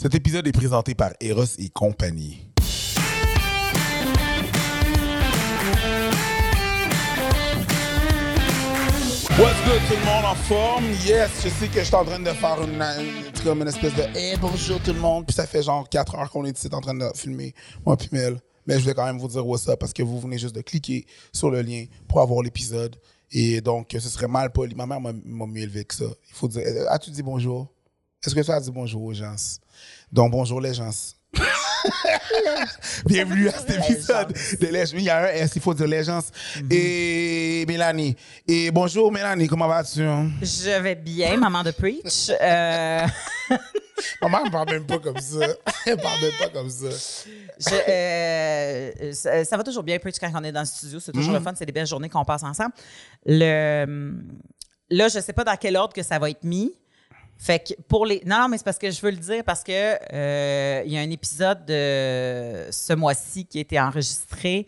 Cet 0.00 0.14
épisode 0.14 0.46
est 0.46 0.52
présenté 0.52 0.94
par 0.94 1.10
Eros 1.18 1.42
et 1.58 1.70
compagnie. 1.70 2.46
What's 9.36 9.56
good 9.64 9.80
tout 9.88 9.96
le 9.98 10.04
monde 10.04 10.24
en 10.24 10.36
forme? 10.36 10.84
Yes, 11.04 11.42
je 11.42 11.48
sais 11.48 11.66
que 11.66 11.80
je 11.80 11.84
suis 11.84 11.94
en 11.96 12.04
train 12.04 12.20
de 12.20 12.30
faire 12.30 12.58
une, 12.62 13.66
espèce 13.66 13.92
de 13.96 14.02
Hey 14.16 14.36
bonjour 14.40 14.80
tout 14.80 14.92
le 14.92 15.00
monde. 15.00 15.26
Puis 15.26 15.34
ça 15.34 15.48
fait 15.48 15.64
genre 15.64 15.88
4 15.88 16.14
heures 16.14 16.30
qu'on 16.30 16.44
est 16.44 16.56
ici 16.56 16.68
en 16.72 16.80
train 16.80 16.94
de 16.94 17.10
filmer, 17.16 17.52
moi 17.84 17.96
puis 17.96 18.08
Mel. 18.12 18.38
Mais 18.68 18.74
je 18.74 18.82
voulais 18.82 18.94
quand 18.94 19.04
même 19.04 19.18
vous 19.18 19.26
dire 19.26 19.44
what's 19.44 19.66
up 19.66 19.80
parce 19.80 19.92
que 19.92 20.04
vous 20.04 20.20
venez 20.20 20.38
juste 20.38 20.54
de 20.54 20.60
cliquer 20.60 21.06
sur 21.32 21.50
le 21.50 21.60
lien 21.60 21.86
pour 22.06 22.20
avoir 22.20 22.40
l'épisode. 22.44 22.94
Et 23.32 23.60
donc, 23.60 23.88
ce 23.90 24.08
serait 24.08 24.28
mal 24.28 24.52
poli. 24.52 24.76
Ma 24.76 24.86
mère 24.86 25.00
m'a 25.00 25.12
m'a 25.12 25.46
mieux 25.46 25.62
élevé 25.62 25.84
que 25.84 25.96
ça. 25.96 26.04
Il 26.04 26.34
faut 26.34 26.46
dire 26.46 26.62
euh, 26.64 26.86
As-tu 26.88 27.10
dit 27.10 27.24
bonjour? 27.24 27.66
Est-ce 28.26 28.34
que 28.34 28.40
tu 28.40 28.50
as 28.50 28.60
dit 28.60 28.72
bonjour 28.72 29.02
aux 29.04 29.14
gens? 29.14 29.36
Donc, 30.10 30.32
bonjour 30.32 30.60
les 30.60 30.74
gens. 30.74 30.90
Bienvenue 33.06 33.48
à 33.48 33.52
cet 33.52 33.70
épisode 33.70 34.32
de 34.60 34.66
Légence. 34.66 34.92
Il 34.94 35.02
y 35.02 35.10
a 35.10 35.18
un 35.18 35.26
S, 35.26 35.52
il 35.54 35.62
faut 35.62 35.72
dire 35.72 35.86
Légence. 35.86 36.32
Et 36.68 37.64
Mélanie. 37.68 38.16
Et 38.48 38.72
bonjour 38.72 39.12
Mélanie, 39.12 39.46
comment 39.46 39.68
vas-tu? 39.68 40.00
Je 40.42 40.80
vais 40.80 40.96
bien, 40.96 41.36
maman 41.36 41.62
de 41.62 41.70
Preach. 41.70 42.30
Euh, 42.40 43.06
Maman 44.22 44.44
ne 44.44 44.50
parle 44.50 44.70
même 44.70 44.86
pas 44.86 44.98
comme 44.98 45.18
ça. 45.18 45.46
Elle 45.86 45.96
parle 45.98 46.20
même 46.20 46.32
pas 46.40 46.48
comme 46.48 46.70
ça. 46.70 46.88
je, 46.90 47.74
euh, 47.88 49.12
ça, 49.12 49.44
ça 49.44 49.56
va 49.56 49.62
toujours 49.62 49.84
bien, 49.84 49.98
Preach, 50.00 50.18
quand 50.18 50.30
on 50.34 50.42
est 50.42 50.52
dans 50.52 50.60
le 50.60 50.66
studio. 50.66 50.98
C'est 50.98 51.12
toujours 51.12 51.34
le 51.34 51.40
fun. 51.40 51.52
C'est 51.56 51.66
des 51.66 51.72
belles 51.72 51.86
journées 51.86 52.08
qu'on 52.08 52.24
passe 52.24 52.42
ensemble. 52.42 52.72
Le, 53.26 54.12
là, 54.90 55.08
je 55.08 55.18
ne 55.18 55.22
sais 55.22 55.32
pas 55.32 55.44
dans 55.44 55.56
quel 55.56 55.76
ordre 55.76 55.94
que 55.94 56.02
ça 56.02 56.18
va 56.18 56.30
être 56.30 56.42
mis. 56.42 56.74
Fait 57.38 57.60
que 57.60 57.80
pour 57.88 58.04
les. 58.04 58.20
Non, 58.26 58.48
mais 58.48 58.58
c'est 58.58 58.64
parce 58.64 58.78
que 58.78 58.90
je 58.90 59.00
veux 59.00 59.10
le 59.10 59.16
dire 59.16 59.44
parce 59.44 59.62
que 59.62 59.72
euh, 60.12 60.82
il 60.84 60.92
y 60.92 60.98
a 60.98 61.00
un 61.00 61.10
épisode 61.10 61.64
de 61.66 62.66
ce 62.70 62.92
mois-ci 62.94 63.44
qui 63.46 63.58
a 63.58 63.60
été 63.60 63.78
enregistré. 63.80 64.66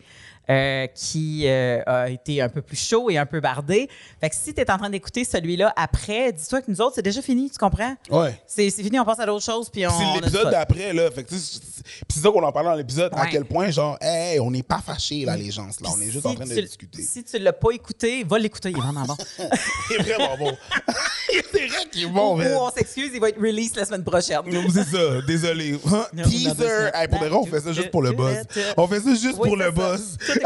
euh, 0.49 0.87
qui 0.87 1.43
euh, 1.47 1.81
a 1.85 2.09
été 2.09 2.41
un 2.41 2.49
peu 2.49 2.61
plus 2.61 2.75
chaud 2.75 3.09
et 3.09 3.17
un 3.17 3.25
peu 3.27 3.39
bardé. 3.39 3.87
Fait 4.19 4.29
que 4.29 4.35
si 4.35 4.53
tu 4.53 4.59
es 4.59 4.69
en 4.69 4.77
train 4.77 4.89
d'écouter 4.89 5.23
celui-là 5.23 5.71
après, 5.77 6.33
dis-toi 6.33 6.61
que 6.61 6.69
nous 6.69 6.81
autres, 6.81 6.95
c'est 6.95 7.01
déjà 7.03 7.21
fini, 7.21 7.49
tu 7.49 7.57
comprends? 7.57 7.95
Ouais. 8.09 8.41
C'est 8.47 8.69
fini, 8.71 8.99
on 8.99 9.05
passe 9.05 9.19
à 9.19 9.25
d'autres 9.27 9.45
choses, 9.45 9.69
puis 9.69 9.87
on. 9.87 9.91
C'est 9.91 10.19
l'épisode 10.19 10.49
d'après, 10.51 10.91
là. 10.91 11.09
Fait 11.11 11.23
que, 11.23 11.35
c'est- 11.35 11.61
ça 12.09 12.29
qu'on 12.31 12.43
en 12.43 12.51
parlait 12.51 12.69
dans 12.69 12.75
l'épisode, 12.75 13.13
à 13.15 13.27
quel 13.27 13.45
point, 13.45 13.69
genre, 13.69 13.97
hey, 14.01 14.39
on 14.41 14.51
n'est 14.51 14.63
pas 14.63 14.81
fâchés, 14.85 15.23
là, 15.23 15.37
les 15.37 15.51
gens, 15.51 15.67
là. 15.67 15.89
On 15.95 16.01
est 16.01 16.09
juste 16.09 16.25
en 16.25 16.33
train 16.35 16.45
de 16.45 16.53
tu- 16.53 16.61
discuter. 16.63 17.01
Si 17.01 17.23
tu 17.23 17.39
l'as 17.39 17.53
pas 17.53 17.71
écouté, 17.71 18.25
va 18.25 18.37
l'écouter, 18.37 18.71
il 18.71 18.77
est 18.77 18.81
vraiment 18.81 19.05
bon. 19.05 19.15
Il 19.91 19.95
est 19.97 20.03
vraiment 20.15 20.37
bon. 20.37 20.51
c'est 21.51 21.67
vrai 21.67 21.85
qu'il 21.91 22.03
est 22.03 22.07
bon, 22.07 22.33
Ou 22.33 22.37
man. 22.37 22.53
on 22.59 22.71
s'excuse, 22.71 23.11
il 23.13 23.19
va 23.19 23.29
être 23.29 23.39
release 23.39 23.75
la 23.75 23.85
semaine 23.85 24.03
prochaine. 24.03 24.41
Non, 24.45 24.63
C'est 24.71 24.83
ça, 24.85 25.21
désolé. 25.27 25.79
Hein? 25.91 26.05
Non, 26.13 26.23
Teaser. 26.23 26.89
Hey, 26.93 27.07
pour 27.07 27.19
de 27.19 27.25
vrai, 27.27 27.37
on 27.37 27.45
fait 27.45 27.61
ça 27.61 27.73
juste 27.73 27.91
pour 27.91 28.01
le 28.01 28.11
buzz. 28.11 28.43
On 28.77 28.87
fait 28.87 28.99
ça 28.99 29.09
juste 29.15 29.37
Oui, 29.39 29.47
pour 29.49 29.57
le. 29.57 29.65
Tout 29.65 29.71
est 29.71 29.73
pour 29.73 29.83
buzz. 29.83 30.17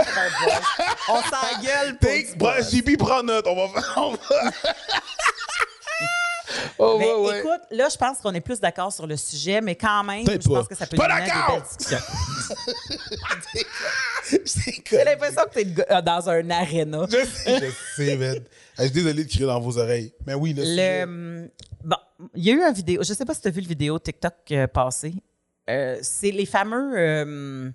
On 1.08 1.22
s'engueule 1.22 1.98
pour 2.38 2.54
Take. 2.54 2.76
JP, 2.76 2.98
prends 2.98 3.24
note. 3.24 3.46
On 3.48 3.56
va 3.56 3.82
faire. 3.82 3.94
On 3.98 4.12
va... 4.12 4.18
oh, 6.80 6.98
Mais 7.00 7.14
ouais, 7.14 7.28
ouais. 7.28 7.40
écoute, 7.40 7.62
là, 7.72 7.88
je 7.90 7.98
pense 7.98 8.18
qu'on 8.20 8.34
est 8.34 8.42
plus 8.42 8.60
d'accord 8.60 8.92
sur 8.92 9.06
le 9.08 9.16
sujet, 9.18 9.62
mais 9.62 9.76
quand 9.76 10.04
même, 10.04 10.26
je 10.26 10.48
pense 10.48 10.68
que 10.68 10.76
ça 10.76 10.86
peut 10.88 10.98
des 10.98 11.04
belles 11.04 11.62
discussions. 11.70 11.98
C'est 14.46 14.84
J'ai 14.90 15.04
l'impression 15.04 15.42
que 15.54 15.60
tu 15.60 15.68
es 15.68 16.02
dans 16.02 16.30
un 16.30 16.50
aréna. 16.50 17.06
Je 17.10 17.26
sais, 17.26 17.60
je 17.60 18.04
sais, 18.04 18.16
man. 18.18 18.40
Je 18.78 18.84
suis 18.84 18.92
désolé 18.92 19.24
de 19.24 19.30
crier 19.30 19.46
dans 19.46 19.60
vos 19.60 19.78
oreilles? 19.78 20.14
Mais 20.26 20.34
oui, 20.34 20.54
sujet. 20.56 21.00
Le, 21.00 21.04
hum, 21.04 21.50
bon, 21.84 21.96
il 22.36 22.44
y 22.44 22.52
a 22.52 22.54
eu 22.54 22.62
une 22.62 22.74
vidéo, 22.74 23.04
je 23.04 23.14
sais 23.14 23.26
pas 23.26 23.34
si 23.34 23.42
tu 23.42 23.48
as 23.48 23.52
vu 23.52 23.62
le 23.62 23.68
vidéo 23.68 23.98
TikTok 24.00 24.34
euh, 24.52 24.68
passé. 24.68 25.14
Euh, 25.70 25.98
c'est 26.02 26.32
les 26.32 26.46
fameux 26.46 26.94
euh, 26.98 27.72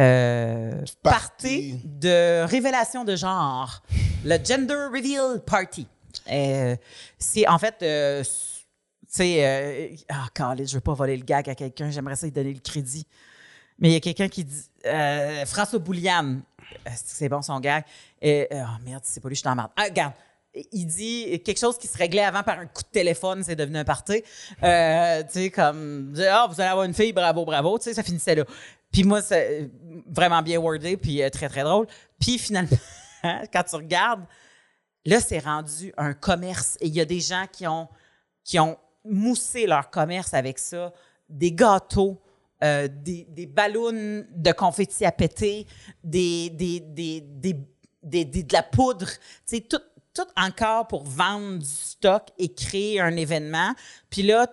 euh, 0.00 0.84
parties 1.02 1.80
de 1.84 2.44
révélation 2.44 3.04
de 3.04 3.14
genre, 3.14 3.82
le 4.24 4.38
gender 4.42 4.88
reveal 4.92 5.40
party. 5.44 5.86
Euh, 6.32 6.76
c'est 7.18 7.46
en 7.46 7.58
fait, 7.58 7.76
euh, 7.82 8.22
tu 8.22 8.28
sais, 9.08 9.44
euh, 9.44 9.96
ah, 10.08 10.26
Carlis, 10.34 10.66
je 10.66 10.74
veux 10.74 10.80
pas 10.80 10.94
voler 10.94 11.16
le 11.16 11.24
gag 11.24 11.48
à 11.48 11.54
quelqu'un, 11.54 11.90
j'aimerais 11.90 12.16
ça 12.16 12.26
lui 12.26 12.32
donner 12.32 12.54
le 12.54 12.60
crédit. 12.60 13.06
Mais 13.78 13.90
il 13.90 13.92
y 13.92 13.96
a 13.96 14.00
quelqu'un 14.00 14.28
qui 14.28 14.44
dit 14.44 14.62
euh, 14.86 15.46
François 15.46 15.78
Bouliane, 15.78 16.42
c'est 16.94 17.28
bon 17.28 17.42
son 17.42 17.60
gag? 17.60 17.84
Et, 18.20 18.48
oh 18.52 18.82
merde, 18.84 19.02
c'est 19.04 19.20
pas 19.20 19.28
lui, 19.28 19.34
je 19.34 19.40
suis 19.40 19.44
dans. 19.44 19.70
Ah, 19.76 19.84
regarde. 19.84 20.12
Il 20.72 20.86
dit 20.86 21.40
quelque 21.44 21.60
chose 21.60 21.78
qui 21.78 21.86
se 21.86 21.96
réglait 21.96 22.24
avant 22.24 22.42
par 22.42 22.58
un 22.58 22.66
coup 22.66 22.82
de 22.82 22.88
téléphone, 22.88 23.44
c'est 23.44 23.54
devenu 23.54 23.78
un 23.78 23.84
party. 23.84 24.24
Euh, 24.64 25.22
tu 25.22 25.28
sais, 25.30 25.50
comme, 25.50 26.12
ah, 26.28 26.46
vous 26.50 26.60
allez 26.60 26.70
avoir 26.70 26.84
une 26.84 26.94
fille, 26.94 27.12
bravo, 27.12 27.44
bravo. 27.44 27.78
Tu 27.78 27.84
sais, 27.84 27.94
ça 27.94 28.02
finissait 28.02 28.34
là. 28.34 28.44
Puis 28.90 29.04
moi, 29.04 29.22
c'est 29.22 29.70
vraiment 30.06 30.42
bien 30.42 30.58
wordé, 30.58 30.96
puis 30.96 31.22
euh, 31.22 31.30
très, 31.30 31.48
très 31.48 31.62
drôle. 31.62 31.86
Puis 32.18 32.38
finalement, 32.38 32.76
quand 33.22 33.62
tu 33.62 33.76
regardes, 33.76 34.24
là, 35.04 35.20
c'est 35.20 35.38
rendu 35.38 35.92
un 35.96 36.14
commerce. 36.14 36.76
Et 36.80 36.88
il 36.88 36.94
y 36.94 37.00
a 37.00 37.04
des 37.04 37.20
gens 37.20 37.46
qui 37.50 37.66
ont, 37.66 37.88
qui 38.42 38.58
ont 38.58 38.76
moussé 39.04 39.66
leur 39.66 39.90
commerce 39.90 40.34
avec 40.34 40.58
ça. 40.58 40.92
Des 41.28 41.52
gâteaux, 41.52 42.20
euh, 42.62 42.88
des, 42.90 43.26
des 43.30 43.46
ballons 43.46 43.92
de 43.92 44.52
confetti 44.52 45.04
à 45.04 45.12
péter, 45.12 45.66
des, 46.04 46.50
de 48.02 48.52
la 48.52 48.62
poudre, 48.62 49.06
tu 49.06 49.56
sais, 49.56 49.60
tout, 49.60 49.80
tout 50.14 50.26
encore 50.36 50.86
pour 50.88 51.04
vendre 51.04 51.58
du 51.58 51.66
stock 51.66 52.24
et 52.38 52.52
créer 52.52 53.00
un 53.00 53.16
événement. 53.16 53.74
Puis 54.10 54.22
là, 54.22 54.46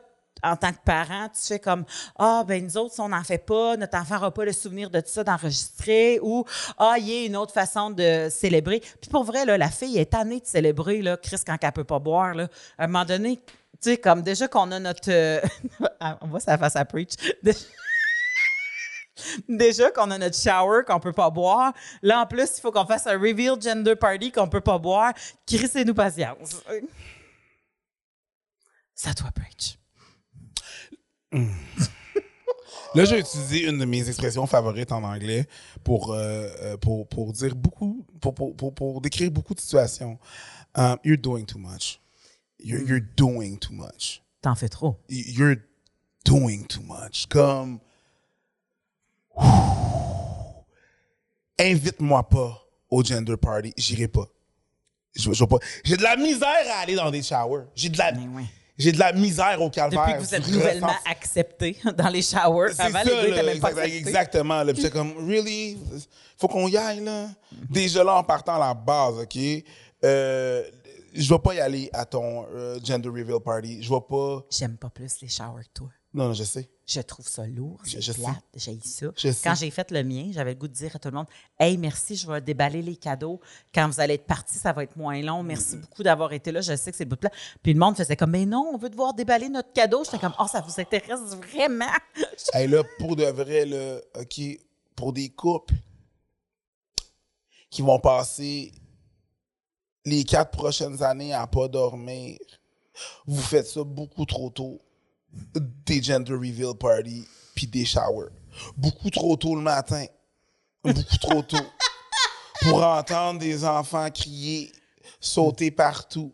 en 0.44 0.56
tant 0.56 0.72
que 0.72 0.80
parent, 0.86 1.30
tu 1.30 1.42
fais 1.42 1.60
comme 1.60 1.84
Ah, 2.18 2.44
ben 2.48 2.64
nous 2.64 2.78
autres, 2.78 2.94
si 2.94 3.02
on 3.02 3.10
n'en 3.10 3.24
fait 3.24 3.40
pas, 3.40 3.76
notre 3.76 3.98
enfant 3.98 4.16
n'aura 4.16 4.34
pas 4.34 4.46
le 4.46 4.54
souvenir 4.54 4.90
de 4.90 5.00
tout 5.00 5.10
ça 5.10 5.24
d'enregistrer 5.24 6.20
ou 6.22 6.46
Ah, 6.78 6.96
il 7.00 7.10
y 7.10 7.24
a 7.24 7.26
une 7.26 7.36
autre 7.36 7.54
façon 7.54 7.90
de 7.90 8.28
célébrer. 8.30 8.82
Puis 9.02 9.10
pour 9.10 9.24
vrai, 9.24 9.46
là, 9.46 9.58
la 9.58 9.70
fille 9.70 9.98
est 9.98 10.12
tannée 10.12 10.40
de 10.40 10.46
célébrer, 10.46 11.02
là, 11.02 11.18
Chris, 11.18 11.42
quand 11.46 11.58
elle 11.62 11.72
peut 11.72 11.84
pas 11.84 12.00
boire. 12.00 12.34
Là. 12.36 12.48
À 12.78 12.84
un 12.84 12.88
moment 12.88 13.06
donné, 13.06 13.38
tu 13.82 13.92
sais, 13.92 13.98
comme 13.98 14.22
déjà 14.22 14.48
qu'on 14.48 14.72
a 14.72 14.80
notre. 14.80 15.10
euh, 15.10 15.42
on 16.22 16.28
voit 16.28 16.40
ça 16.40 16.58
face 16.58 16.76
à 16.76 16.86
preach. 16.86 17.14
Déjà 19.50 19.92
qu'on 19.92 20.12
a 20.12 20.18
notre 20.18 20.38
shower 20.38 20.84
qu'on 20.86 21.00
peut 21.00 21.14
pas 21.14 21.30
boire. 21.30 21.74
Là, 22.02 22.22
en 22.22 22.26
plus, 22.26 22.58
il 22.58 22.62
faut 22.62 22.72
qu'on 22.72 22.86
fasse 22.86 23.08
un 23.08 23.18
reveal 23.18 23.62
gender 23.62 23.96
party 23.96 24.32
qu'on 24.32 24.48
peut 24.48 24.62
pas 24.62 24.78
boire. 24.78 25.14
Crissez-nous 25.46 25.94
patience. 25.94 26.62
À 29.06 29.14
toi, 29.14 29.30
Preach. 29.32 29.78
Là, 32.96 33.06
j'ai 33.06 33.20
utilisé 33.20 33.68
une 33.68 33.78
de 33.78 33.86
mes 33.86 34.08
expressions 34.08 34.48
favorites 34.48 34.92
en 34.92 35.04
anglais 35.04 35.48
pour, 35.84 36.14
euh, 36.14 36.48
euh, 36.62 36.78
pour, 36.78 37.08
pour 37.08 37.32
dire 37.34 37.56
beaucoup, 37.56 38.06
pour, 38.20 38.34
pour, 38.34 38.56
pour, 38.56 38.74
pour 38.74 39.02
décrire 39.02 39.30
beaucoup 39.30 39.54
de 39.54 39.60
situations. 39.60 40.18
Um, 40.76 40.98
you're 41.04 41.18
doing 41.18 41.46
too 41.46 41.60
much. 41.60 42.00
You're, 42.60 42.82
you're 42.82 43.06
doing 43.16 43.58
too 43.60 43.74
much. 43.74 44.24
T'en 44.42 44.56
fais 44.56 44.70
trop. 44.70 44.98
You're 45.10 45.58
doing 46.26 46.66
too 46.66 46.82
much. 46.82 47.28
Comme. 47.30 47.80
Invite-moi 51.60 52.24
pas 52.28 52.62
au 52.90 53.04
gender 53.04 53.38
party. 53.38 53.74
J'irai 53.78 54.08
pas. 54.08 54.26
Je, 55.16 55.32
je 55.34 55.44
pas. 55.46 55.58
J'ai 55.84 55.98
de 55.98 56.04
la 56.04 56.16
misère 56.16 56.48
à 56.76 56.82
aller 56.82 56.96
dans 56.96 57.10
des 57.10 57.24
showers. 57.24 57.64
J'ai 57.76 57.90
de 57.90 57.98
la, 57.98 58.12
oui. 58.36 58.44
j'ai 58.78 58.92
de 58.92 59.00
la 59.00 59.12
misère 59.14 59.60
au 59.62 59.70
calvaire. 59.72 60.06
Depuis 60.06 60.14
que 60.20 60.20
vous 60.28 60.36
êtes 60.36 60.48
nouvellement 60.48 60.88
ressens- 60.88 61.10
accepté 61.12 61.78
dans 61.98 62.10
les 62.10 62.22
showers. 62.22 62.74
c'est 62.76 62.84
Avant, 62.84 63.00
ça, 63.00 63.06
les 63.06 63.10
gars 63.10 63.22
là, 63.22 63.28
étaient 63.28 63.44
même 63.54 63.60
pas 63.60 63.70
exact- 63.70 63.84
acceptés. 63.86 63.98
exactement. 64.10 64.64
Là, 64.64 64.74
Puis 64.74 64.82
j'étais 64.84 64.94
comme, 64.96 65.14
really? 65.28 65.78
Faut 66.38 66.48
qu'on 66.48 66.68
y 66.68 66.78
aille, 66.78 67.04
là? 67.04 67.30
Déjà 67.70 68.04
là, 68.04 68.16
en 68.18 68.24
partant 68.24 68.56
à 68.62 68.68
la 68.68 68.74
base, 68.76 69.16
OK? 69.18 69.38
Euh, 70.04 70.64
je 71.16 71.34
vais 71.34 71.40
pas 71.40 71.56
y 71.56 71.60
aller 71.60 71.90
à 71.94 72.06
ton 72.06 72.46
euh, 72.54 72.78
gender 72.84 73.10
reveal 73.10 73.40
party. 73.44 73.82
Je 73.82 73.90
vais 73.92 74.02
pas... 74.08 74.44
J'aime 74.52 74.78
pas 74.78 74.92
plus 74.92 75.20
les 75.22 75.28
showers 75.30 75.64
que 75.64 75.74
toi. 75.74 75.90
Non, 76.14 76.30
non, 76.30 76.34
je 76.34 76.44
sais. 76.46 76.70
Je 76.86 77.02
trouve 77.02 77.28
ça 77.28 77.46
lourd, 77.46 77.82
Je- 77.84 78.00
je 78.00 78.12
sais. 78.14 78.22
plate, 78.22 78.44
j'ai 78.56 78.80
ça. 78.82 79.08
Je 79.18 79.30
sais. 79.32 79.42
Quand 79.44 79.56
j'ai 79.56 79.70
fait 79.70 79.92
le 79.92 80.04
mien, 80.04 80.30
j'avais 80.32 80.54
le 80.54 80.60
goût 80.60 80.70
de 80.70 80.74
dire 80.74 80.96
à 80.96 81.00
tout 81.00 81.10
le 81.10 81.16
monde 81.16 81.28
Hey, 81.60 81.78
merci, 81.78 82.16
je 82.16 82.26
vais 82.32 82.40
déballer 82.40 82.82
les 82.82 82.96
cadeaux. 82.96 83.42
Quand 83.74 83.88
vous 83.90 84.00
allez 84.00 84.14
être 84.14 84.26
partis, 84.26 84.58
ça 84.58 84.72
va 84.72 84.84
être 84.84 84.96
moins 84.96 85.22
long. 85.22 85.44
Merci 85.44 85.76
Mm-hmm. 85.76 85.82
beaucoup 85.82 86.04
d'avoir 86.04 86.32
été 86.32 86.52
là. 86.52 86.62
Je 86.62 86.76
sais 86.78 86.92
que 86.92 86.98
c'est 86.98 87.04
le 87.04 87.10
bout 87.10 87.16
de 87.18 87.20
plat. 87.22 87.32
Puis 87.62 87.74
le 87.74 87.80
monde 87.80 87.98
faisait 87.98 88.16
comme 88.16 88.32
Mais 88.32 88.46
non, 88.46 88.72
on 88.74 88.78
veut 88.78 88.90
devoir 88.90 89.14
déballer 89.14 89.50
notre 89.50 89.74
cadeau. 89.74 90.04
J'étais 90.06 90.18
comme 90.20 90.34
Oh, 90.40 90.48
ça 90.50 90.62
vous 90.62 90.80
intéresse 90.80 91.20
vraiment? 91.36 91.86
Hey, 92.54 92.68
là, 92.70 92.84
pour 93.00 93.16
de 93.18 93.26
vrai, 93.26 93.66
là, 93.66 94.00
OK, 94.20 94.42
pour 94.96 95.12
des 95.12 95.30
couples 95.30 95.76
qui 97.70 97.82
vont 97.82 98.00
passer 98.00 98.72
les 100.06 100.24
quatre 100.24 100.52
prochaines 100.52 101.04
années 101.04 101.34
à 101.34 101.46
pas 101.48 101.68
dormir, 101.68 102.40
vous 103.26 103.42
faites 103.42 103.68
ça 103.68 103.84
beaucoup 103.84 104.26
trop 104.26 104.50
tôt. 104.50 104.82
Des 105.86 106.02
gender 106.02 106.34
reveal 106.34 106.76
party 106.78 107.28
puis 107.56 107.68
des 107.68 107.86
showers. 107.86 108.30
Beaucoup 108.76 109.10
trop 109.10 109.36
tôt 109.36 109.56
le 109.56 109.62
matin. 109.62 110.06
Beaucoup 110.84 111.18
trop 111.20 111.42
tôt. 111.42 111.66
Pour 112.62 112.84
entendre 112.84 113.40
des 113.40 113.66
enfants 113.66 114.10
crier, 114.12 114.72
sauter 115.20 115.72
partout. 115.72 116.34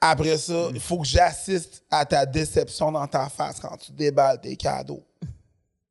Après 0.00 0.36
ça, 0.36 0.68
il 0.72 0.80
faut 0.80 0.98
que 0.98 1.06
j'assiste 1.06 1.82
à 1.90 2.04
ta 2.04 2.26
déception 2.26 2.92
dans 2.92 3.06
ta 3.06 3.28
face 3.28 3.58
quand 3.60 3.76
tu 3.76 3.92
déballes 3.92 4.40
tes 4.40 4.56
cadeaux. 4.56 5.04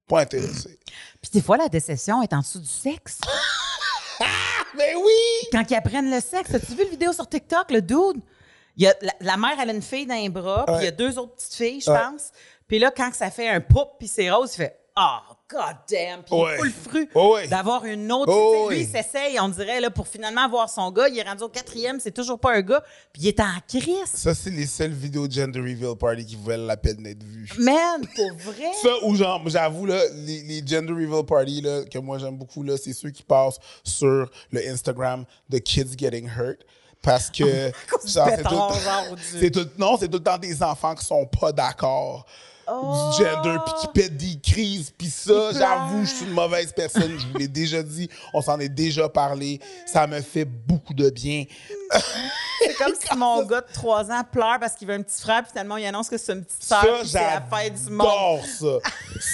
Pas 0.07 0.21
intéressé. 0.21 0.79
Puis 1.21 1.31
des 1.31 1.41
fois, 1.41 1.57
la 1.57 1.67
déception 1.67 2.21
est 2.21 2.31
en 2.33 2.39
dessous 2.39 2.59
du 2.59 2.67
sexe. 2.67 3.19
Mais 4.77 4.93
oui! 4.95 5.47
Quand 5.51 5.63
ils 5.69 5.75
apprennent 5.75 6.11
le 6.11 6.21
sexe, 6.21 6.53
as-tu 6.53 6.73
vu 6.73 6.83
la 6.83 6.89
vidéo 6.89 7.13
sur 7.13 7.27
TikTok, 7.27 7.71
le 7.71 7.81
dude? 7.81 8.21
Il 8.77 8.83
y 8.83 8.87
a, 8.87 8.95
la, 9.01 9.13
la 9.21 9.37
mère, 9.37 9.57
elle 9.61 9.69
a 9.69 9.73
une 9.73 9.81
fille 9.81 10.05
dans 10.05 10.15
les 10.15 10.29
bras, 10.29 10.65
puis 10.67 10.75
il 10.79 10.83
y 10.85 10.87
a 10.87 10.91
deux 10.91 11.17
autres 11.17 11.35
petites 11.35 11.53
filles, 11.55 11.81
je 11.81 11.91
pense. 11.91 12.31
Puis 12.67 12.79
là, 12.79 12.91
quand 12.95 13.13
ça 13.13 13.29
fait 13.31 13.47
un 13.47 13.61
poup, 13.61 13.89
puis 13.99 14.07
c'est 14.07 14.29
rose, 14.31 14.51
il 14.53 14.57
fait 14.57 14.79
«Oh, 14.97 15.17
god 15.51 15.75
damn!» 15.89 16.23
Puis 16.25 16.33
Ouais. 16.35 16.55
il 16.57 16.57
fout 16.57 16.65
le 16.65 16.89
fruit 16.89 17.09
Ouais, 17.13 17.31
ouais. 17.33 17.47
d'avoir 17.47 17.83
une 17.85 18.09
autre. 18.13 18.31
Sais, 18.31 18.73
lui, 18.75 18.81
il 18.83 18.87
s'essaye, 18.87 19.39
on 19.41 19.49
dirait, 19.49 19.79
là, 19.81 19.89
pour 19.89 20.07
finalement 20.07 20.41
avoir 20.45 20.69
son 20.69 20.89
gars. 20.89 21.09
Il 21.09 21.17
est 21.19 21.23
rendu 21.23 21.43
au 21.43 21.49
quatrième, 21.49 21.99
c'est 21.99 22.13
toujours 22.13 22.39
pas 22.39 22.53
un 22.55 22.61
gars. 22.61 22.81
Puis 23.13 23.23
il 23.23 23.27
est 23.27 23.39
en 23.41 23.51
crise. 23.67 24.05
Ça, 24.13 24.33
c'est 24.33 24.49
les 24.51 24.65
seules 24.65 24.91
vidéos 24.93 25.27
de 25.27 25.33
Gender 25.33 25.59
Reveal 25.59 25.95
Party 25.97 26.25
qui 26.25 26.37
valent 26.37 26.65
la 26.65 26.77
peine 26.77 27.03
d'être 27.03 27.23
vues. 27.23 27.49
Man, 27.59 28.01
pour 28.15 28.37
vrai? 28.53 28.71
Ça, 28.81 28.89
ou 29.03 29.15
genre, 29.15 29.41
j'avoue, 29.47 29.85
là, 29.85 30.01
les, 30.13 30.41
les 30.43 30.65
Gender 30.65 30.93
Reveal 30.93 31.25
Party, 31.25 31.61
là, 31.61 31.83
que 31.83 31.99
moi 31.99 32.17
j'aime 32.17 32.37
beaucoup, 32.37 32.63
là, 32.63 32.75
c'est 32.77 32.93
ceux 32.93 33.09
qui 33.11 33.23
passent 33.23 33.59
sur 33.83 34.29
le 34.51 34.67
Instagram 34.69 35.25
de 35.49 35.57
Kids 35.57 35.97
Getting 35.97 36.27
Hurt. 36.29 36.61
Parce 37.05 37.29
que. 37.29 37.71
c'est 38.05 38.43
tout- 39.51 39.63
tout- 39.63 39.69
non, 39.77 39.97
c'est 39.97 40.07
tout 40.09 40.17
le 40.17 40.23
temps 40.23 40.37
des 40.37 40.61
enfants 40.61 40.95
qui 40.95 41.05
sont 41.05 41.25
pas 41.25 41.51
d'accord 41.51 42.25
du 42.67 43.23
gender, 43.23 43.57
puis 43.63 43.73
qui 43.79 43.87
pètent 43.89 44.17
des 44.17 44.39
crises. 44.41 44.91
Puis 44.97 45.07
ça, 45.11 45.51
j'avoue, 45.53 46.03
je 46.03 46.09
suis 46.09 46.25
une 46.25 46.31
mauvaise 46.31 46.73
personne. 46.75 47.15
Je 47.19 47.27
vous 47.27 47.37
l'ai 47.37 47.47
déjà 47.47 47.83
dit. 47.83 48.09
On 48.33 48.41
s'en 48.41 48.59
est 48.59 48.69
déjà 48.69 49.07
parlé. 49.07 49.59
Ça 49.85 50.07
me 50.07 50.19
fait 50.19 50.45
beaucoup 50.45 50.95
de 50.95 51.11
bien. 51.11 51.45
C'est 52.63 52.73
comme 52.75 52.93
si 52.99 53.15
mon 53.17 53.43
gars 53.45 53.61
de 53.61 53.71
3 53.71 54.09
ans 54.11 54.23
pleure 54.31 54.57
parce 54.59 54.73
qu'il 54.73 54.87
veut 54.87 54.95
un 54.95 55.03
petit 55.03 55.21
frère, 55.21 55.43
puis 55.43 55.51
finalement, 55.51 55.77
il 55.77 55.85
annonce 55.85 56.09
que 56.09 56.17
c'est 56.17 56.33
une 56.33 56.43
petite 56.43 56.57
puis 56.59 57.07
c'est 57.07 57.19
la 57.21 57.41
fête 57.55 57.75
du 57.85 57.91
monde. 57.91 58.41
ça. 58.45 58.79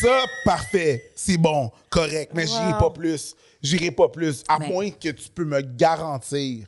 Ça, 0.02 0.24
parfait. 0.44 1.12
C'est 1.16 1.38
bon, 1.38 1.72
correct. 1.90 2.34
Mais 2.36 2.46
j'irai 2.46 2.74
Wow. 2.74 2.80
pas 2.80 2.90
plus. 2.90 3.34
J'irai 3.64 3.92
pas 3.92 4.10
plus. 4.10 4.44
À 4.50 4.60
Mais- 4.60 4.68
moins 4.68 4.90
que 4.90 5.08
tu 5.10 5.30
peux 5.34 5.46
me 5.46 5.62
garantir 5.62 6.68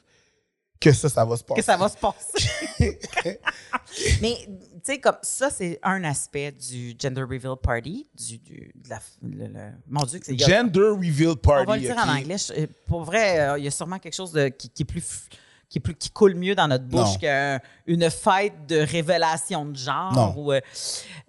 que 0.84 0.92
ça, 0.94 1.10
ça 1.10 1.24
va 1.26 1.38
se 1.38 1.44
passer. 1.44 1.62
que 1.62 1.66
ça 1.66 1.78
va 1.78 1.90
se 1.90 1.98
passer. 1.98 2.50
Mais, 4.22 4.36
tu 4.46 4.52
sais, 4.84 5.00
comme 5.00 5.18
ça, 5.22 5.50
c'est 5.50 5.80
un 5.84 6.04
aspect 6.04 6.52
du 6.52 6.94
gender 7.00 7.22
reveal 7.22 7.56
party. 7.62 8.08
Du, 8.16 8.38
du- 8.40 8.72
de 8.76 8.90
la, 8.90 9.00
le- 9.22 9.48
le- 9.48 9.72
mon 9.88 10.04
Dieu, 10.04 10.20
que 10.20 10.26
c'est. 10.26 10.38
Gender 10.38 10.90
Reveal 10.90 11.36
Party. 11.36 11.64
On 11.68 11.70
va 11.72 11.76
le 11.78 11.82
dire 11.82 11.98
en 11.98 12.10
anglais. 12.10 12.38
Je- 12.38 12.66
Pour 12.88 13.04
vrai, 13.04 13.40
euh, 13.40 13.58
il 13.60 13.64
y 13.64 13.68
a 13.68 13.72
sûrement 13.72 14.00
quelque 14.00 14.16
chose 14.16 14.32
de, 14.32 14.48
qui, 14.50 14.70
qui 14.70 14.84
est 14.84 14.86
plus. 14.86 15.28
Qui, 15.70 15.80
est 15.80 15.82
plus, 15.82 15.96
qui 15.96 16.12
coule 16.12 16.36
mieux 16.36 16.54
dans 16.54 16.68
notre 16.68 16.84
bouche 16.86 17.18
qu'une 17.18 18.10
fête 18.12 18.68
de 18.68 18.78
révélation 18.78 19.66
de 19.66 19.76
genre. 19.76 20.14
Non. 20.14 20.34
ou, 20.38 20.52
euh, 20.52 20.62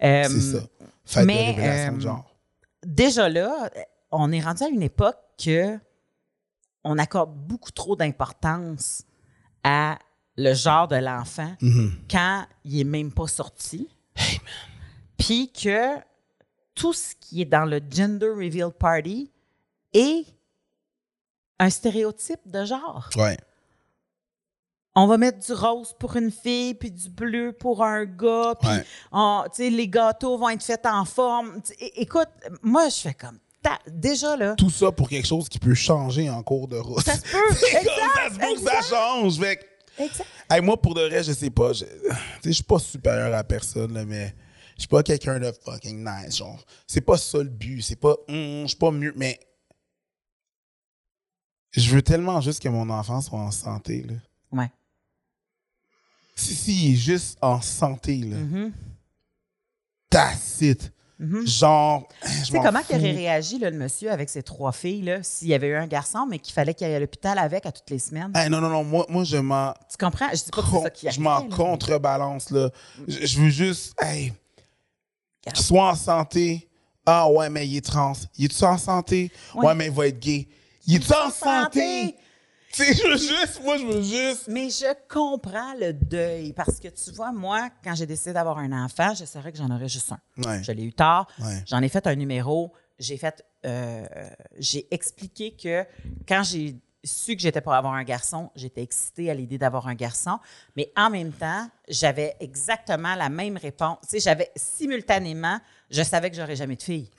euh, 0.03 0.23
C'est 0.29 0.39
ça. 0.57 0.59
Fête 1.03 1.25
mais, 1.25 1.53
de 1.53 1.61
révélation 1.61 1.91
de 1.93 1.97
euh, 1.97 2.01
genre. 2.01 2.35
déjà 2.85 3.27
là, 3.29 3.69
on 4.11 4.31
est 4.31 4.41
rendu 4.41 4.63
à 4.63 4.67
une 4.67 4.83
époque 4.83 5.17
que 5.43 5.79
on 6.83 6.99
accorde 6.99 7.33
beaucoup 7.35 7.71
trop 7.71 7.95
d'importance 7.95 9.01
à 9.67 9.97
le 10.37 10.53
genre 10.53 10.87
de 10.87 10.95
l'enfant 10.97 11.55
Mm-hmm. 11.61 11.91
quand 12.09 12.45
il 12.65 12.79
est 12.81 12.83
même 12.83 13.11
pas 13.11 13.27
sorti. 13.27 13.89
Puis 15.17 15.51
que 15.51 15.97
tout 16.75 16.93
ce 16.93 17.15
qui 17.15 17.41
est 17.41 17.45
dans 17.45 17.65
le 17.65 17.79
gender 17.89 18.29
reveal 18.29 18.69
party 18.71 19.31
est 19.93 20.25
un 21.57 21.69
stéréotype 21.69 22.41
de 22.45 22.63
genre. 22.65 23.09
Ouais. 23.15 23.37
On 24.93 25.07
va 25.07 25.17
mettre 25.17 25.39
du 25.39 25.51
rose 25.53 25.93
pour 25.99 26.15
une 26.15 26.31
fille, 26.31 26.73
puis 26.73 26.91
du 26.91 27.09
bleu 27.09 27.51
pour 27.53 27.83
un 27.83 28.05
gars, 28.05 28.53
puis 28.59 28.69
Ouais. 28.69 29.69
les 29.69 29.87
gâteaux 29.89 30.37
vont 30.37 30.49
être 30.49 30.63
faits 30.63 30.85
en 30.85 31.03
forme. 31.05 31.61
Écoute, 31.79 32.29
moi, 32.61 32.87
je 32.89 32.95
fais 32.99 33.13
comme... 33.13 33.39
ta- 33.65 33.79
Déjà, 33.91 34.37
là, 34.37 34.55
Tout 34.55 34.69
ça 34.69 34.91
pour 34.91 35.09
quelque 35.09 35.27
chose 35.27 35.49
qui 35.49 35.57
peut 35.57 35.73
changer 35.73 36.29
en 36.29 36.43
cours 36.43 36.67
de 36.67 36.77
route. 36.77 37.03
ça 37.03 37.15
se 37.15 37.21
peut. 37.23 37.37
Exact, 37.77 37.89
ça 38.15 38.29
se 38.29 38.39
peut 38.39 38.39
que 38.39 38.61
ça 38.61 38.79
exact, 38.79 38.89
change. 38.89 39.39
Fait 39.39 39.59
exact. 39.97 40.27
Hey, 40.49 40.61
moi, 40.61 40.79
pour 40.79 40.93
de 40.93 41.01
vrai, 41.01 41.23
je 41.23 41.31
sais 41.31 41.49
pas. 41.49 41.73
Je, 41.73 41.85
je 42.43 42.51
suis 42.51 42.63
pas 42.63 42.77
supérieur 42.79 43.33
à 43.33 43.43
personne, 43.43 43.93
là, 43.93 44.05
mais 44.05 44.35
je 44.75 44.81
suis 44.81 44.87
pas 44.87 45.01
quelqu'un 45.01 45.39
de 45.39 45.51
fucking 45.63 46.05
nice. 46.07 46.37
Genre, 46.37 46.63
c'est 46.85 47.01
pas 47.01 47.17
ça 47.17 47.39
le 47.39 47.49
but. 47.49 47.81
C'est 47.81 47.95
pas, 47.95 48.15
hum, 48.27 48.61
je 48.63 48.67
suis 48.67 48.77
pas 48.77 48.91
mieux, 48.91 49.13
mais 49.15 49.39
je 51.71 51.89
veux 51.89 52.01
tellement 52.01 52.39
juste 52.41 52.61
que 52.61 52.69
mon 52.69 52.89
enfant 52.89 53.19
soit 53.21 53.39
en 53.39 53.51
santé. 53.51 54.03
Là. 54.03 54.13
Ouais. 54.51 54.71
Si, 56.35 56.53
si, 56.53 56.85
il 56.89 56.93
est 56.93 56.97
juste 56.97 57.37
en 57.41 57.61
santé, 57.61 58.17
là. 58.17 58.37
Mhm. 58.37 58.73
It. 61.19 61.47
Genre, 61.47 62.07
je 62.23 62.27
Tu 62.27 62.45
sais 62.45 62.57
m'en 62.57 62.63
comment 62.63 62.79
il 62.89 62.95
aurait 62.95 63.11
réagi, 63.11 63.59
là, 63.59 63.69
le 63.69 63.77
monsieur, 63.77 64.11
avec 64.11 64.29
ses 64.29 64.43
trois 64.43 64.71
filles, 64.71 65.19
s'il 65.23 65.47
y 65.47 65.53
avait 65.53 65.67
eu 65.67 65.75
un 65.75 65.87
garçon, 65.87 66.25
mais 66.29 66.39
qu'il 66.39 66.53
fallait 66.53 66.73
qu'il 66.73 66.87
aille 66.87 66.95
à 66.95 66.99
l'hôpital 66.99 67.37
avec 67.39 67.65
à 67.65 67.71
toutes 67.71 67.89
les 67.89 67.99
semaines? 67.99 68.31
Hey, 68.35 68.49
non, 68.49 68.59
non, 68.59 68.69
non, 68.69 68.83
moi, 68.83 69.05
moi 69.09 69.23
je 69.23 69.37
m'en 69.37 69.73
Tu 69.89 69.97
comprends? 69.97 70.27
Je 70.31 70.43
dis 70.43 70.51
pas 70.51 70.61
que 70.61 70.83
ça 70.83 70.89
qui 70.89 71.11
je 71.11 71.21
m'en 71.21 71.47
contrebalance, 71.47 72.49
là. 72.49 72.69
Je, 73.07 73.25
je 73.25 73.39
veux 73.39 73.49
juste, 73.49 73.93
hey, 74.01 74.33
qu'il 75.53 75.63
soit 75.63 75.89
en 75.89 75.95
santé. 75.95 76.67
Ah 77.05 77.29
ouais, 77.29 77.49
mais 77.49 77.67
il 77.67 77.77
est 77.77 77.85
trans. 77.85 78.13
Il 78.37 78.45
est-tu 78.45 78.63
en 78.63 78.77
santé? 78.77 79.31
Ouais. 79.53 79.67
Ouais, 79.67 79.75
mais 79.75 79.85
il 79.85 79.91
va 79.91 80.07
être 80.07 80.19
gay. 80.19 80.47
Il 80.87 80.95
est-tu 80.95 81.13
en 81.13 81.29
santé? 81.29 81.79
santé? 81.79 82.15
Sais, 82.83 82.93
je 82.93 83.07
veux 83.07 83.17
juste, 83.17 83.63
moi, 83.63 83.77
je 83.77 83.85
veux 83.85 84.01
juste. 84.01 84.49
Mais 84.49 84.69
je 84.69 84.93
comprends 85.07 85.73
le 85.79 85.93
deuil 85.93 86.51
parce 86.51 86.77
que 86.77 86.89
tu 86.89 87.11
vois, 87.11 87.31
moi, 87.31 87.69
quand 87.81 87.95
j'ai 87.95 88.05
décidé 88.05 88.33
d'avoir 88.33 88.57
un 88.57 88.83
enfant, 88.83 89.13
je 89.15 89.23
savais 89.23 89.53
que 89.53 89.57
j'en 89.57 89.69
aurais 89.69 89.87
juste 89.87 90.11
un. 90.11 90.19
Ouais. 90.45 90.61
Je 90.61 90.73
l'ai 90.73 90.83
eu 90.83 90.91
tard. 90.91 91.25
Ouais. 91.39 91.63
J'en 91.67 91.81
ai 91.81 91.87
fait 91.87 92.05
un 92.05 92.15
numéro. 92.15 92.73
J'ai 92.99 93.15
fait, 93.15 93.45
euh, 93.65 94.05
j'ai 94.59 94.87
expliqué 94.91 95.55
que 95.55 95.85
quand 96.27 96.43
j'ai 96.43 96.75
su 97.01 97.37
que 97.37 97.41
j'étais 97.41 97.61
pour 97.61 97.73
avoir 97.73 97.93
un 97.93 98.03
garçon, 98.03 98.51
j'étais 98.57 98.81
excitée 98.81 99.31
à 99.31 99.33
l'idée 99.33 99.57
d'avoir 99.57 99.87
un 99.87 99.95
garçon. 99.95 100.39
Mais 100.75 100.91
en 100.97 101.09
même 101.09 101.31
temps, 101.31 101.69
j'avais 101.87 102.35
exactement 102.41 103.15
la 103.15 103.29
même 103.29 103.55
réponse. 103.55 103.99
Tu 104.01 104.09
sais, 104.09 104.19
j'avais 104.19 104.51
simultanément, 104.57 105.59
je 105.89 106.03
savais 106.03 106.29
que 106.29 106.35
j'aurais 106.35 106.57
jamais 106.57 106.75
de 106.75 106.83
fille. 106.83 107.09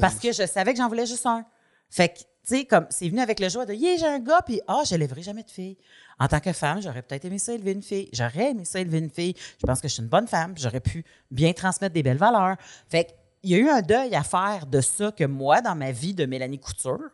Parce 0.00 0.16
que 0.16 0.32
je 0.32 0.44
savais 0.44 0.72
que 0.72 0.78
j'en 0.78 0.88
voulais 0.88 1.06
juste 1.06 1.26
un. 1.26 1.44
Fait 1.88 2.08
que, 2.08 2.20
comme 2.68 2.86
c'est 2.90 3.08
venu 3.08 3.20
avec 3.20 3.40
le 3.40 3.48
joie 3.48 3.64
de 3.66 3.72
Yeah, 3.74 3.96
j'ai 3.96 4.06
un 4.06 4.18
gars, 4.20 4.42
puis 4.44 4.60
ah, 4.66 4.82
je 4.86 4.92
n'élèverai 4.94 5.22
jamais 5.22 5.42
de 5.42 5.50
fille. 5.50 5.76
En 6.18 6.28
tant 6.28 6.40
que 6.40 6.52
femme, 6.52 6.80
j'aurais 6.82 7.02
peut-être 7.02 7.24
aimé 7.24 7.38
ça 7.38 7.52
élever 7.54 7.72
une 7.72 7.82
fille. 7.82 8.08
J'aurais 8.12 8.50
aimé 8.50 8.64
ça 8.64 8.80
élever 8.80 8.98
une 8.98 9.10
fille. 9.10 9.34
Je 9.60 9.66
pense 9.66 9.80
que 9.80 9.88
je 9.88 9.94
suis 9.94 10.02
une 10.02 10.08
bonne 10.08 10.28
femme, 10.28 10.54
j'aurais 10.56 10.80
pu 10.80 11.04
bien 11.30 11.52
transmettre 11.52 11.94
des 11.94 12.02
belles 12.02 12.18
valeurs. 12.18 12.56
Fait 12.88 13.14
il 13.42 13.50
y 13.50 13.54
a 13.56 13.58
eu 13.58 13.68
un 13.68 13.82
deuil 13.82 14.14
à 14.14 14.22
faire 14.22 14.66
de 14.66 14.80
ça 14.80 15.12
que 15.12 15.24
moi, 15.24 15.60
dans 15.60 15.74
ma 15.74 15.90
vie 15.92 16.14
de 16.14 16.24
Mélanie 16.24 16.58
Couture, 16.60 17.10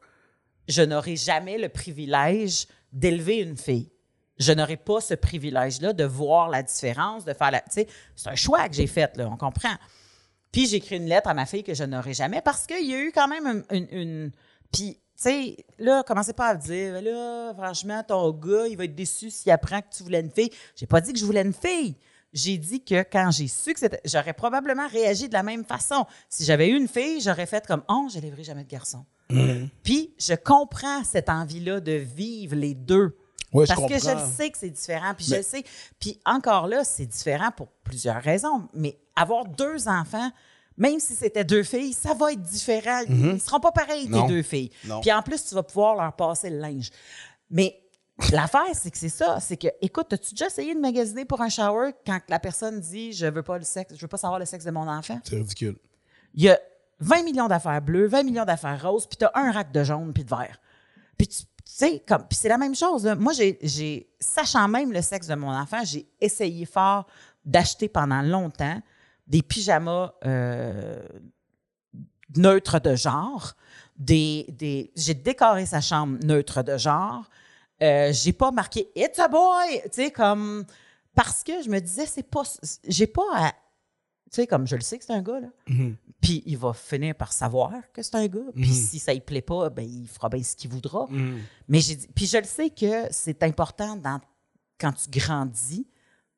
je 0.69 0.83
n'aurai 0.83 1.17
jamais 1.17 1.59
le 1.59 1.69
privilège 1.69 2.67
d'élever 2.93 3.39
une 3.39 3.57
fille. 3.57 3.91
Je 4.39 4.53
n'aurai 4.53 4.77
pas 4.77 5.01
ce 5.01 5.15
privilège-là 5.15 5.93
de 5.93 6.05
voir 6.05 6.49
la 6.49 6.63
différence, 6.63 7.25
de 7.25 7.33
faire 7.35 7.51
la. 7.51 7.61
Tu 7.63 7.85
c'est 8.17 8.29
un 8.29 8.37
choix 8.37 8.69
que 8.69 8.75
j'ai 8.75 8.87
fait, 8.87 9.17
là, 9.17 9.29
on 9.31 9.37
comprend. 9.37 9.75
Puis 10.53 10.67
j'ai 10.67 10.77
écrit 10.77 10.97
une 10.97 11.07
lettre 11.07 11.29
à 11.29 11.35
ma 11.35 11.47
fille 11.47 11.63
que 11.65 11.75
je 11.75 11.85
n'aurai 11.85 12.15
jamais 12.15 12.41
parce 12.43 12.67
qu'il 12.67 12.89
y 12.89 12.95
a 12.95 12.99
eu 13.01 13.13
quand 13.13 13.29
même 13.29 13.65
une. 13.71 13.87
une- 13.91 14.31
Puis, 14.73 15.01
sais, 15.23 15.57
là, 15.79 16.03
commencez 16.03 16.33
pas 16.33 16.49
à 16.49 16.55
me 16.55 16.61
dire, 16.61 17.01
là, 17.03 17.53
franchement, 17.55 18.03
ton 18.07 18.31
gars, 18.33 18.67
il 18.67 18.77
va 18.77 18.85
être 18.85 18.95
déçu 18.95 19.31
s'il 19.31 19.53
apprend 19.53 19.81
que 19.81 19.89
tu 19.95 20.03
voulais 20.03 20.21
une 20.21 20.31
fille. 20.31 20.51
J'ai 20.77 20.87
pas 20.87 21.01
dit 21.01 21.13
que 21.13 21.19
je 21.19 21.25
voulais 21.25 21.43
une 21.43 21.53
fille. 21.53 21.97
J'ai 22.33 22.59
dit 22.59 22.85
que 22.85 23.03
quand 23.03 23.31
j'ai 23.33 23.49
su 23.49 23.73
que 23.75 23.81
c'était. 23.81 24.01
J'aurais 24.05 24.35
probablement 24.35 24.87
réagi 24.87 25.29
de 25.29 25.33
la 25.33 25.43
même 25.43 25.65
façon. 25.65 26.07
Si 26.29 26.45
j'avais 26.45 26.69
eu 26.69 26.77
une 26.77 26.87
fille, 26.87 27.21
j'aurais 27.21 27.47
fait 27.47 27.67
comme 27.67 27.83
Oh, 27.89 28.07
je 28.09 28.19
n'élèverai 28.19 28.45
jamais 28.45 28.65
de 28.65 28.69
garçon. 28.69 29.05
Puis 29.83 30.15
je 30.19 30.35
comprends 30.35 31.03
cette 31.05 31.29
envie-là 31.29 31.81
de 31.81 31.93
vivre 31.93 32.55
les 32.55 32.75
deux. 32.75 33.17
Je 33.53 33.67
Parce 33.67 33.87
que 33.89 33.99
je 33.99 34.15
le 34.15 34.33
sais 34.37 34.51
que 34.51 34.59
c'est 34.59 34.71
différent. 34.71 35.13
Puis 35.17 35.27
je 35.29 35.37
le 35.37 35.43
sais. 35.43 35.65
Puis 35.99 36.21
encore 36.25 36.69
là, 36.69 36.85
c'est 36.85 37.07
différent 37.07 37.51
pour 37.57 37.69
plusieurs 37.83 38.23
raisons. 38.23 38.69
Mais 38.75 38.97
avoir 39.17 39.45
deux 39.45 39.89
enfants, 39.89 40.31
même 40.81 40.99
si 40.99 41.15
c'était 41.15 41.45
deux 41.45 41.63
filles, 41.63 41.93
ça 41.93 42.15
va 42.15 42.33
être 42.33 42.43
différent. 42.43 43.03
Ils 43.09 43.35
ne 43.35 43.39
seront 43.39 43.61
pas 43.61 43.71
pareils, 43.71 44.09
tes 44.11 44.19
Mhm. 44.19 44.27
Deux 44.27 44.43
filles. 44.43 44.71
Non. 44.87 45.01
Puis 45.01 45.13
en 45.13 45.23
plus, 45.23 45.45
tu 45.45 45.55
vas 45.55 45.63
pouvoir 45.63 45.95
leur 45.95 46.13
passer 46.17 46.51
le 46.51 46.59
linge. 46.59 46.91
Mais 47.51 47.81
l'affaire, 48.33 48.63
c'est 48.75 48.91
que 48.91 48.99
c'est 48.99 49.09
ça. 49.09 49.39
C'est 49.41 49.57
que, 49.57 49.69
écoute, 49.81 50.13
as-tu 50.13 50.31
déjà 50.35 50.47
essayé 50.47 50.75
de 50.75 50.81
magasiner 50.81 51.25
pour 51.25 51.41
un 51.41 51.49
shower 51.49 51.93
quand 52.07 52.19
la 52.29 52.39
personne 52.39 52.81
dit 52.81 53.13
Je 53.13 53.27
veux 53.27 53.43
pas 53.43 53.59
le 53.59 53.65
sexe, 53.65 53.95
je 53.95 54.01
veux 54.01 54.09
pas 54.09 54.17
savoir 54.17 54.39
le 54.41 54.47
sexe 54.47 54.65
de 54.65 54.71
mon 54.71 54.89
enfant? 54.89 55.21
C'est 55.23 55.37
ridicule. 55.37 55.77
il 56.35 56.45
y 56.45 56.49
a 56.49 56.59
20 57.01 57.23
millions 57.23 57.49
d'affaires 57.49 57.81
bleues, 57.81 58.07
20 58.09 58.23
millions 58.25 58.45
d'affaires 58.45 58.83
roses, 58.83 59.07
puis 59.07 59.17
tu 59.17 59.25
as 59.25 59.31
un 59.35 59.53
rack 59.53 59.73
de 59.73 59.85
jaune 59.85 60.13
puis 60.13 60.25
de 60.25 60.29
vert. 60.31 60.59
Puis 61.17 61.29
tu 61.29 61.37
sais, 61.65 62.03
comme, 62.07 62.27
puis 62.29 62.37
c'est 62.39 62.49
la 62.49 62.59
même 62.59 62.75
chose. 62.75 63.05
là. 63.05 63.15
Moi, 63.15 63.33
j'ai, 63.33 64.09
sachant 64.19 64.67
même 64.69 64.93
le 64.93 65.01
sexe 65.03 65.27
de 65.27 65.35
mon 65.35 65.51
enfant, 65.51 65.83
j'ai 65.85 66.07
essayé 66.21 66.67
fort 66.67 67.07
d'acheter 67.45 67.89
pendant 67.89 68.21
longtemps 68.23 68.81
des 69.31 69.43
pyjamas 69.43 70.13
euh, 70.27 71.03
neutres 72.37 72.81
de 72.81 72.95
genre. 72.97 73.55
Des, 73.97 74.47
des, 74.49 74.93
j'ai 74.97 75.15
décoré 75.15 75.65
sa 75.67 75.81
chambre 75.81 76.19
neutre 76.25 76.63
de 76.63 76.77
genre. 76.77 77.25
Euh, 77.83 78.13
j'ai 78.13 78.33
pas 78.33 78.51
marqué 78.51 78.89
It's 78.95 79.19
a 79.19 79.29
boy, 79.29 79.81
tu 79.85 79.91
sais, 79.93 80.11
comme. 80.11 80.65
Parce 81.15 81.43
que 81.43 81.63
je 81.63 81.69
me 81.71 81.81
disais, 81.81 82.07
c'est 82.07 82.23
pas. 82.23 82.43
J'ai 82.87 83.07
pas 83.07 83.23
à. 83.35 83.53
Tu 83.53 84.37
sais, 84.37 84.47
comme 84.47 84.67
je 84.67 84.77
le 84.77 84.81
sais 84.83 84.99
que 84.99 85.05
c'est 85.05 85.13
un 85.13 85.23
gars, 85.23 85.41
là. 85.41 85.49
Mhm. 85.69 85.97
Puis 86.21 86.43
il 86.47 86.57
va 86.59 86.73
finir 86.73 87.15
par 87.15 87.33
savoir 87.33 87.73
que 87.93 88.03
c'est 88.03 88.15
un 88.15 88.27
gars. 88.27 88.41
Puis 88.55 88.69
Mhm. 88.69 88.75
si 88.75 88.99
ça 88.99 89.15
ne 89.15 89.19
plaît 89.21 89.43
pas, 89.43 89.71
ben, 89.71 89.85
il 89.89 90.07
fera 90.07 90.29
bien 90.29 90.43
ce 90.43 90.55
qu'il 90.57 90.71
voudra. 90.71 91.07
Mhm. 91.11 91.41
Mais 91.69 91.81
j'ai 91.81 91.97
dit, 91.97 92.07
puis 92.15 92.27
je 92.27 92.37
le 92.39 92.45
sais 92.45 92.71
que 92.71 93.07
c'est 93.11 93.43
important 93.43 93.97
dans, 93.97 94.21
quand 94.79 94.93
tu 94.93 95.11
grandis 95.11 95.87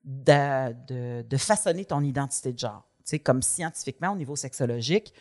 de, 0.04 0.72
de, 0.86 1.22
de 1.22 1.36
façonner 1.36 1.84
ton 1.84 2.00
identité 2.02 2.52
de 2.52 2.58
genre. 2.58 2.86
Tu 2.98 3.10
sais, 3.10 3.18
comme 3.18 3.42
scientifiquement, 3.42 4.12
au 4.12 4.16
niveau 4.16 4.36
sexologique, 4.36 5.12
tu 5.12 5.20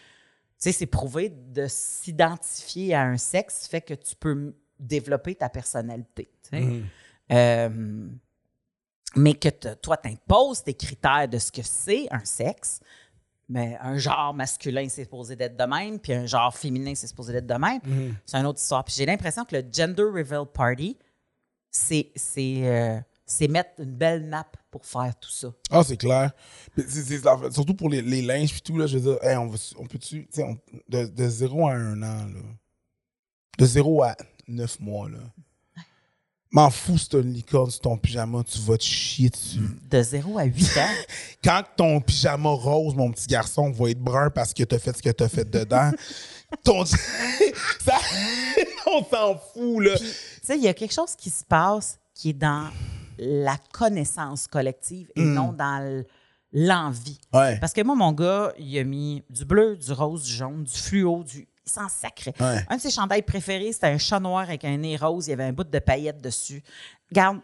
sais, 0.57 0.71
c'est 0.71 0.85
prouvé 0.85 1.29
de 1.29 1.65
s'identifier 1.67 2.93
à 2.93 3.03
un 3.03 3.17
sexe 3.17 3.67
fait 3.67 3.81
que 3.81 3.93
tu 3.95 4.15
peux 4.15 4.55
développer 4.79 5.35
ta 5.35 5.49
personnalité. 5.49 6.31
tu 6.43 6.49
sais. 6.49 6.61
Mhm. 6.61 6.85
Euh, 7.31 8.07
mais 9.15 9.33
que 9.33 9.49
te- 9.49 9.73
toi, 9.75 9.97
tu 9.97 10.09
imposes 10.09 10.63
tes 10.63 10.73
critères 10.73 11.27
de 11.27 11.37
ce 11.37 11.51
que 11.51 11.61
c'est 11.63 12.07
un 12.11 12.23
sexe. 12.23 12.79
Mais 13.49 13.77
un 13.81 13.97
genre 13.97 14.33
masculin, 14.33 14.87
c'est 14.87 15.03
supposé 15.03 15.35
d'être 15.35 15.57
de 15.57 15.63
même, 15.65 15.99
puis 15.99 16.13
un 16.13 16.25
genre 16.25 16.55
féminin, 16.55 16.95
c'est 16.95 17.07
supposé 17.07 17.33
d'être 17.33 17.47
de 17.47 17.53
même. 17.55 17.81
Mhm. 17.83 18.15
C'est 18.25 18.37
une 18.37 18.45
autre 18.45 18.61
histoire. 18.61 18.83
Puis 18.85 18.93
j'ai 18.97 19.05
l'impression 19.05 19.43
que 19.43 19.57
le 19.57 19.63
Gender 19.69 20.03
Reveal 20.03 20.45
Party, 20.53 20.97
c'est 21.69 22.11
c'est, 22.15 22.61
euh, 22.63 22.99
c'est 23.31 23.47
mettre 23.47 23.71
une 23.79 23.95
belle 23.95 24.25
map 24.27 24.45
pour 24.69 24.85
faire 24.85 25.13
tout 25.19 25.31
ça. 25.31 25.51
Ah, 25.69 25.83
c'est 25.83 25.97
clair. 25.97 26.31
Puis 26.75 26.83
c'est- 26.87 27.03
c'est 27.03 27.23
la- 27.25 27.51
surtout 27.51 27.73
pour 27.73 27.89
les, 27.89 28.01
les 28.01 28.21
linges 28.21 28.51
puis 28.51 28.61
tout, 28.61 28.77
là, 28.77 28.87
je 28.87 28.97
veux 28.97 29.11
dire, 29.13 29.23
hey, 29.23 29.35
on, 29.37 29.49
peut-tu, 29.49 30.27
on- 30.39 30.57
de, 30.89 31.05
de 31.05 31.27
0 31.29 31.67
à 31.67 31.73
1 31.73 32.01
an, 32.03 32.25
là, 32.25 32.41
de 33.57 33.65
0 33.65 34.03
à 34.03 34.15
9 34.47 34.79
mois, 34.79 35.09
là, 35.09 35.17
m'en 36.53 36.69
fous 36.69 36.97
si 36.97 37.07
t'as 37.07 37.19
une 37.21 37.31
licorne 37.33 37.71
sur 37.71 37.79
ton 37.81 37.97
pyjama, 37.97 38.43
tu 38.43 38.59
vas 38.59 38.77
te 38.77 38.83
chier 38.83 39.29
dessus. 39.29 39.59
De 39.89 40.01
0 40.03 40.37
à 40.37 40.43
8 40.43 40.77
ans? 40.77 40.93
Quand 41.43 41.63
ton 41.77 42.01
pyjama 42.01 42.49
rose, 42.49 42.93
mon 42.95 43.11
petit 43.11 43.27
garçon, 43.27 43.71
va 43.71 43.89
être 43.89 43.99
brun 43.99 44.29
parce 44.29 44.53
que 44.53 44.63
t'as 44.63 44.79
fait 44.79 44.95
ce 44.97 45.01
que 45.01 45.09
t'as 45.11 45.29
fait 45.29 45.49
dedans, 45.49 45.91
ton... 46.63 46.83
ça, 46.85 47.97
on 48.87 49.03
s'en 49.05 49.37
fout, 49.37 49.83
là. 49.83 49.97
tu 49.97 50.05
sais, 50.43 50.57
il 50.57 50.63
y 50.63 50.67
a 50.67 50.73
quelque 50.73 50.93
chose 50.93 51.15
qui 51.15 51.29
se 51.29 51.43
passe 51.45 51.97
qui 52.13 52.29
est 52.31 52.33
dans 52.33 52.69
la 53.23 53.55
connaissance 53.71 54.47
collective 54.47 55.11
et 55.15 55.21
Mm. 55.23 55.33
non 55.33 55.53
dans 55.53 56.03
l'envie. 56.53 57.19
Ouais. 57.31 57.57
Parce 57.59 57.71
que 57.71 57.81
moi, 57.81 57.95
mon 57.95 58.11
gars, 58.11 58.51
il 58.57 58.77
a 58.79 58.83
mis 58.83 59.23
du 59.29 59.45
bleu, 59.45 59.77
du 59.77 59.91
rose, 59.93 60.23
du 60.23 60.31
jaune, 60.31 60.63
du 60.63 60.73
fluo, 60.73 61.23
du. 61.23 61.47
Il 61.65 61.71
s'en 61.71 61.87
sacrait. 61.87 62.33
Ouais. 62.39 62.65
Un 62.69 62.77
de 62.77 62.81
ses 62.81 62.89
chandails 62.89 63.21
préférés, 63.21 63.71
c'était 63.71 63.87
un 63.87 63.99
chat 63.99 64.19
noir 64.19 64.41
avec 64.41 64.65
un 64.65 64.75
nez 64.77 64.97
rose. 64.97 65.27
Il 65.27 65.29
y 65.29 65.33
avait 65.33 65.43
un 65.43 65.53
bout 65.53 65.63
de 65.63 65.79
paillettes 65.79 66.19
dessus. 66.21 66.63
Garde, 67.11 67.39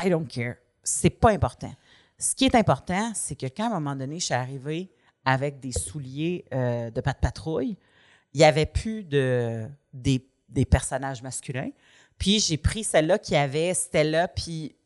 I 0.00 0.10
don't 0.10 0.26
care. 0.28 0.56
C'est 0.82 1.08
pas 1.10 1.30
important. 1.30 1.74
Ce 2.18 2.34
qui 2.34 2.44
est 2.44 2.54
important, 2.54 3.12
c'est 3.14 3.34
que 3.34 3.46
quand 3.46 3.64
à 3.64 3.76
un 3.76 3.80
moment 3.80 3.96
donné, 3.96 4.20
je 4.20 4.26
suis 4.26 4.34
arrivée 4.34 4.90
avec 5.24 5.58
des 5.60 5.72
souliers 5.72 6.44
euh, 6.52 6.90
de 6.90 7.00
patte 7.00 7.20
patrouille, 7.22 7.78
il 8.34 8.38
n'y 8.38 8.44
avait 8.44 8.66
plus 8.66 9.02
de, 9.02 9.66
des, 9.94 10.28
des 10.50 10.66
personnages 10.66 11.22
masculins. 11.22 11.70
Puis 12.18 12.40
j'ai 12.40 12.58
pris 12.58 12.84
celle-là 12.84 13.18
qui 13.18 13.34
avait 13.34 13.72
Stella 13.72 14.28
puis 14.28 14.76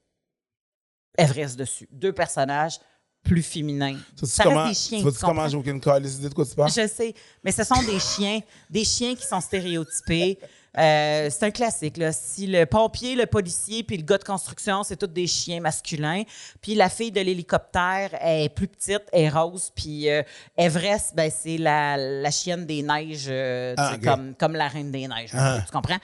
Everest 1.19 1.59
dessus. 1.59 1.89
Deux 1.93 2.13
personnages 2.13 2.79
plus 3.23 3.43
féminins. 3.43 3.99
Ça, 4.17 4.27
Ça 4.27 4.45
comment, 4.45 4.65
reste 4.65 4.91
des 4.91 4.99
chiens. 5.01 5.11
tu 5.11 5.19
comment 5.21 5.49
j'ai 5.49 5.57
aucune 5.57 5.81
calice 5.81 6.15
idée 6.17 6.29
de 6.29 6.35
quoi 6.35 6.47
tu 6.47 6.55
parles? 6.55 6.71
Je 6.71 6.87
sais, 6.87 7.13
mais 7.45 7.53
ce 7.53 7.65
sont 7.65 7.83
des 7.83 7.99
chiens, 7.99 8.41
des 8.71 8.85
chiens 8.85 9.15
qui 9.15 9.27
sont 9.27 9.41
stéréotypés. 9.41 10.39
Euh, 10.79 11.29
c'est 11.29 11.43
un 11.45 11.51
classique. 11.51 11.97
Là. 11.97 12.13
Si 12.13 12.47
le 12.47 12.65
pompier, 12.65 13.17
le 13.17 13.27
policier, 13.27 13.83
puis 13.83 13.97
le 13.97 14.05
gars 14.05 14.19
de 14.19 14.23
construction, 14.25 14.85
c'est 14.85 14.97
tous 14.97 15.09
des 15.09 15.27
chiens 15.27 15.61
masculins. 15.61 16.23
Puis 16.63 16.77
la 16.77 16.89
fille 16.89 17.11
de 17.11 17.21
l'hélicoptère 17.21 18.11
est 18.21 18.49
plus 18.55 18.69
petite, 18.69 19.03
elle 19.13 19.23
est 19.25 19.29
rose. 19.29 19.73
Puis 19.75 20.09
euh, 20.09 20.23
Everest, 20.57 21.17
ben, 21.17 21.31
c'est 21.35 21.59
la, 21.59 21.97
la 21.97 22.31
chienne 22.31 22.65
des 22.65 22.83
neiges, 22.83 23.27
euh, 23.29 23.75
Ah, 23.77 23.97
comme, 24.03 24.35
comme 24.37 24.53
la 24.53 24.69
reine 24.69 24.93
des 24.93 25.09
neiges. 25.09 25.31
Ah. 25.33 25.63
Tu 25.67 25.73
comprends? 25.73 25.99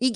Il 0.00 0.12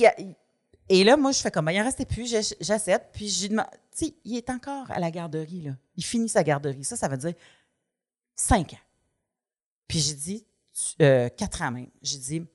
et 0.89 1.05
là, 1.05 1.17
moi, 1.17 1.33
je 1.33 1.41
fais 1.41 1.51
comme, 1.51 1.65
ben, 1.67 1.73
il 1.73 1.81
en 1.81 1.85
restait 1.85 2.07
plus, 2.07 2.29
j'achète. 2.61 3.11
Puis 3.13 3.29
j'ai 3.29 3.49
demandé, 3.49 3.69
tu 3.97 4.07
sais, 4.07 4.15
il 4.25 4.37
est 4.37 4.51
encore 4.51 4.91
à 4.91 5.01
la 5.01 5.11
garderie, 5.11 5.63
là. 5.63 5.73
Il 5.97 6.05
finit 6.05 6.29
sa 6.29 6.45
garderie. 6.45 6.85
Ça, 6.85 6.97
ça 6.97 7.09
veut 7.09 7.17
dire 7.17 7.35
cinq 8.35 8.75
ans. 8.75 8.79
Puis 9.89 9.99
j'ai 10.01 10.15
dit, 10.15 10.47
euh, 11.03 11.29
quatre 11.29 11.63
ans 11.63 11.71
même. 11.73 11.91
J'ai 12.03 12.19
dit, 12.19 12.47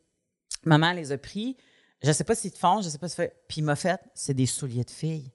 maman 0.63 0.93
les 0.93 1.11
a 1.11 1.17
pris. 1.17 1.57
Je 2.03 2.11
sais 2.11 2.23
pas 2.23 2.35
s'ils 2.35 2.51
te 2.51 2.57
font, 2.57 2.81
je 2.81 2.89
sais 2.89 2.97
pas 2.97 3.09
si 3.09 3.15
fait. 3.15 3.43
Puis 3.47 3.61
il 3.61 3.63
m'a 3.63 3.75
fait, 3.75 3.99
c'est 4.13 4.33
des 4.33 4.45
souliers 4.45 4.83
de 4.83 4.89
fille. 4.91 5.31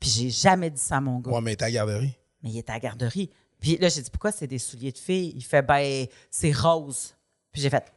Puis 0.00 0.10
j'ai 0.10 0.30
jamais 0.30 0.70
dit 0.70 0.80
ça 0.80 0.96
à 0.96 1.00
mon 1.00 1.20
gars. 1.20 1.30
Ouais, 1.30 1.40
mais 1.40 1.54
ta 1.54 1.70
garderie. 1.70 2.16
Mais 2.42 2.50
il 2.50 2.58
était 2.58 2.72
à 2.72 2.74
la 2.74 2.80
garderie. 2.80 3.30
Puis 3.60 3.76
là, 3.76 3.88
j'ai 3.88 4.02
dit, 4.02 4.10
pourquoi 4.10 4.32
c'est 4.32 4.48
des 4.48 4.58
souliers 4.58 4.90
de 4.90 4.98
fille? 4.98 5.32
Il 5.36 5.44
fait, 5.44 5.62
ben, 5.62 6.06
c'est 6.30 6.52
rose. 6.52 7.14
Puis 7.52 7.62
j'ai 7.62 7.70
fait, 7.70 7.92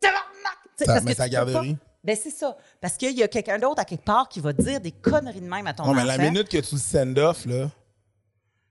tabarnak! 0.00 0.58
Tu 0.76 0.84
sais, 0.84 1.14
Ta- 1.14 1.28
garderie. 1.28 1.76
Ben, 2.06 2.16
c'est 2.20 2.30
ça. 2.30 2.56
Parce 2.80 2.96
qu'il 2.96 3.16
y 3.18 3.22
a 3.22 3.28
quelqu'un 3.28 3.58
d'autre 3.58 3.80
à 3.80 3.84
quelque 3.84 4.04
part 4.04 4.28
qui 4.28 4.38
va 4.40 4.52
dire 4.52 4.80
des 4.80 4.92
conneries 4.92 5.40
de 5.40 5.48
même 5.48 5.66
à 5.66 5.74
ton 5.74 5.84
Non, 5.86 5.92
mais 5.94 6.04
la 6.04 6.16
minute 6.18 6.48
que 6.48 6.58
tu 6.58 6.74
le 6.76 6.80
send 6.80 7.18
off, 7.18 7.44
là, 7.46 7.68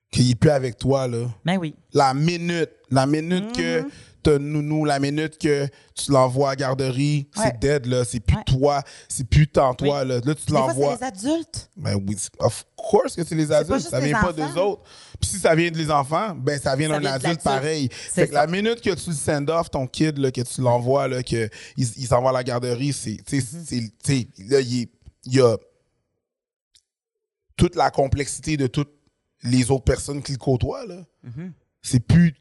qu'il 0.10 0.32
est 0.32 0.36
plus 0.36 0.50
avec 0.50 0.77
toi, 0.77 1.08
là, 1.08 1.27
Ben 1.44 1.58
oui. 1.58 1.75
la 1.94 2.13
minute, 2.13 2.70
la 2.89 3.06
minute 3.06 3.51
que 3.56 3.84
T'as 4.25 4.39
nounou, 4.39 4.86
la 4.86 4.98
minute 5.00 5.38
que 5.38 5.67
tu 5.94 6.12
l'envoies 6.12 6.48
à 6.50 6.51
la 6.53 6.55
garderie, 6.55 7.29
Ouais. 7.38 7.44
c'est 7.44 7.60
dead, 7.60 7.86
là. 7.86 8.03
C'est 8.03 8.20
plus 8.20 8.36
Ouais. 8.38 8.44
toi, 8.46 8.84
c'est 9.08 9.24
plus 9.29 9.48
tant 9.48 9.75
toi, 9.75 10.01
Oui. 10.01 10.08
là. 10.08 10.15
Là, 10.25 10.34
tu 10.34 10.46
Des 10.48 10.53
l'envoies. 10.53 10.98
c'est 11.00 11.12
les 11.13 11.29
adultes. 11.29 11.70
Ben 11.77 11.96
oui, 12.08 12.17
of 12.39 12.65
course 12.75 13.15
que 13.15 13.24
c'est 13.24 13.36
les 13.36 13.51
adultes, 13.51 13.82
ça 13.88 14.00
vient 14.00 14.20
pas 14.20 14.32
enfants. 14.32 14.53
d'eux 14.53 14.60
autres. 14.60 14.82
Puis 15.22 15.29
si 15.29 15.38
ça 15.38 15.53
vient 15.53 15.70
des 15.70 15.91
enfants, 15.91 16.34
ben 16.36 16.60
ça 16.60 16.75
vient 16.75 16.89
d'un 16.89 17.05
adulte 17.05 17.44
pareil. 17.44 17.88
Fait 17.91 18.27
que 18.27 18.34
ça. 18.34 18.46
la 18.46 18.48
minute 18.48 18.82
que 18.82 18.96
tu 18.96 19.10
le 19.12 19.15
send 19.15 19.48
off 19.50 19.70
ton 19.70 19.86
kid 19.86 20.17
là, 20.17 20.32
que 20.32 20.41
tu 20.41 20.62
l'envoies 20.62 21.08
là 21.08 21.22
que 21.22 21.48
il, 21.77 21.88
il 21.98 22.08
s'en 22.08 22.22
va 22.24 22.29
à 22.29 22.34
la 22.34 22.44
garderie, 22.44 22.94
c'est 22.94 23.17
tu 23.25 23.39
sais 23.41 23.46
Mm-hmm. 24.08 24.50
là 24.50 24.60
il, 24.60 24.88
y 25.27 25.39
a 25.39 25.55
toute 27.58 27.75
la 27.75 27.89
complexité 27.91 28.58
de 28.58 28.67
toutes 28.67 28.91
les 29.44 29.72
autres 29.72 29.84
personnes 29.86 30.22
qui 30.22 30.32
le 30.34 30.38
côtoient 30.38 30.86
là. 30.86 31.03
Mm-hmm. 31.27 31.51
C'est 31.82 32.00
plus 32.00 32.36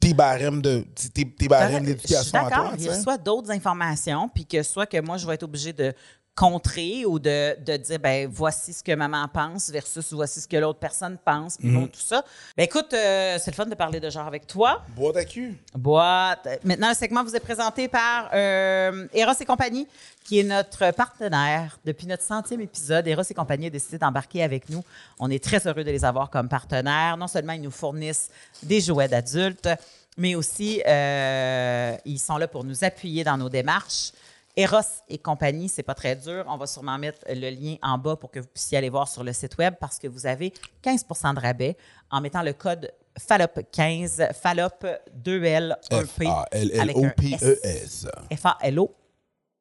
tes 0.00 0.14
barèmes 0.14 0.62
de 0.62 0.84
tes, 1.12 1.28
tes 1.28 1.48
barèmes 1.48 1.84
Je 1.84 1.90
suis 1.90 1.94
d'éducation 1.96 2.38
à 2.38 2.50
toi, 2.50 2.72
Il 2.78 2.90
reçoit 2.90 3.18
d'autres 3.18 3.50
informations, 3.50 4.28
puis 4.28 4.46
que 4.46 4.62
soit 4.62 4.86
que 4.86 5.00
moi, 5.00 5.16
je 5.16 5.26
vais 5.26 5.34
être 5.34 5.42
obligée 5.42 5.72
de 5.72 5.92
contrer 6.38 7.04
ou 7.04 7.18
de, 7.18 7.56
de 7.64 7.76
dire, 7.76 7.98
ben 7.98 8.28
voici 8.30 8.72
ce 8.72 8.84
que 8.84 8.92
maman 8.94 9.26
pense 9.26 9.70
versus 9.70 10.12
voici 10.12 10.40
ce 10.40 10.46
que 10.46 10.56
l'autre 10.56 10.78
personne 10.78 11.18
pense, 11.24 11.56
puis 11.56 11.66
Mhm. 11.68 11.80
bon, 11.80 11.86
tout 11.88 11.98
ça. 12.00 12.24
Ben 12.56 12.62
écoute, 12.62 12.92
euh, 12.94 13.38
c'est 13.40 13.50
le 13.50 13.56
fun 13.56 13.66
de 13.66 13.74
parler 13.74 13.98
de 13.98 14.08
genre 14.08 14.26
avec 14.28 14.46
toi. 14.46 14.82
Boîte 14.94 15.16
à 15.16 15.24
cul. 15.24 15.58
Boîte. 15.74 16.46
Maintenant, 16.62 16.90
le 16.90 16.94
segment 16.94 17.24
vous 17.24 17.34
est 17.34 17.40
présenté 17.40 17.88
par 17.88 18.30
euh, 18.34 19.08
Eros 19.12 19.32
et 19.40 19.44
compagnie, 19.44 19.88
qui 20.24 20.38
est 20.38 20.44
notre 20.44 20.92
partenaire 20.92 21.78
depuis 21.84 22.06
notre 22.06 22.22
centième 22.22 22.60
épisode. 22.60 23.08
Eros 23.08 23.22
et 23.28 23.34
compagnie 23.34 23.66
a 23.66 23.70
décidé 23.70 23.98
d'embarquer 23.98 24.44
avec 24.44 24.68
nous. 24.68 24.84
On 25.18 25.30
est 25.30 25.42
très 25.42 25.66
heureux 25.66 25.82
de 25.82 25.90
les 25.90 26.04
avoir 26.04 26.30
comme 26.30 26.48
partenaires. 26.48 27.16
Non 27.16 27.26
seulement 27.26 27.54
ils 27.54 27.62
nous 27.62 27.72
fournissent 27.72 28.28
des 28.62 28.80
jouets 28.80 29.08
d'adultes, 29.08 29.68
mais 30.16 30.36
aussi 30.36 30.82
euh, 30.86 31.96
ils 32.04 32.18
sont 32.20 32.36
là 32.36 32.46
pour 32.46 32.62
nous 32.62 32.84
appuyer 32.84 33.24
dans 33.24 33.36
nos 33.36 33.48
démarches. 33.48 34.12
Eros 34.58 35.04
et 35.08 35.18
compagnie, 35.18 35.68
c'est 35.68 35.84
pas 35.84 35.94
très 35.94 36.16
dur. 36.16 36.44
On 36.48 36.56
va 36.56 36.66
sûrement 36.66 36.98
mettre 36.98 37.20
le 37.28 37.48
lien 37.48 37.76
en 37.80 37.96
bas 37.96 38.16
pour 38.16 38.28
que 38.28 38.40
vous 38.40 38.48
puissiez 38.48 38.76
aller 38.76 38.88
voir 38.88 39.06
sur 39.06 39.22
le 39.22 39.32
site 39.32 39.56
web 39.56 39.74
parce 39.78 40.00
que 40.00 40.08
vous 40.08 40.26
avez 40.26 40.52
15% 40.82 41.36
de 41.36 41.40
rabais 41.40 41.76
en 42.10 42.20
mettant 42.20 42.42
le 42.42 42.52
code 42.54 42.90
FALOP15, 43.20 44.34
FALOP 44.34 44.84
2L 45.24 45.76
1P 45.92 46.80
avec 46.80 46.96
un 46.96 47.08
F-A-L-L-O-P-E-S. 47.10 48.08
F-A-L-O. 48.36 48.94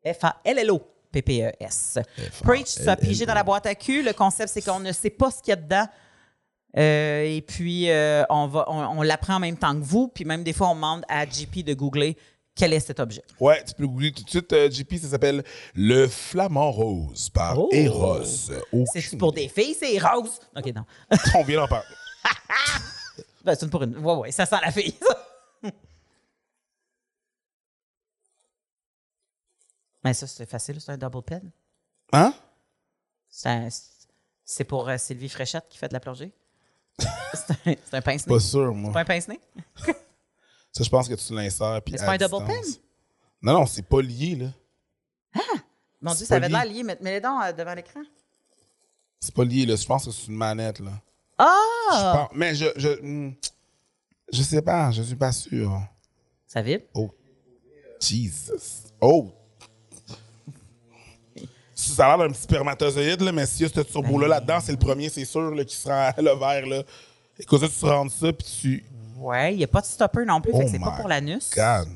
F-A-L-L-O. 0.03 0.81
P-P-E-S. 1.11 1.99
Preach, 2.41 2.67
ça 2.67 2.95
pigé 2.95 3.27
dans 3.27 3.35
la 3.35 3.43
boîte 3.43 3.67
à 3.67 3.75
cul. 3.75 4.01
Le 4.01 4.13
concept, 4.13 4.49
c'est 4.49 4.63
qu'on 4.63 4.79
ne 4.79 4.91
sait 4.91 5.11
pas 5.11 5.29
ce 5.29 5.43
qu'il 5.43 5.49
y 5.49 5.53
a 5.53 5.57
dedans. 5.57 5.85
Euh, 6.75 7.23
et 7.23 7.41
puis, 7.43 7.91
euh, 7.91 8.23
on, 8.31 8.47
va, 8.47 8.65
on, 8.67 8.99
on 8.99 9.01
l'apprend 9.03 9.35
en 9.35 9.39
même 9.39 9.57
temps 9.57 9.75
que 9.75 9.85
vous. 9.85 10.07
Puis 10.07 10.25
même 10.25 10.43
des 10.43 10.53
fois, 10.53 10.69
on 10.69 10.75
demande 10.75 11.03
à 11.07 11.23
JP 11.25 11.63
de 11.63 11.75
googler 11.75 12.17
quel 12.57 12.73
est 12.73 12.79
cet 12.79 12.99
objet? 12.99 13.23
Ouais, 13.39 13.63
tu 13.63 13.73
peux 13.75 13.85
googler 13.87 14.11
tout 14.11 14.23
de 14.23 14.29
suite, 14.29 14.51
euh, 14.53 14.69
JP, 14.69 14.95
ça 14.97 15.07
s'appelle 15.09 15.43
Le 15.75 16.07
Flamant 16.07 16.71
Rose 16.71 17.29
par 17.29 17.59
Oh. 17.59 17.69
Eros. 17.71 18.23
C'est 18.23 19.17
pour 19.17 19.31
des 19.31 19.47
filles, 19.47 19.75
c'est 19.75 19.97
rose? 19.99 20.39
OK, 20.55 20.65
non. 20.75 20.83
On 21.35 21.43
vient 21.43 21.61
d'en 21.61 21.67
parler. 21.67 21.85
Ben, 23.45 23.55
c'est 23.55 23.63
une 23.63 23.69
pour 23.71 23.83
une. 23.83 23.97
Ouais, 23.99 24.13
ouais, 24.15 24.31
ça 24.31 24.45
sent 24.45 24.57
la 24.61 24.71
fille, 24.73 24.93
ça. 25.01 25.27
Mais 30.03 30.13
ça, 30.13 30.27
c'est 30.27 30.49
facile, 30.49 30.81
c'est 30.81 30.91
un 30.91 30.97
double 30.97 31.21
pen. 31.23 31.49
Hein? 32.11 32.33
C'est 33.29 33.69
c'est 34.43 34.63
pour 34.63 34.87
euh, 34.89 34.97
Sylvie 34.97 35.29
Fréchette 35.29 35.65
qui 35.69 35.77
fait 35.77 35.87
de 35.89 35.93
la 35.93 35.99
plongée. 35.99 36.33
c'est 36.99 37.51
un, 37.51 37.55
c'est 37.85 37.93
un 37.93 38.01
pince-nez. 38.01 38.33
Pas 38.33 38.39
sûr, 38.39 38.73
moi. 38.73 38.91
Pas 38.93 39.01
un 39.01 39.05
pince-nez? 39.05 39.39
Ça, 40.71 40.83
je 40.83 40.89
pense 40.89 41.07
que 41.07 41.15
tu 41.15 41.33
l'insères. 41.33 41.81
puis 41.81 41.93
Mais 41.93 41.97
c'est 41.97 42.05
pas 42.05 42.13
un 42.13 42.17
double 42.17 42.45
pen? 42.45 42.61
Non, 43.41 43.53
non, 43.53 43.65
c'est 43.65 43.83
pas 43.87 44.01
lié, 44.01 44.35
là. 44.35 44.47
Mon 46.01 46.11
C'est 46.11 46.17
Dieu, 46.17 46.25
ça 46.27 46.35
avait 46.35 46.49
l'air 46.49 46.65
lié. 46.65 46.83
Mets-les 46.83 47.21
donc 47.21 47.41
euh, 47.43 47.51
devant 47.53 47.73
l'écran. 47.73 48.01
C'est 49.19 49.33
pas 49.33 49.43
lié, 49.43 49.65
là. 49.65 49.75
Je 49.75 49.85
pense 49.85 50.05
que 50.05 50.11
c'est 50.11 50.27
une 50.27 50.35
manette, 50.35 50.79
là. 50.79 50.91
Ah! 51.37 52.27
Mais 52.33 52.55
je, 52.55 52.65
je, 52.75 52.89
hmm, 53.01 53.33
je 54.31 54.41
sais 54.43 54.61
pas, 54.61 54.91
je 54.91 55.01
suis 55.03 55.15
pas 55.15 55.31
sûr. 55.31 55.81
Ça 56.45 56.61
vibre? 56.61 56.85
Oh, 56.93 57.11
Jesus. 57.99 58.91
Oh. 59.01 59.31
Ça 61.73 62.05
a 62.05 62.17
l'air 62.17 62.27
d'un 62.27 62.33
petit 62.33 62.41
spermatozoïde, 62.41 63.21
là, 63.21 63.31
mais 63.31 63.45
s'il 63.45 63.61
y 63.61 63.65
a 63.65 63.73
ce 63.73 63.81
turbo-là 63.81 64.27
là-dedans, 64.27 64.59
c'est 64.59 64.71
le 64.71 64.79
premier, 64.79 65.09
c'est 65.09 65.25
sûr, 65.25 65.53
là, 65.53 65.63
qui 65.63 65.75
sera 65.75 66.11
le 66.17 66.35
vert. 66.35 66.65
Là. 66.65 66.83
Écoute, 67.39 67.61
ça, 67.61 67.67
tu 67.69 67.85
rentres 67.85 68.13
ça, 68.13 68.33
puis 68.33 68.47
tu. 68.61 68.85
Ouais, 69.17 69.53
il 69.53 69.57
n'y 69.57 69.63
a 69.63 69.67
pas 69.67 69.81
de 69.81 69.85
stopper 69.87 70.25
non 70.25 70.39
plus, 70.41 70.51
fait 70.51 70.59
Oh 70.59 70.63
que 70.65 70.69
c'est 70.69 70.79
pas 70.79 70.91
pour 70.91 71.07
l'anus. 71.07 71.49
God. 71.55 71.87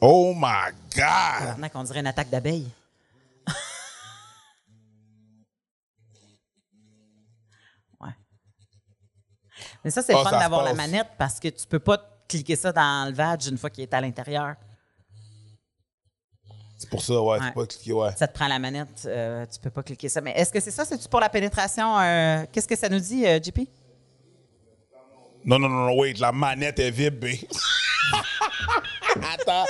Oh 0.00 0.32
my 0.34 0.72
God! 0.94 1.48
Maintenant 1.58 1.68
qu'on 1.68 1.84
dirait 1.84 2.00
une 2.00 2.06
attaque 2.06 2.30
d'abeille. 2.30 2.68
ouais. 8.00 8.10
Mais 9.84 9.90
ça, 9.90 10.02
c'est 10.02 10.12
le 10.12 10.18
Ah, 10.18 10.24
fun 10.30 10.38
d'avoir 10.38 10.62
la 10.64 10.74
manette 10.74 11.08
parce 11.18 11.38
que 11.40 11.48
tu 11.48 11.66
peux 11.66 11.78
pas 11.78 11.98
cliquer 12.28 12.56
ça 12.56 12.72
dans 12.72 13.08
le 13.08 13.14
vag 13.14 13.44
une 13.46 13.58
fois 13.58 13.70
qu'il 13.70 13.82
est 13.84 13.94
à 13.94 14.00
l'intérieur. 14.00 14.54
C'est 16.76 16.88
pour 16.90 17.02
ça, 17.02 17.20
ouais, 17.20 17.38
Ouais. 17.40 17.46
tu 17.48 17.52
peux 17.54 17.60
pas 17.62 17.66
cliquer, 17.66 17.92
ouais. 17.92 18.12
Ça 18.16 18.28
te 18.28 18.34
prend 18.34 18.46
la 18.46 18.58
manette, 18.60 19.02
euh, 19.06 19.44
tu 19.46 19.58
peux 19.58 19.70
pas 19.70 19.82
cliquer 19.82 20.08
ça. 20.08 20.20
Mais 20.20 20.30
est-ce 20.32 20.52
que 20.52 20.60
c'est 20.60 20.70
ça? 20.70 20.84
C'est-tu 20.84 21.08
pour 21.08 21.18
la 21.20 21.28
pénétration? 21.28 21.98
euh, 21.98 22.44
Qu'est-ce 22.52 22.68
que 22.68 22.76
ça 22.76 22.88
nous 22.88 23.00
dit, 23.00 23.26
euh, 23.26 23.40
JP? 23.42 23.60
Non, 25.44 25.58
non, 25.58 25.68
non, 25.68 25.86
non, 25.86 25.98
wait, 25.98 26.14
la 26.18 26.32
manette 26.32 26.78
est 26.78 26.90
vibre. 26.90 27.26
Attends. 29.32 29.64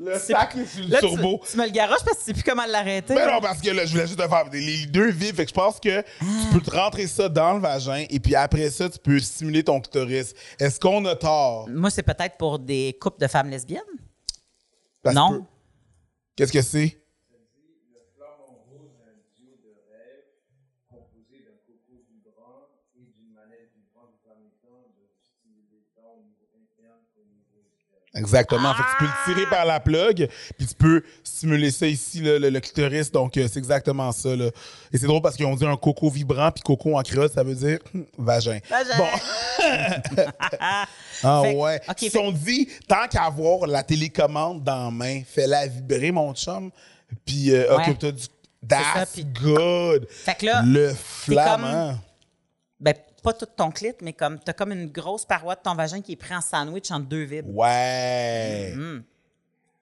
le 0.00 0.18
sac 0.18 0.56
est 0.56 0.66
sur 0.66 0.82
le 0.84 0.90
Là, 0.90 1.00
tu- 1.00 1.06
turbo. 1.08 1.40
Tu, 1.48 1.56
me 1.56 1.64
le 1.66 1.70
garoches 1.70 2.04
parce 2.04 2.16
que 2.18 2.20
tu 2.20 2.24
sais 2.26 2.32
plus 2.32 2.42
comment 2.42 2.66
l'arrêter. 2.66 3.14
Mais 3.14 3.26
non, 3.26 3.40
parce 3.40 3.60
que 3.60 3.70
là, 3.70 3.84
je 3.86 3.92
voulais 3.92 4.06
juste 4.06 4.18
te 4.18 4.28
faire 4.28 4.44
les 4.52 4.86
deux 4.86 5.10
vives. 5.10 5.34
Fait 5.34 5.44
que 5.44 5.50
je 5.50 5.54
pense 5.54 5.78
que 5.78 6.00
tu 6.00 6.52
peux 6.52 6.60
te 6.60 6.70
rentrer 6.70 7.06
ça 7.06 7.28
dans 7.28 7.54
le 7.54 7.60
vagin 7.60 8.04
et 8.10 8.18
puis 8.20 8.34
après 8.34 8.70
ça, 8.70 8.88
tu 8.88 8.98
peux 8.98 9.18
stimuler 9.20 9.62
ton 9.62 9.80
clitoris. 9.80 10.34
Est-ce 10.58 10.80
qu'on 10.80 11.04
a 11.04 11.14
tort? 11.14 11.68
Moi, 11.68 11.90
c'est 11.90 12.02
peut-être 12.02 12.36
pour 12.36 12.58
des 12.58 12.96
couples 13.00 13.20
de 13.20 13.28
femmes 13.28 13.50
lesbiennes. 13.50 13.80
Non. 15.04 15.46
Qu'est-ce 16.36 16.52
que 16.52 16.62
c'est? 16.62 16.98
Exactement. 28.14 28.74
Fait 28.74 28.82
que 28.82 28.88
tu 28.90 28.96
peux 28.98 29.04
le 29.04 29.34
tirer 29.34 29.46
par 29.50 29.64
la 29.64 29.80
plug, 29.80 30.28
puis 30.58 30.66
tu 30.66 30.74
peux 30.74 31.02
stimuler 31.24 31.70
ça 31.70 31.86
ici, 31.86 32.20
le, 32.20 32.38
le 32.38 32.60
clitoris. 32.60 33.10
Donc, 33.10 33.36
euh, 33.38 33.48
c'est 33.50 33.58
exactement 33.58 34.12
ça. 34.12 34.36
Là. 34.36 34.50
Et 34.92 34.98
c'est 34.98 35.06
drôle 35.06 35.22
parce 35.22 35.34
qu'ils 35.36 35.46
ont 35.46 35.56
dit 35.56 35.64
un 35.64 35.76
coco 35.76 36.10
vibrant, 36.10 36.50
puis 36.50 36.62
coco 36.62 36.98
en 36.98 37.02
créole, 37.02 37.30
ça 37.34 37.42
veut 37.42 37.54
dire 37.54 37.78
hum, 37.94 38.04
vagin. 38.18 38.58
Vagin. 38.68 38.96
Bon. 38.98 39.06
Ah 41.24 41.40
Fait 41.44 41.54
ouais. 41.54 41.80
ok, 41.88 42.02
Ils 42.02 42.10
fait- 42.10 42.18
sont 42.18 42.32
dit, 42.32 42.68
tant 42.88 43.06
qu'à 43.08 43.24
avoir 43.24 43.66
la 43.68 43.82
télécommande 43.82 44.62
dans 44.64 44.86
la 44.86 44.90
main, 44.90 45.22
fais-la 45.26 45.66
vibrer, 45.68 46.10
mon 46.10 46.34
chum. 46.34 46.70
Puis, 47.24 47.52
euh, 47.52 47.68
Ouais. 47.76 47.82
occupe-toi 47.82 48.12
du. 48.12 48.22
That's 48.66 49.14
ça, 49.14 49.22
good. 49.42 50.06
Fait 50.08 50.34
que 50.36 50.46
là, 50.46 50.62
Le 50.64 50.92
flamand. 50.94 51.98
Pas 53.22 53.32
tout 53.32 53.46
ton 53.46 53.70
clit, 53.70 53.94
mais 54.02 54.12
comme 54.12 54.38
t'as 54.40 54.52
comme 54.52 54.72
une 54.72 54.86
grosse 54.90 55.24
paroi 55.24 55.54
de 55.54 55.60
ton 55.62 55.74
vagin 55.74 56.00
qui 56.02 56.12
est 56.12 56.16
pris 56.16 56.34
en 56.34 56.40
sandwich 56.40 56.90
entre 56.90 57.06
deux 57.06 57.22
vibres. 57.24 57.54
Ouais. 57.56 58.74
Mm-hmm. 58.76 59.02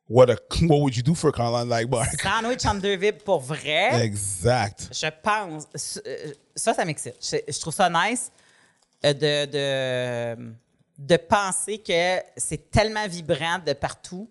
What, 0.08 0.30
a, 0.30 0.36
what 0.62 0.78
would 0.80 0.96
you 0.96 1.02
do 1.02 1.14
for 1.14 1.30
a 1.30 1.32
content 1.32 1.66
like 1.68 1.88
Bark? 1.88 2.20
Sandwich 2.20 2.64
entre 2.66 2.82
deux 2.82 2.96
vibres 2.96 3.22
pour 3.24 3.40
vrai? 3.40 4.04
Exact. 4.04 4.88
Je 4.92 5.06
pense. 5.22 5.66
euh, 6.06 6.32
Ça, 6.54 6.74
ça 6.74 6.84
m'excite. 6.84 7.14
Je, 7.20 7.36
je 7.52 7.60
trouve 7.60 7.74
ça 7.74 7.88
nice 7.88 8.30
euh, 9.04 9.12
de, 9.14 10.36
de, 10.36 10.52
de 10.98 11.16
penser 11.16 11.78
que 11.78 12.18
c'est 12.36 12.70
tellement 12.70 13.06
vibrant 13.06 13.58
de 13.64 13.72
partout 13.72 14.28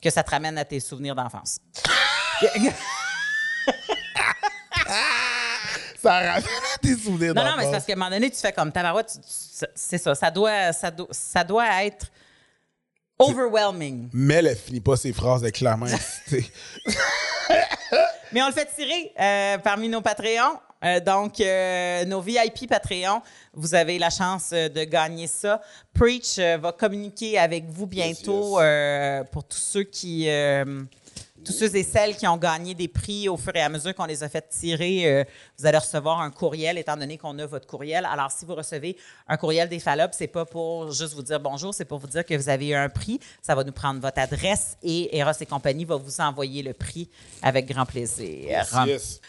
que 0.00 0.08
ça 0.10 0.22
te 0.22 0.30
ramène 0.30 0.56
à 0.56 0.64
tes 0.64 0.78
souvenirs 0.80 1.14
d'enfance. 1.16 1.58
Ça 6.02 6.18
ramène 6.18 6.44
tes 6.80 6.96
souvenirs 6.96 7.34
Non, 7.34 7.44
non, 7.44 7.52
mais 7.56 7.64
c'est 7.64 7.70
parce 7.72 7.84
qu'à 7.84 7.92
un 7.92 7.96
moment 7.96 8.10
donné, 8.10 8.30
tu 8.30 8.36
fais 8.36 8.52
comme 8.52 8.72
tabarouette, 8.72 9.18
c'est 9.74 9.98
ça. 9.98 10.14
Ça 10.14 10.30
doit, 10.30 10.72
ça, 10.72 10.90
doit, 10.90 11.08
ça 11.10 11.44
doit 11.44 11.84
être 11.84 12.06
overwhelming. 13.18 14.08
Mais 14.12 14.34
elle 14.34 14.56
finit 14.56 14.80
pas 14.80 14.96
ses 14.96 15.12
phrases 15.12 15.42
avec 15.42 15.56
clairement 15.56 15.86
excitée. 16.26 16.50
Mais 18.32 18.42
on 18.42 18.48
le 18.48 18.52
fait 18.52 18.68
tirer 18.76 19.12
euh, 19.18 19.58
parmi 19.58 19.88
nos 19.88 20.00
Patreons. 20.00 20.60
Euh, 20.84 21.00
donc, 21.00 21.40
euh, 21.40 22.04
nos 22.04 22.20
VIP 22.20 22.68
Patreons, 22.68 23.20
vous 23.52 23.74
avez 23.74 23.98
la 23.98 24.10
chance 24.10 24.50
euh, 24.52 24.68
de 24.68 24.84
gagner 24.84 25.26
ça. 25.26 25.60
Preach 25.92 26.38
va 26.38 26.72
communiquer 26.72 27.38
avec 27.38 27.64
vous 27.66 27.86
bientôt 27.86 28.60
yes. 28.60 29.24
pour 29.32 29.44
tous 29.44 29.58
ceux 29.58 29.82
qui. 29.82 30.28
Tous 31.44 31.52
ceux 31.52 31.74
et 31.76 31.82
celles 31.82 32.16
qui 32.16 32.26
ont 32.26 32.36
gagné 32.36 32.74
des 32.74 32.88
prix 32.88 33.28
au 33.28 33.36
fur 33.36 33.54
et 33.54 33.60
à 33.60 33.68
mesure 33.68 33.94
qu'on 33.94 34.04
les 34.04 34.22
a 34.22 34.28
fait 34.28 34.48
tirer, 34.48 35.06
euh, 35.06 35.24
vous 35.58 35.66
allez 35.66 35.78
recevoir 35.78 36.20
un 36.20 36.30
courriel, 36.30 36.78
étant 36.78 36.96
donné 36.96 37.18
qu'on 37.18 37.38
a 37.38 37.46
votre 37.46 37.66
courriel. 37.66 38.04
Alors, 38.04 38.30
si 38.30 38.44
vous 38.44 38.54
recevez 38.54 38.96
un 39.26 39.36
courriel 39.36 39.68
des 39.68 39.78
Fallop, 39.78 40.08
c'est 40.12 40.26
pas 40.26 40.44
pour 40.44 40.90
juste 40.92 41.14
vous 41.14 41.22
dire 41.22 41.40
bonjour, 41.40 41.72
c'est 41.72 41.84
pour 41.84 41.98
vous 41.98 42.06
dire 42.06 42.24
que 42.24 42.34
vous 42.34 42.48
avez 42.48 42.68
eu 42.68 42.74
un 42.74 42.88
prix. 42.88 43.20
Ça 43.42 43.54
va 43.54 43.64
nous 43.64 43.72
prendre 43.72 44.00
votre 44.00 44.18
adresse 44.18 44.76
et 44.82 45.16
Eros 45.16 45.32
et 45.40 45.46
compagnie 45.46 45.84
va 45.84 45.96
vous 45.96 46.20
envoyer 46.20 46.62
le 46.62 46.74
prix 46.74 47.08
avec 47.42 47.66
grand 47.66 47.86
plaisir. 47.86 48.26
Yes, 48.26 48.74
yes. 48.86 49.20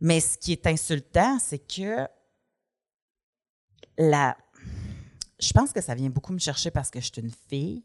Mais 0.00 0.20
ce 0.20 0.38
qui 0.38 0.52
est 0.52 0.66
insultant, 0.66 1.38
c'est 1.40 1.58
que 1.58 2.06
la. 3.96 4.36
Je 5.40 5.52
pense 5.52 5.72
que 5.72 5.80
ça 5.80 5.94
vient 5.94 6.10
beaucoup 6.10 6.32
me 6.32 6.38
chercher 6.38 6.70
parce 6.70 6.90
que 6.90 7.00
je 7.00 7.06
suis 7.06 7.22
une 7.22 7.32
fille. 7.48 7.84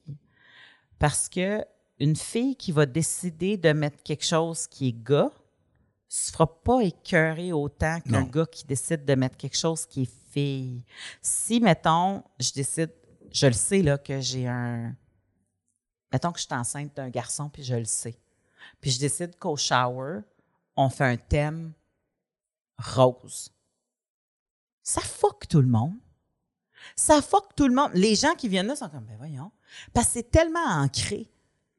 Parce 0.99 1.28
que 1.28 1.63
une 2.03 2.17
fille 2.17 2.57
qui 2.57 2.73
va 2.73 2.85
décider 2.85 3.55
de 3.55 3.71
mettre 3.71 4.03
quelque 4.03 4.25
chose 4.25 4.67
qui 4.67 4.89
est 4.89 5.03
gars 5.03 5.31
se 6.09 6.33
fera 6.33 6.61
pas 6.61 6.81
écœurer 6.81 7.53
autant 7.53 8.01
qu'un 8.01 8.23
gars 8.23 8.45
qui 8.45 8.65
décide 8.65 9.05
de 9.05 9.15
mettre 9.15 9.37
quelque 9.37 9.57
chose 9.57 9.85
qui 9.85 10.03
est 10.03 10.13
fille. 10.29 10.83
Si, 11.21 11.61
mettons, 11.61 12.21
je 12.39 12.51
décide, 12.51 12.91
je 13.31 13.47
le 13.47 13.53
sais, 13.53 13.81
là, 13.81 13.97
que 13.97 14.19
j'ai 14.19 14.47
un. 14.47 14.95
Mettons 16.11 16.33
que 16.33 16.39
je 16.39 16.45
suis 16.45 16.53
enceinte 16.53 16.93
d'un 16.95 17.09
garçon, 17.09 17.49
puis 17.49 17.63
je 17.63 17.75
le 17.75 17.85
sais. 17.85 18.19
Puis 18.81 18.91
je 18.91 18.99
décide 18.99 19.39
qu'au 19.39 19.55
shower, 19.55 20.19
on 20.75 20.89
fait 20.89 21.05
un 21.05 21.17
thème 21.17 21.73
rose. 22.77 23.49
Ça 24.83 25.01
fuck 25.01 25.47
tout 25.47 25.61
le 25.61 25.69
monde. 25.69 25.95
Ça 26.97 27.21
fuck 27.21 27.55
tout 27.55 27.67
le 27.67 27.73
monde. 27.73 27.91
Les 27.93 28.15
gens 28.15 28.35
qui 28.35 28.49
viennent 28.49 28.67
là 28.67 28.75
sont 28.75 28.89
comme, 28.89 29.05
ben 29.05 29.17
voyons. 29.17 29.51
Parce 29.93 30.07
que 30.07 30.13
c'est 30.13 30.29
tellement 30.29 30.67
ancré. 30.67 31.32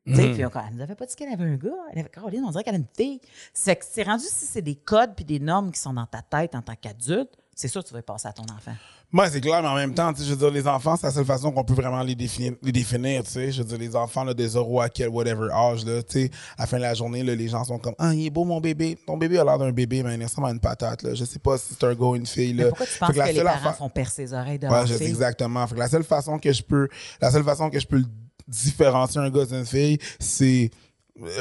Sais, 0.07 0.33
Puis 0.33 0.45
on- 0.45 0.51
elle 0.69 0.75
nous 0.77 0.83
avait 0.83 0.95
pas 0.95 1.07
dit 1.07 1.15
qu'elle 1.17 1.33
avait 1.33 1.45
un 1.45 1.57
gars. 1.57 1.71
Elle 1.93 2.01
avait, 2.01 2.09
Caroline, 2.11 2.45
on 2.47 2.51
dirait 2.51 2.63
qu'elle 2.63 2.75
a 2.75 2.79
une 2.79 2.85
fille. 2.95 3.21
C'est 3.55 3.75
que 3.77 3.85
c'est 3.91 4.03
rendu 4.03 4.25
si 4.25 4.45
c'est 4.45 4.61
des 4.63 4.75
codes 4.75 5.15
puis 5.17 5.25
des 5.25 5.41
normes 5.41 5.71
qui 5.73 5.81
sont 5.81 5.95
dans 5.95 6.05
ta 6.07 6.21
tête 6.21 6.55
en 6.55 6.61
tant 6.61 6.75
qu'adulte, 6.79 7.31
c'est 7.55 7.69
sûr 7.69 7.83
que 7.83 7.89
tu 7.89 7.95
vas 7.95 8.01
y 8.01 8.03
passer 8.03 8.29
à 8.29 8.33
ton 8.33 8.43
enfant. 8.45 8.73
Moi, 9.13 9.31
c'est 9.31 9.41
clair, 9.41 9.63
mais 9.63 9.69
en 9.69 9.77
même 9.77 9.95
temps, 9.95 10.13
je 10.15 10.25
veux 10.25 10.37
dire, 10.37 10.51
les 10.51 10.67
enfants, 10.67 10.97
c'est 10.97 11.07
la 11.07 11.13
seule 11.13 11.25
façon 11.25 11.53
qu'on 11.53 11.63
peut 11.65 11.73
vraiment 11.73 12.03
les 12.03 12.17
définir, 12.17 12.55
les 12.63 12.73
définir, 12.73 13.23
tu 13.23 13.31
sais. 13.31 13.53
Je 13.53 13.63
veux 13.63 13.69
dire, 13.69 13.79
les 13.79 13.95
enfants, 13.97 14.25
là, 14.25 14.35
des 14.35 14.49
0 14.49 14.81
à 14.81 14.89
quel 14.91 15.09
whatever 15.09 15.49
âge, 15.53 15.87
là, 15.87 16.03
tu 16.03 16.23
sais, 16.25 16.31
à 16.59 16.63
la 16.63 16.67
fin 16.67 16.77
de 16.79 16.83
la 16.83 16.95
journée, 16.95 17.23
là, 17.23 17.35
les 17.35 17.47
gens 17.49 17.63
sont 17.65 17.79
comme, 17.79 17.95
ah, 17.99 18.13
il 18.13 18.27
est 18.27 18.31
beau, 18.31 18.45
mon 18.45 18.61
bébé. 18.61 18.99
Ton 19.07 19.17
bébé 19.17 19.39
a 19.39 19.45
l'air 19.45 19.57
d'un 19.59 19.71
bébé, 19.71 20.03
mais 20.03 20.17
il 20.17 20.23
ressemble 20.25 20.49
à 20.49 20.51
une 20.51 20.59
patate, 20.61 21.03
là. 21.05 21.15
Je 21.15 21.25
sais 21.25 21.39
pas 21.39 21.57
si 21.57 21.75
c'est 21.79 21.85
un 21.87 21.95
gars 21.95 22.05
ou 22.07 22.17
une 22.17 22.27
fille, 22.27 22.53
là. 22.55 22.65
Mais 22.65 22.69
pourquoi 22.71 22.87
tu 22.87 22.99
penses 22.99 23.09
Fait 23.09 23.15
que, 23.15 23.19
la 23.21 23.33
les 23.33 23.43
parents 23.43 23.57
affaire- 23.57 23.77
font 23.77 23.89
percer 23.89 24.27
ses 24.27 24.35
oreilles 24.35 24.59
de 24.59 24.67
Ouais, 24.67 24.87
je 24.87 24.95
sais 24.95 25.05
exactement. 25.07 25.65
Fait 25.69 25.77
que 25.77 25.81
la 25.81 25.89
seule 25.89 26.05
façon 26.05 26.39
que 26.39 26.53
je 26.53 26.63
peux, 26.63 26.89
la 27.23 27.31
seule 27.31 27.45
façon 27.45 27.71
que 27.71 27.79
je 27.79 27.87
peux 27.87 27.99
le 27.99 28.07
différencier 28.49 29.21
un 29.21 29.31
gars 29.31 29.47
d'une 29.47 29.67
fille, 29.67 29.99
c'est 30.19 30.71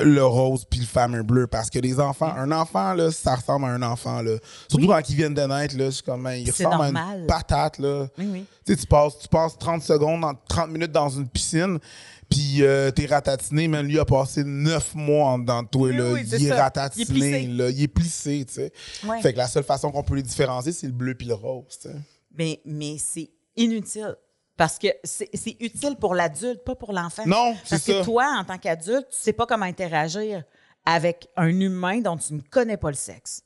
le 0.04 0.24
rose 0.24 0.66
puis 0.70 0.82
le 0.82 0.86
fameux 0.86 1.24
bleu 1.24 1.48
parce 1.48 1.72
que 1.72 1.80
les 1.80 2.00
enfants 2.00 2.32
un 2.38 2.52
enfant 2.52 2.94
là 2.94 3.10
ça 3.10 3.34
ressemble 3.34 3.66
à 3.66 3.70
un 3.70 3.82
enfant 3.82 4.22
là 4.22 4.38
surtout 4.70 4.86
quand 4.86 5.10
ils 5.10 5.16
viennent 5.16 5.34
de 5.34 5.42
naître 5.42 5.76
là 5.76 5.89
suis 5.89 6.04
comme 6.04 6.30
il 6.32 6.46
C'est 6.54 6.63
ressemble 6.68 6.96
à 6.96 7.16
une 7.20 7.26
patate 7.26 7.80
là 7.80 8.06
Oui, 8.20 8.28
oui. 8.32 8.46
tu 8.63 8.74
sais 8.76 8.80
tu 8.80 8.86
passes 8.86 9.18
tu 9.18 9.28
passes 9.28 9.58
30 9.58 9.82
secondes 9.82 10.22
dans 10.22 10.36
30 10.48 10.70
minutes 10.70 10.92
dans 10.92 11.10
une 11.10 11.28
piscine 11.28 11.80
puis 12.30 12.58
euh, 12.62 12.92
t'es 12.92 13.08
ratatiné 13.08 13.68
mais 13.68 13.82
lui 13.82 13.98
a 13.98 14.06
passé 14.06 14.44
9 14.44 14.94
mois 14.94 15.30
en 15.30 15.39
dedans 15.39 15.63
de 15.63 15.68
toi 15.70 15.92
là 15.92 16.22
c'est 16.24 16.38
il 16.39 16.46
est 16.46 16.50
ça. 16.50 16.63
ratatiné 16.66 17.06
Il 17.08 17.10
est 17.10 17.12
plissé. 17.16 17.48
là 17.48 17.70
il 17.72 17.82
est 17.82 17.88
plissé 17.88 18.46
tu 18.48 18.54
sais 18.54 18.72
Ouais. 19.08 19.22
fait 19.24 19.34
que 19.34 19.39
la 19.39 19.48
seule 19.48 19.63
façon 19.63 19.89
qu'on 19.92 20.04
peut 20.04 20.13
les 20.16 20.22
différencier 20.22 20.72
c'est 20.72 20.86
le 20.86 20.94
bleu 20.94 21.16
puis 21.16 21.26
le 21.28 21.34
rose 21.34 21.80
tu 21.82 21.89
sais 21.89 21.96
Mais, 22.38 22.62
mais 22.63 22.98
c'est 23.00 23.32
inutile. 23.56 24.16
Parce 24.56 24.78
que 24.78 24.88
c'est 25.04 25.30
utile 25.60 25.96
pour 26.00 26.13
l'adulte, 26.13 26.63
pas 26.63 26.76
pour 26.76 26.94
l'enfant. 26.94 27.24
Non, 27.26 27.56
c'est 27.63 27.70
Parce 27.72 27.84
que 27.86 27.94
ça. 27.94 28.04
toi, 28.04 28.36
en 28.39 28.44
tant 28.44 28.58
qu'adulte, 28.58 29.08
tu 29.10 29.18
sais 29.18 29.34
pas 29.34 29.46
comment 29.48 29.66
interagir 29.66 30.44
avec 30.86 31.28
un 31.36 31.48
humain 31.48 32.00
dont 32.02 32.18
tu 32.18 32.34
ne 32.34 32.42
connais 32.42 32.78
pas 32.78 32.89
le 32.89 32.96
sexe. 32.96 33.42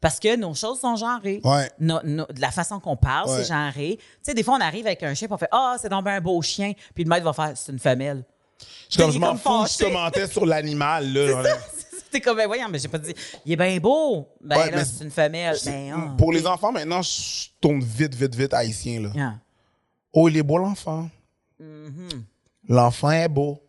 Parce 0.00 0.18
que 0.20 0.36
nos 0.36 0.54
choses 0.54 0.80
sont 0.80 0.96
genrées. 0.96 1.40
Ouais. 1.44 1.70
No- 1.80 2.00
no- 2.04 2.26
de 2.30 2.40
la 2.40 2.50
façon 2.50 2.80
qu'on 2.80 2.96
parle, 2.96 3.28
Ouais. 3.28 3.38
c'est 3.38 3.48
genré. 3.48 3.96
Tu 3.98 4.04
sais, 4.22 4.34
des 4.34 4.42
fois, 4.42 4.56
on 4.56 4.60
arrive 4.60 4.86
avec 4.86 5.02
un 5.02 5.12
chien 5.14 5.26
et 5.28 5.32
on 5.32 5.36
fait 5.38 5.48
Ah, 5.52 5.76
c'est 5.80 5.88
donc 5.88 6.06
un 6.06 6.20
beau 6.20 6.40
chien. 6.42 6.72
Puis 6.94 7.04
le 7.04 7.08
maître 7.10 7.24
va 7.24 7.32
faire 7.32 7.52
C'est 7.56 7.72
une 7.72 7.78
femelle. 7.78 8.24
Je, 8.88 8.96
comme, 8.98 9.10
je 9.10 9.16
est 9.16 9.20
m'en 9.20 9.36
fous, 9.36 9.66
je 9.66 9.84
commentais 9.84 10.26
sur 10.26 10.46
l'animal. 10.46 11.12
Là. 11.12 11.42
T'es 12.10 12.20
comme, 12.22 12.36
ben 12.38 12.46
voyons, 12.46 12.68
mais 12.70 12.78
j'ai 12.78 12.88
pas 12.88 12.98
dit, 12.98 13.14
il 13.44 13.52
est 13.52 13.56
bien 13.56 13.76
beau. 13.78 14.28
Ben 14.40 14.56
Ouais, 14.56 14.70
là, 14.70 14.84
c'est 14.84 15.04
une 15.04 15.10
femelle. 15.10 15.56
Ben, 15.66 15.92
ah, 15.94 16.14
Pour 16.16 16.32
les 16.32 16.46
enfants, 16.46 16.72
maintenant, 16.72 17.02
je 17.02 17.48
tourne 17.60 17.80
vite, 17.82 18.14
vite, 18.14 18.34
vite 18.34 18.54
haïtien. 18.54 19.00
Là. 19.02 19.08
Ah. 19.18 19.34
Oh, 20.12 20.28
il 20.28 20.36
est 20.36 20.42
beau, 20.42 20.58
l'enfant. 20.58 21.08
L'enfant 22.68 23.10
est 23.10 23.28
beau. 23.28 23.62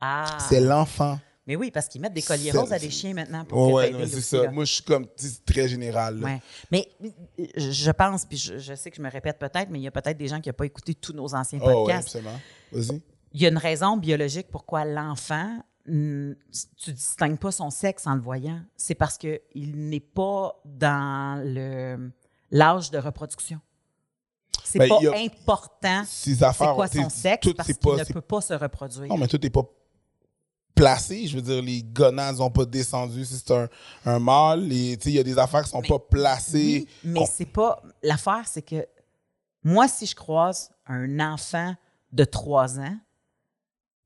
Ah. 0.00 0.38
C'est 0.48 0.60
l'enfant. 0.60 1.18
Mais 1.46 1.56
oui, 1.56 1.70
parce 1.70 1.88
qu'ils 1.88 2.00
mettent 2.00 2.14
des 2.14 2.22
colliers 2.22 2.52
roses 2.52 2.72
à 2.72 2.78
des 2.78 2.88
chiens 2.90 3.12
maintenant 3.12 3.44
pour 3.44 3.72
Ouais, 3.72 3.90
que 3.90 3.96
ouais, 3.96 4.06
c'est 4.06 4.22
ça. 4.22 4.44
là. 4.44 4.50
Moi, 4.50 4.64
je 4.64 4.72
suis 4.74 4.82
comme 4.82 5.06
très 5.44 5.68
général. 5.68 6.22
Ouais. 6.24 6.40
Mais 6.70 6.88
euh, 7.02 7.44
je 7.56 7.90
pense, 7.90 8.24
puis 8.24 8.38
je, 8.38 8.58
je 8.58 8.74
sais 8.74 8.90
que 8.90 8.96
je 8.96 9.02
me 9.02 9.10
répète 9.10 9.38
peut-être, 9.38 9.68
mais 9.70 9.78
il 9.78 9.82
y 9.82 9.86
a 9.86 9.90
peut-être 9.90 10.16
des 10.16 10.28
gens 10.28 10.40
qui 10.40 10.48
n'ont 10.48 10.54
pas 10.54 10.64
écouté 10.64 10.94
tous 10.94 11.12
nos 11.12 11.34
anciens 11.34 11.58
Oh, 11.62 11.66
ouais, 11.66 11.72
podcasts. 11.74 12.16
absolument. 12.16 12.40
Vas-y. 12.72 13.02
il 13.34 13.42
y 13.42 13.46
a 13.46 13.50
une 13.50 13.58
raison 13.58 13.98
biologique 13.98 14.46
pourquoi 14.50 14.86
l'enfant, 14.86 15.62
tu 15.84 16.34
distingues 16.86 17.38
pas 17.38 17.52
son 17.52 17.68
sexe 17.68 18.06
en 18.06 18.14
le 18.14 18.22
voyant. 18.22 18.62
C'est 18.76 18.94
parce 18.94 19.18
qu'il 19.18 19.40
n'est 19.88 20.00
pas 20.00 20.58
dans 20.64 21.42
le 21.44 22.10
l'âge 22.50 22.90
de 22.90 22.96
reproduction. 22.98 23.60
C'est 24.64 24.78
Ben, 24.78 24.88
pas 24.88 24.98
important 25.18 26.02
c'est 26.06 26.42
affaires. 26.42 26.74
quoi 26.74 26.88
son 26.88 27.08
sexe 27.10 27.46
tout, 27.46 27.54
parce 27.54 27.66
qu'il 27.72 27.76
ne 27.92 28.04
peut 28.12 28.20
pas 28.20 28.40
se 28.40 28.54
reproduire. 28.54 29.08
Non, 29.08 29.18
mais 29.18 29.28
tout 29.28 29.38
n'est 29.42 29.50
pas 29.50 29.62
placé. 30.74 31.26
Je 31.26 31.36
veux 31.36 31.42
dire, 31.42 31.62
les 31.62 31.82
gonades 31.82 32.36
n'ont 32.38 32.50
pas 32.50 32.64
descendu 32.64 33.24
si 33.24 33.36
c'est 33.36 33.50
un, 33.52 33.68
un 34.06 34.18
mâle. 34.18 34.72
Il 34.72 35.10
y 35.10 35.18
a 35.18 35.22
des 35.22 35.38
affaires 35.38 35.62
qui 35.64 35.70
sont 35.70 35.82
pas 35.82 35.98
placées. 35.98 36.86
Oui, 36.86 36.88
mais 37.04 37.26
c'est 37.26 37.44
pas. 37.46 37.82
L'affaire, 38.02 38.42
c'est 38.46 38.62
que 38.62 38.86
moi, 39.62 39.86
si 39.88 40.06
je 40.06 40.14
croise 40.14 40.70
un 40.86 41.20
enfant 41.20 41.74
de 42.12 42.24
3 42.24 42.80
ans, 42.80 42.96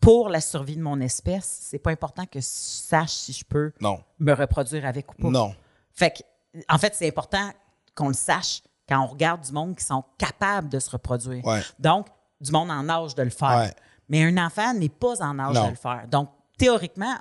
pour 0.01 0.29
la 0.29 0.40
survie 0.40 0.77
de 0.77 0.83
mon 0.83 1.01
espèce, 1.01 1.59
c'est 1.62 1.79
pas 1.81 1.90
important 1.90 2.25
que 2.25 2.40
je 2.40 2.47
sache 2.47 3.11
si 3.12 3.33
je 3.33 3.44
peux 3.44 3.73
Non. 3.81 4.01
me 4.21 4.33
reproduire 4.33 4.87
avec 4.87 5.12
ou 5.12 5.23
pas. 5.23 5.29
Non. 5.31 5.55
Fait 5.92 6.11
que, 6.12 6.62
en 6.68 6.79
fait, 6.79 6.94
c'est 6.94 7.09
important 7.09 7.51
qu'on 7.97 8.09
le 8.09 8.14
sache 8.14 8.62
quand 8.88 9.01
on 9.01 9.07
regarde 9.07 9.42
du 9.42 9.53
monde 9.53 9.77
qui 9.77 9.85
sont 9.85 10.05
capables 10.16 10.68
de 10.68 10.79
se 10.79 10.90
reproduire. 10.90 11.44
Ouais. 11.44 11.61
Donc, 11.79 12.07
du 12.40 12.51
monde 12.53 12.70
en 12.70 12.88
âge 12.88 13.14
de 13.14 13.22
le 13.22 13.31
faire. 13.31 13.59
Ouais. 13.59 13.74
Mais 14.09 14.24
un 14.24 14.37
enfant 14.38 14.72
n'est 14.74 14.88
pas 14.88 15.22
en 15.22 15.38
âge 15.38 15.55
Non. 15.55 15.64
de 15.66 15.70
le 15.70 15.77
faire. 15.77 16.07
Donc, 16.09 16.31
théoriquement, 16.57 17.14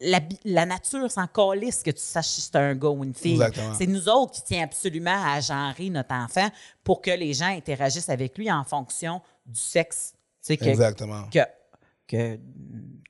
la, 0.00 0.66
nature 0.66 1.10
s'en 1.10 1.26
calisse 1.26 1.82
que 1.82 1.90
tu 1.90 2.00
saches 2.00 2.26
si 2.26 2.40
c'est 2.40 2.56
un 2.56 2.74
gars 2.74 2.88
ou 2.88 3.04
une 3.04 3.14
fille. 3.14 3.40
C'est 3.76 3.86
nous 3.86 4.08
autres 4.08 4.32
qui 4.32 4.42
tient 4.42 4.64
absolument 4.64 5.22
à 5.24 5.40
genrer 5.40 5.90
notre 5.90 6.14
enfant 6.14 6.48
pour 6.82 7.02
que 7.02 7.10
les 7.10 7.34
gens 7.34 7.54
interagissent 7.54 8.08
avec 8.08 8.38
lui 8.38 8.50
en 8.50 8.64
fonction 8.64 9.20
du 9.44 9.60
sexe. 9.60 10.14
Que, 10.46 10.54
Exactement. 10.54 11.24
que, 11.30 11.40
que 12.08 12.40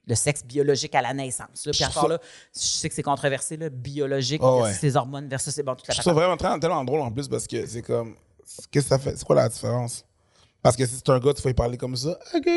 le 0.06 0.14
sexe 0.14 0.44
biologique 0.44 0.94
à 0.94 1.02
la 1.02 1.12
naissance. 1.14 1.66
là. 1.66 1.72
Puis 1.72 1.84
Je 1.84 1.84
encore 1.88 2.08
là, 2.08 2.18
je 2.54 2.60
sais 2.60 2.88
que 2.88 2.94
c'est 2.94 3.02
controversé, 3.02 3.56
là, 3.56 3.68
biologique 3.68 4.40
Oh, 4.42 4.62
versus 4.62 4.82
ouais. 4.82 4.88
les 4.88 4.96
hormones 4.96 5.28
versus 5.28 5.54
c'est 5.54 5.62
bon, 5.62 5.74
toute 5.74 5.86
la 5.88 5.94
Je 5.94 6.00
trouve 6.00 6.14
vraiment 6.14 6.36
très, 6.36 6.58
tellement 6.58 6.84
drôle 6.84 7.00
en 7.00 7.10
plus 7.10 7.28
parce 7.28 7.46
que 7.46 7.66
c'est 7.66 7.82
comme. 7.82 8.16
Qu'est-ce 8.70 8.84
que 8.86 8.88
ça 8.88 8.98
fait? 8.98 9.16
C'est 9.16 9.24
quoi 9.24 9.36
la 9.36 9.48
différence? 9.48 10.04
Parce 10.62 10.76
que 10.76 10.84
si 10.84 10.96
c'est 10.96 11.08
un 11.08 11.18
gars, 11.18 11.32
tu 11.32 11.40
vas 11.42 11.50
y 11.50 11.54
parler 11.54 11.76
comme 11.78 11.96
ça. 11.96 12.18
Ah. 12.34 12.38
Puis 12.42 12.52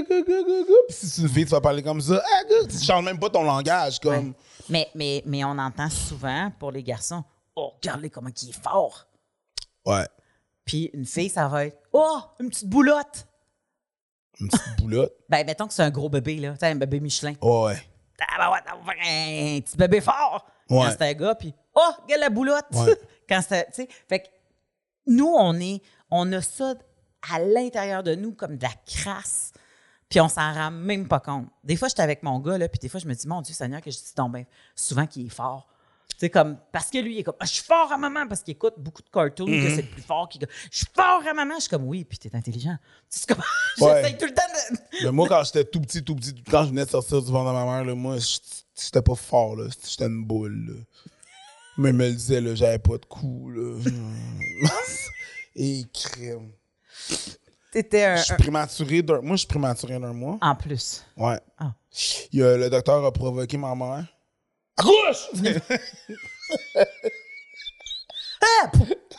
si 0.90 1.08
c'est 1.08 1.22
une 1.22 1.30
fille, 1.30 1.46
tu 1.46 1.52
vas 1.52 1.62
parler 1.62 1.84
comme 1.84 2.02
ça. 2.02 2.22
Ah. 2.26 2.42
Tu 2.70 2.78
changes 2.84 3.06
même 3.06 3.20
pas 3.20 3.30
ton 3.30 3.44
langage. 3.44 4.00
Comme. 4.00 4.30
Ouais. 4.30 4.34
Mais, 4.70 4.90
mais, 4.96 5.24
mais 5.26 5.44
on 5.46 5.58
entend 5.58 5.90
souvent 5.90 6.52
pour 6.60 6.72
les 6.72 6.84
garçons, 6.84 7.24
oh, 7.56 7.72
regardez 7.76 8.10
comment 8.10 8.30
il 8.42 8.50
est 8.50 8.64
fort. 8.64 9.06
Ouais. 9.86 10.06
Puis 10.66 10.90
une 10.94 11.06
fille, 11.06 11.30
ça 11.30 11.48
va 11.48 11.66
être, 11.66 11.78
oh, 11.92 12.20
une 12.40 12.50
petite 12.50 12.70
boulotte. 12.70 13.28
Une 14.44 14.50
petite 14.50 14.78
boulotte. 14.78 15.14
Ben, 15.30 15.46
mettons 15.46 15.68
que 15.68 15.74
c'est 15.74 15.84
un 15.84 15.90
gros 15.90 16.10
bébé, 16.10 16.38
là. 16.38 16.54
Tu 16.54 16.60
sais, 16.60 16.68
un 16.68 16.76
bébé 16.76 17.00
Michelin. 17.00 17.34
Ouais. 17.42 17.78
Ah, 18.20 18.38
ben 18.38 18.52
ouais, 18.52 19.58
un 19.58 19.62
petit 19.62 19.78
bébé 19.78 20.02
fort. 20.02 20.46
Ouais. 20.70 20.80
Quand 20.80 20.92
c'est 20.92 21.10
un 21.10 21.14
gars, 21.14 21.36
puis 21.36 21.54
oh, 21.76 21.92
regarde 22.04 22.22
la 22.22 22.30
boulotte. 22.30 22.66
Ouais. 22.74 22.98
Quand 23.30 23.42
c'est, 23.48 23.66
tu 23.68 23.74
sais, 23.74 23.90
fait 24.08 24.20
que 24.20 24.28
nous, 25.08 25.34
on 25.38 25.60
est, 25.60 25.82
on 26.12 26.32
a 26.32 26.42
ça 26.42 26.76
à 27.32 27.40
l'intérieur 27.40 28.04
de 28.04 28.16
nous 28.16 28.34
comme 28.34 28.58
de 28.58 28.64
la 28.64 28.74
crasse. 28.86 29.52
Puis 30.10 30.20
on 30.22 30.28
s'en 30.28 30.54
rend 30.54 30.72
même 30.72 31.08
pas 31.08 31.20
compte. 31.20 31.48
Des 31.64 31.76
fois, 31.76 31.88
j'étais 31.88 32.02
avec 32.04 32.22
mon 32.22 32.40
gars, 32.40 32.58
là, 32.58 32.68
puis 32.68 32.80
des 32.80 32.90
fois, 32.90 33.00
je 33.00 33.08
me 33.08 33.14
dis, 33.14 33.28
mon 33.28 33.42
Dieu 33.42 33.54
Seigneur, 33.54 33.82
que 33.82 33.90
je 33.90 33.98
dis 33.98 34.14
donc 34.16 34.34
ben, 34.34 34.46
souvent 34.76 35.08
qu'il 35.08 35.26
est 35.26 35.30
fort. 35.30 35.68
Sais, 36.18 36.30
comme, 36.30 36.58
parce 36.72 36.90
que 36.90 37.00
lui, 37.00 37.16
il 37.16 37.20
est 37.20 37.24
comme, 37.24 37.36
Ah, 37.40 37.46
je 37.46 37.52
suis 37.52 37.64
fort 37.64 37.92
à 37.92 37.98
maman, 37.98 38.28
parce 38.28 38.42
qu'il 38.44 38.54
écoute 38.54 38.76
beaucoup 38.78 39.02
de 39.02 39.10
cartoons, 39.10 39.46
que 39.46 39.70
c'est 39.76 39.82
le 39.82 39.88
plus 39.88 40.02
fort. 40.02 40.30
Qu'il... 40.30 40.46
Je 40.72 40.78
suis 40.78 40.86
fort 40.96 41.22
à 41.30 41.34
maman. 41.34 41.56
Je 41.56 41.62
suis 41.62 41.70
comme, 41.70 41.86
oui, 41.86 42.04
puis 42.06 42.18
t'es 42.18 42.34
intelligent. 42.36 42.78
C'est 43.10 43.28
comme, 43.28 43.44
Ouais. 43.82 44.02
j'essaie 44.04 44.18
tout 44.18 44.26
le 44.26 44.34
temps 44.34 44.42
de. 44.72 44.78
Mais 45.06 45.12
moi, 45.12 45.28
quand 45.28 45.44
j'étais 45.44 45.66
tout 45.66 45.82
petit, 45.82 46.04
tout 46.04 46.16
petit, 46.16 46.34
quand 46.50 46.64
je 46.64 46.70
venais 46.70 46.86
de 46.86 46.90
sortir 46.90 47.22
du 47.22 47.32
ventre 47.32 47.50
de 47.50 47.56
ma 47.56 47.66
mère, 47.66 47.84
là, 47.84 47.96
moi, 47.96 48.18
j'étais 48.20 49.02
pas 49.02 49.16
fort, 49.16 49.56
là. 49.56 49.68
J'étais 49.88 50.06
une 50.06 50.24
boule, 50.24 50.68
là. 50.68 50.74
Mais 51.78 51.90
elle 51.90 51.96
me 51.96 52.08
le 52.08 52.14
disait, 52.14 52.40
là, 52.40 52.54
j'avais 52.56 52.80
pas 52.80 52.98
de 52.98 53.06
coups, 53.06 53.56
là. 53.56 53.80
Et 55.56 55.84
crème. 55.94 56.52
T'étais 57.72 58.04
un. 58.06 58.16
Je 58.18 58.24
suis 58.26 58.36
prématuré 58.36 59.02
d'un... 59.02 59.22
Moi, 59.22 59.32
je 59.36 59.38
suis 59.40 59.48
prématuré 59.48 60.00
d'un 60.00 60.14
mois. 60.14 60.38
En 60.42 60.56
plus. 60.56 61.04
Ouais. 61.18 61.40
Ah. 61.58 61.74
Il 62.32 62.40
y 62.40 62.44
a- 62.44 62.58
le 62.58 62.70
docteur 62.70 63.04
a 63.04 63.12
provoqué 63.12 63.58
ma 63.58 63.74
mère. 63.76 64.06
Accouche! 64.78 65.30
non. 65.44 65.60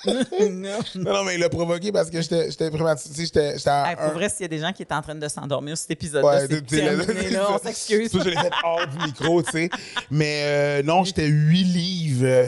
non, 0.51 0.79
non, 0.97 1.25
mais 1.25 1.35
il 1.35 1.41
l'a 1.41 1.49
provoqué 1.49 1.91
parce 1.93 2.11
que 2.11 2.21
j'étais 2.21 2.71
prématuré. 2.71 3.15
J'étais 3.25 3.55
Hey, 3.57 3.97
pour 3.97 4.05
un- 4.05 4.09
vrai, 4.13 4.29
s'il 4.29 4.43
y 4.43 4.45
a 4.45 4.49
des 4.49 4.59
gens 4.59 4.73
qui 4.73 4.83
étaient 4.83 4.95
en 4.95 5.01
train 5.03 5.15
de 5.15 5.29
s'endormir 5.29 5.77
sur 5.77 5.83
cet 5.83 5.93
épisode-là, 5.93 6.29
Ouais, 6.29 6.47
c'est 6.49 6.67
terminé, 6.67 7.31
là, 7.31 7.47
on 7.53 7.59
s'excuse. 7.59 8.11
Je 8.13 8.19
l'ai 8.29 8.37
fait 8.37 8.51
hors 8.63 8.87
du 8.87 8.99
micro, 8.99 9.43
tu 9.43 9.51
sais. 9.51 9.71
Mais 10.11 10.43
euh, 10.45 10.83
non, 10.83 11.05
j'étais 11.05 11.27
8 11.27 11.65
livres 11.65 12.27
euh, 12.27 12.47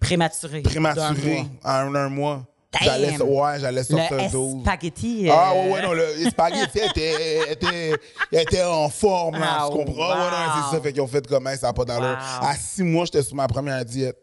Prématuré. 0.00 0.60
prématuré 0.60 1.46
en 1.64 1.70
un, 1.70 1.94
un 1.94 2.08
mois. 2.10 2.44
J'allais, 2.82 3.20
ouais, 3.22 3.60
j'allais 3.60 3.84
sortir 3.84 4.16
Le 4.16 4.30
12. 4.30 4.62
spaghetti. 4.62 5.28
Ah 5.30 5.52
euh, 5.52 5.64
ouais, 5.64 5.72
ouais, 5.72 5.82
non, 5.82 5.92
le 5.92 6.06
spaghetti 6.30 6.78
était, 6.78 7.52
était, 7.52 7.94
était 8.32 8.62
en 8.62 8.88
forme, 8.88 9.38
là, 9.38 9.58
Ah, 9.60 9.68
tu 9.70 9.76
comprends? 9.76 10.08
Ouais, 10.08 10.14
non, 10.30 10.54
wow. 10.54 10.62
c'est 10.70 10.76
ça, 10.76 10.82
fait 10.82 10.92
qu'ils 10.92 11.02
ont 11.02 11.06
fait 11.06 11.26
comme, 11.26 11.46
Hey, 11.46 11.56
ça 11.58 11.68
n'a 11.68 11.72
pas 11.72 11.84
d'allure. 11.84 12.18
Wow. 12.40 12.48
À 12.48 12.54
six 12.56 12.82
mois, 12.82 13.04
j'étais 13.04 13.22
sur 13.22 13.36
ma 13.36 13.46
première 13.46 13.84
diète. 13.84 14.18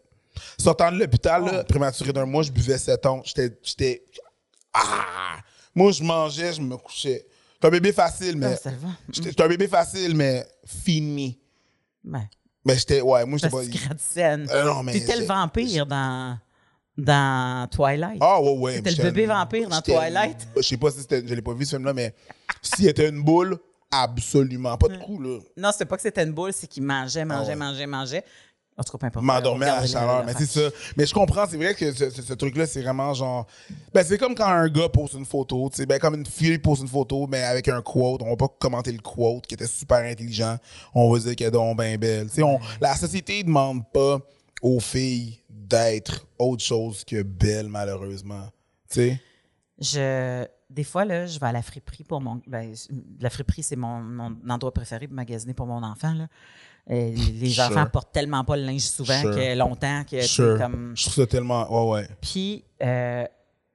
Sortant 0.58 0.92
de 0.92 0.98
l'hôpital, 0.98 1.44
Oh. 1.46 1.64
prématuré 1.68 2.14
d'un 2.14 2.26
mois, 2.26 2.44
je 2.44 2.52
buvais 2.52 2.78
7 2.78 3.06
ans. 3.06 3.22
J'étais, 3.26 3.56
j'étais, 3.64 4.04
ah! 4.74 5.38
Moi, 5.76 5.92
je 5.92 6.04
mangeais, 6.04 6.54
je 6.54 6.62
me 6.62 6.76
couchais. 6.78 7.26
J'étais 7.56 7.68
un 7.68 7.70
bébé 7.72 7.92
facile, 7.94 8.38
mais, 8.38 8.54
Ah, 8.54 8.56
ça 8.58 8.70
va. 8.72 8.90
j'étais 9.12 9.30
j'étais 9.30 9.44
un 9.44 9.48
bébé 9.48 9.68
facile, 9.68 10.16
mais 10.16 10.46
fini. 10.66 11.38
Ben, 12.04 12.28
Mais 12.66 12.78
j'étais, 12.78 13.02
ouais, 13.02 13.26
moi, 13.26 13.38
j'étais 13.38 13.50
pas... 13.52 14.22
Euh, 14.22 14.64
non, 14.66 14.84
mais 14.84 14.94
T'étais 14.94 15.18
le 15.18 15.26
vampire 15.26 15.86
dans, 15.86 16.38
dans 16.98 17.68
Twilight. 17.70 18.18
Ah, 18.22 18.42
ouais, 18.42 18.58
ouais. 18.58 18.76
C'était 18.76 18.92
le 18.92 19.04
bébé 19.12 19.26
vampire 19.26 19.70
dans 19.70 19.82
Twilight. 19.82 20.48
Je 20.58 20.62
sais 20.62 20.78
pas 20.78 20.92
si 20.92 21.00
c'était, 21.00 21.24
je 21.26 21.34
l'ai 21.34 21.42
pas 21.42 21.54
vu 21.54 21.66
ce 21.66 21.76
film-là, 21.76 21.94
mais 21.94 22.14
s'il 22.62 22.88
était 22.88 23.10
une 23.10 23.24
boule, 23.24 23.58
absolument. 23.90 24.78
Pas 24.78 24.88
de 24.90 24.98
coup, 24.98 25.20
là. 25.22 25.40
Non, 25.58 25.72
c'est 25.76 25.86
pas 25.86 25.96
que 25.96 26.02
c'était 26.02 26.24
une 26.24 26.34
boule, 26.34 26.54
c'est 26.54 26.68
qu'il 26.68 26.84
mangeait, 26.84 27.26
mangeait, 27.26 27.44
Ah 27.46 27.50
ouais. 27.50 27.56
mangeait, 27.56 27.88
mangeait. 27.88 28.24
En 28.78 28.84
tout 28.84 28.94
cas, 28.94 28.98
peu 29.00 29.06
importe. 29.08 29.26
m'endormais 29.26 29.68
à 29.68 29.82
la 29.82 29.86
chaleur. 29.88 30.24
Mais 30.26 30.34
c'est 30.36 30.46
ça. 30.46 30.62
Mais 30.96 31.06
je 31.06 31.14
comprends, 31.14 31.46
c'est 31.48 31.58
vrai 31.58 31.76
que 31.76 31.92
ce, 31.92 32.10
ce- 32.10 32.22
ce 32.22 32.34
truc-là, 32.34 32.66
c'est 32.66 32.82
vraiment 32.82 33.14
genre. 33.14 33.46
Ben, 33.94 34.04
c'est 34.04 34.18
comme 34.18 34.34
quand 34.34 34.48
un 34.48 34.70
gars 34.70 34.88
pose 34.90 35.14
une 35.14 35.26
photo, 35.26 35.70
tu 35.70 35.76
sais, 35.78 35.86
ben, 35.86 36.00
comme 36.00 36.16
une 36.16 36.26
fille 36.26 36.58
pose 36.58 36.80
une 36.80 36.88
photo, 36.88 37.28
mais 37.28 37.44
avec 37.44 37.68
un 37.68 37.82
quote. 37.82 38.22
On 38.24 38.30
va 38.30 38.38
pas 38.38 38.48
commenter 38.48 38.92
le 38.94 39.00
quote, 39.00 39.46
qui 39.46 39.56
était 39.56 39.68
super 39.68 39.98
intelligent. 39.98 40.58
On 40.96 41.12
va 41.12 41.20
dire 41.20 41.36
qu'elle 41.36 41.48
est 41.50 41.52
donc 41.52 41.78
bien 41.80 41.98
belle. 41.98 42.28
Tu 42.30 42.36
sais, 42.36 42.44
on- 42.44 42.60
la 42.80 42.96
société 42.96 43.44
demande 43.44 43.84
pas 43.92 44.20
aux 44.62 44.80
filles 44.80 45.40
d'être 45.50 46.26
autre 46.38 46.64
chose 46.64 47.04
que 47.04 47.22
belle, 47.24 47.68
malheureusement. 47.68 48.48
Tu 48.90 48.96
sais? 48.96 49.22
Je, 49.80 50.46
des 50.70 50.84
fois, 50.84 51.06
là, 51.06 51.26
je 51.26 51.40
vais 51.40 51.48
à 51.48 51.52
la 51.52 51.62
friperie 51.62 52.04
pour 52.04 52.22
mon. 52.22 52.42
Ben, 52.46 52.74
la 53.20 53.30
friperie, 53.30 53.64
c'est 53.64 53.76
mon, 53.76 54.00
mon 54.02 54.38
endroit 54.50 54.74
préféré 54.74 55.08
pour 55.08 55.16
magasiner 55.16 55.54
pour 55.54 55.66
mon 55.66 55.82
enfant. 55.84 56.14
Là. 56.14 56.28
Les 56.88 57.50
Sure. 57.50 57.64
enfants 57.66 57.86
portent 57.88 58.12
tellement 58.12 58.44
pas 58.44 58.58
le 58.58 58.64
linge 58.64 58.82
souvent 58.82 59.20
Sure. 59.22 59.36
que 59.36 59.56
longtemps 59.58 60.04
que 60.10 60.22
Sure. 60.22 60.58
comme. 60.58 60.94
Je 60.96 61.04
trouve 61.04 61.16
ça 61.16 61.28
tellement. 61.28 61.90
Ouais, 61.92 62.02
ouais. 62.02 62.08
Puis, 62.22 62.64
euh, 62.84 63.26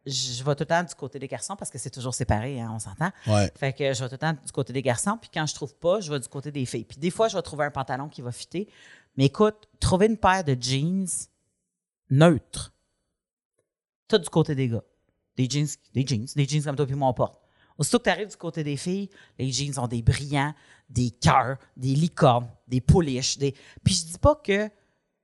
je 0.05 0.45
vais 0.45 0.55
tout 0.55 0.63
le 0.63 0.67
temps 0.67 0.85
du 0.85 0.95
côté 0.95 1.19
des 1.19 1.27
garçons 1.27 1.57
parce 1.57 1.71
que 1.71 1.79
c'est 1.79 1.91
toujours 1.91 2.15
séparé, 2.15 2.61
hein, 2.61 2.71
on 2.73 2.79
s'entend. 2.79 3.11
Ouais. 3.27 3.51
Fait 3.59 3.73
que 3.73 3.93
je 3.93 4.03
vais 4.03 4.09
tout 4.09 4.15
le 4.15 4.19
temps 4.19 4.33
du 4.45 4.53
côté 4.53 4.73
des 4.73 4.83
garçons. 4.83 5.19
Puis 5.21 5.31
quand 5.35 5.47
je 5.47 5.55
trouve 5.55 5.75
pas, 5.75 6.01
je 6.01 6.13
vais 6.13 6.21
du 6.21 6.29
côté 6.29 6.53
des 6.53 6.65
filles. 6.67 6.85
Puis 6.85 6.99
des 6.99 7.11
fois, 7.11 7.27
je 7.27 7.37
vais 7.37 7.43
trouver 7.43 7.65
un 7.65 7.71
pantalon 7.73 8.09
qui 8.09 8.23
va 8.23 8.31
fitter. 8.31 8.69
Mais 9.17 9.27
écoute, 9.27 9.69
trouver 9.81 10.07
une 10.07 10.19
paire 10.19 10.45
de 10.45 10.57
jeans 10.59 11.07
neutres, 12.11 12.73
tout 14.09 14.19
du 14.19 14.29
côté 14.29 14.55
des 14.55 14.69
gars. 14.69 14.85
Des 15.37 15.49
jeans, 15.49 15.69
des 15.93 16.07
jeans, 16.07 16.27
des 16.35 16.47
jeans 16.47 16.63
comme 16.63 16.77
toi 16.77 16.87
puis 16.87 16.95
moi 16.95 17.09
on 17.09 17.15
porte. 17.15 17.41
Aussitôt 17.79 17.99
que 17.99 18.05
tu 18.05 18.11
arrives 18.11 18.31
du 18.31 18.37
côté 18.37 18.65
des 18.65 18.77
filles, 18.77 19.11
les 19.39 19.53
jeans 19.53 19.79
ont 19.79 19.87
des 19.87 20.01
brillants, 20.01 20.55
des 20.89 21.11
cœurs, 21.11 21.59
des 21.77 21.95
licornes, 21.95 22.49
des 22.67 22.81
pouliches. 22.81 23.37
Des... 23.39 23.55
Puis 23.85 23.95
je 23.95 24.05
dis 24.13 24.19
pas 24.19 24.35
que 24.35 24.71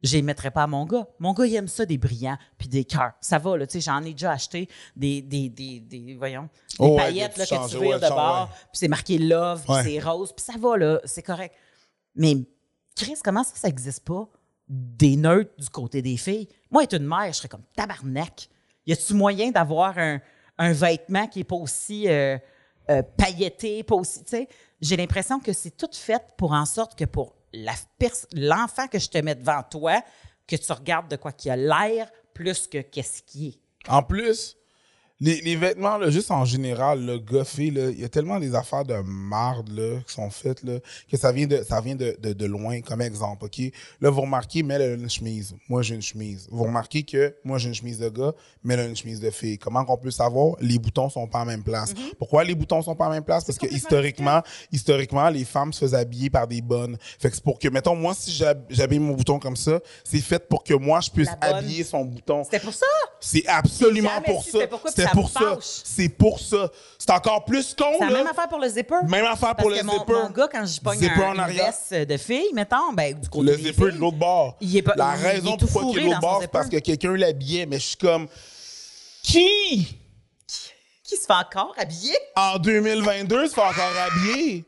je 0.03 0.17
les 0.17 0.23
mettrais 0.23 0.51
pas 0.51 0.65
à 0.65 0.67
mon 0.67 0.85
gars. 0.85 1.07
Mon 1.19 1.33
gars, 1.33 1.47
il 1.47 1.55
aime 1.55 1.69
ça, 1.69 1.87
des 1.87 1.97
brillants 1.97 2.37
puis 2.59 2.69
des 2.69 2.85
cœurs. 2.85 3.13
Ça 3.21 3.39
va, 3.39 3.57
là, 3.57 3.67
tu 3.67 3.75
sais, 3.75 3.81
j'en 3.81 4.03
ai 4.03 4.13
déjà 4.13 4.33
acheté 4.33 4.69
des, 4.97 5.23
des, 5.23 5.49
des, 5.49 5.81
des 5.81 6.15
voyons, 6.15 6.49
des 6.71 6.77
Oh 6.81 6.97
paillettes 6.97 7.35
que 7.35 7.39
là, 7.39 7.47
tu 7.47 7.55
que 7.55 7.69
tu 7.69 7.79
vires 7.79 7.89
ouais, 7.89 8.01
de 8.01 8.09
bord, 8.09 8.49
ouais. 8.49 8.57
puis 8.73 8.79
c'est 8.79 8.89
marqué 8.89 9.19
love, 9.19 9.63
puis 9.65 9.75
c'est 9.85 10.01
rose, 10.01 10.33
puis 10.33 10.45
ça 10.45 10.59
va, 10.59 10.77
là, 10.77 11.01
c'est 11.05 11.23
correct. 11.23 11.55
Mais 12.15 12.37
Chris, 12.97 13.17
comment 13.23 13.45
ça, 13.45 13.55
ça 13.55 13.69
n'existe 13.69 14.05
pas? 14.05 14.29
Des 14.69 15.17
neutres 15.17 15.53
du 15.59 15.69
côté 15.69 16.03
des 16.03 16.17
filles? 16.17 16.49
Moi, 16.71 16.85
être 16.85 16.95
une 16.95 17.07
mère, 17.07 17.27
je 17.29 17.39
serais 17.39 17.49
comme 17.49 17.65
tabarnak. 17.77 18.49
Y 18.87 18.93
a-tu 18.93 19.15
moyen 19.15 19.51
d'avoir 19.51 19.99
un, 19.99 20.21
un 20.59 20.73
vêtement 20.73 21.27
qui 21.27 21.41
est 21.41 21.45
pas 21.45 21.57
aussi 21.57 22.09
euh, 22.09 22.39
euh, 22.91 23.03
pailleté, 23.03 23.83
pas 23.83 23.95
aussi? 23.95 24.23
J'ai 24.81 24.97
l'impression 24.97 25.41
que 25.41 25.53
c'est 25.53 25.77
tout 25.77 25.91
fait 25.93 26.23
pour 26.37 26.53
en 26.53 26.65
sorte 26.65 26.99
que 26.99 27.05
pour 27.05 27.37
l'enfant 27.53 28.89
que 28.89 28.99
je 28.99 29.09
te 29.09 29.19
mets 29.19 29.35
devant 29.35 29.63
toi, 29.63 30.03
que 30.47 30.57
tu 30.57 30.73
regardes 30.73 31.09
de 31.09 31.17
quoi 31.17 31.33
qu'il 31.33 31.51
a 31.51 31.57
l'air 31.57 32.11
plus 32.35 32.67
que 32.67 32.79
qu'est-ce 32.79 33.23
qui 33.23 33.49
est. 33.49 33.61
En 33.89 34.03
plus, 34.03 34.57
les, 35.23 35.41
les 35.41 35.55
vêtements, 35.55 35.99
là, 35.99 36.11
juste 36.11 36.33
en 36.33 36.45
général, 36.45 37.07
le 37.07 37.19
goffé, 37.21 37.71
là, 37.71 37.91
il 37.91 38.01
y 38.01 38.05
a 38.05 38.09
tellement 38.09 38.41
des 38.41 38.57
affaires 38.57 38.85
de 38.85 38.97
marde 39.05 39.71
là, 39.71 40.01
qui 40.05 40.13
sont 40.13 40.29
faites 40.31 40.65
là, 40.65 40.81
que 41.09 41.17
ça 41.17 41.31
vient 41.31 41.47
de 41.47 41.63
ça 41.63 41.81
vient 41.81 41.95
de, 41.95 42.17
de, 42.21 42.33
de 42.33 42.47
loin, 42.47 42.81
comme 42.81 43.01
exemple. 43.01 43.45
OK? 43.45 43.61
Là, 44.01 44.11
vous 44.11 44.23
remarquez, 44.23 44.65
elle 44.69 44.83
a 44.83 44.87
une 44.95 45.09
chemise. 45.09 45.55
Moi, 45.69 45.83
j'ai 45.83 45.95
une 45.95 46.03
chemise. 46.03 46.49
Vous 46.51 46.65
remarquez 46.65 47.05
que 47.05 47.37
moi, 47.45 47.59
j'ai 47.59 47.69
une 47.69 47.75
chemise 47.75 48.01
de 48.01 48.09
gars, 48.09 48.33
elle 48.69 48.81
a 48.81 48.85
une 48.87 48.97
chemise 48.97 49.21
de 49.21 49.31
fille. 49.31 49.59
Comment 49.59 49.85
qu'on 49.85 49.97
peut 49.97 50.11
savoir? 50.11 50.57
Les 50.61 50.79
boutons 50.79 51.09
sont 51.09 51.29
pas 51.29 51.41
en 51.41 51.45
même 51.45 51.63
place. 51.63 51.95
Pourquoi 52.19 52.43
les 52.43 52.57
boutons 52.57 52.83
sont 52.83 52.97
pas 52.97 53.07
en 53.07 53.11
même 53.11 53.23
place? 53.23 53.45
Parce 53.45 53.59
que 53.59 53.67
historiquement, 53.73 54.43
historiquement, 54.73 55.29
les 55.29 55.45
femmes 55.45 55.73
se 55.73 55.85
faisaient 55.85 55.99
habiller 55.99 56.31
par 56.31 56.49
des 56.49 56.63
bonnes. 56.63 56.97
Fait 57.21 57.29
que 57.31 57.37
c'est 57.37 57.45
pour 57.45 57.61
que, 57.61 57.69
mettons, 57.69 57.95
moi, 57.95 58.13
si 58.19 58.33
j'hab- 58.33 58.65
j'habille 58.69 58.99
mon 58.99 59.15
bouton 59.15 59.39
comme 59.39 59.57
ça, 59.57 59.79
c'est 60.03 60.19
fait 60.21 60.49
pour 60.49 60.65
que 60.65 60.75
moi, 60.75 60.99
je 61.01 61.11
puisse 61.11 61.31
habiller 61.41 61.85
son 61.85 62.05
bouton. 62.05 62.43
C'était 62.43 62.59
pour 62.61 62.75
ça? 62.75 62.87
C'est 63.21 63.47
absolument 63.47 64.21
pour 64.25 64.43
ça. 64.43 64.59
c'était 64.89 65.12
pour 65.13 65.31
ça. 65.31 65.59
C'est 65.63 66.09
pour 66.09 66.41
ça. 66.41 66.71
C'est 66.99 67.11
encore 67.11 67.45
plus 67.45 67.75
con, 67.75 67.85
C'est 67.99 68.07
la 68.07 68.13
même 68.13 68.27
affaire 68.27 68.49
pour 68.49 68.59
le 68.59 68.69
zipper. 68.69 68.97
Même 69.09 69.27
affaire 69.27 69.55
pour 69.57 69.71
le 69.71 69.77
zipper. 69.77 69.89
mon 70.13 70.31
gars, 70.31 70.49
quand 70.51 70.67
je 70.67 70.81
pogne 70.81 71.05
un, 71.07 71.49
une 71.49 71.55
veste 71.57 71.95
de 71.95 72.17
fille, 72.17 72.53
mettons, 72.55 72.93
ben, 72.93 73.19
du 73.19 73.29
côté 73.29 73.53
Le 73.53 73.57
zipper 73.59 73.93
de 73.93 73.99
l'autre 73.99 74.17
bord. 74.17 74.57
La 74.97 75.11
raison 75.13 75.57
pourquoi 75.57 75.83
il 75.93 75.99
est 75.99 76.03
de 76.03 76.07
l'autre 76.07 76.21
bord, 76.21 76.39
c'est 76.41 76.51
parce 76.51 76.69
que 76.69 76.79
quelqu'un 76.79 77.17
l'habillait. 77.17 77.67
Mais 77.67 77.79
je 77.79 77.87
suis 77.87 77.97
comme... 77.97 78.27
Qui, 79.23 79.87
Qui 81.05 81.17
se 81.17 81.27
fait 81.27 81.33
encore 81.33 81.75
habiller? 81.79 82.17
en 82.35 82.59
2022, 82.59 83.47
se 83.49 83.55
fait 83.55 83.61
encore 83.61 83.93
habiller? 84.07 84.65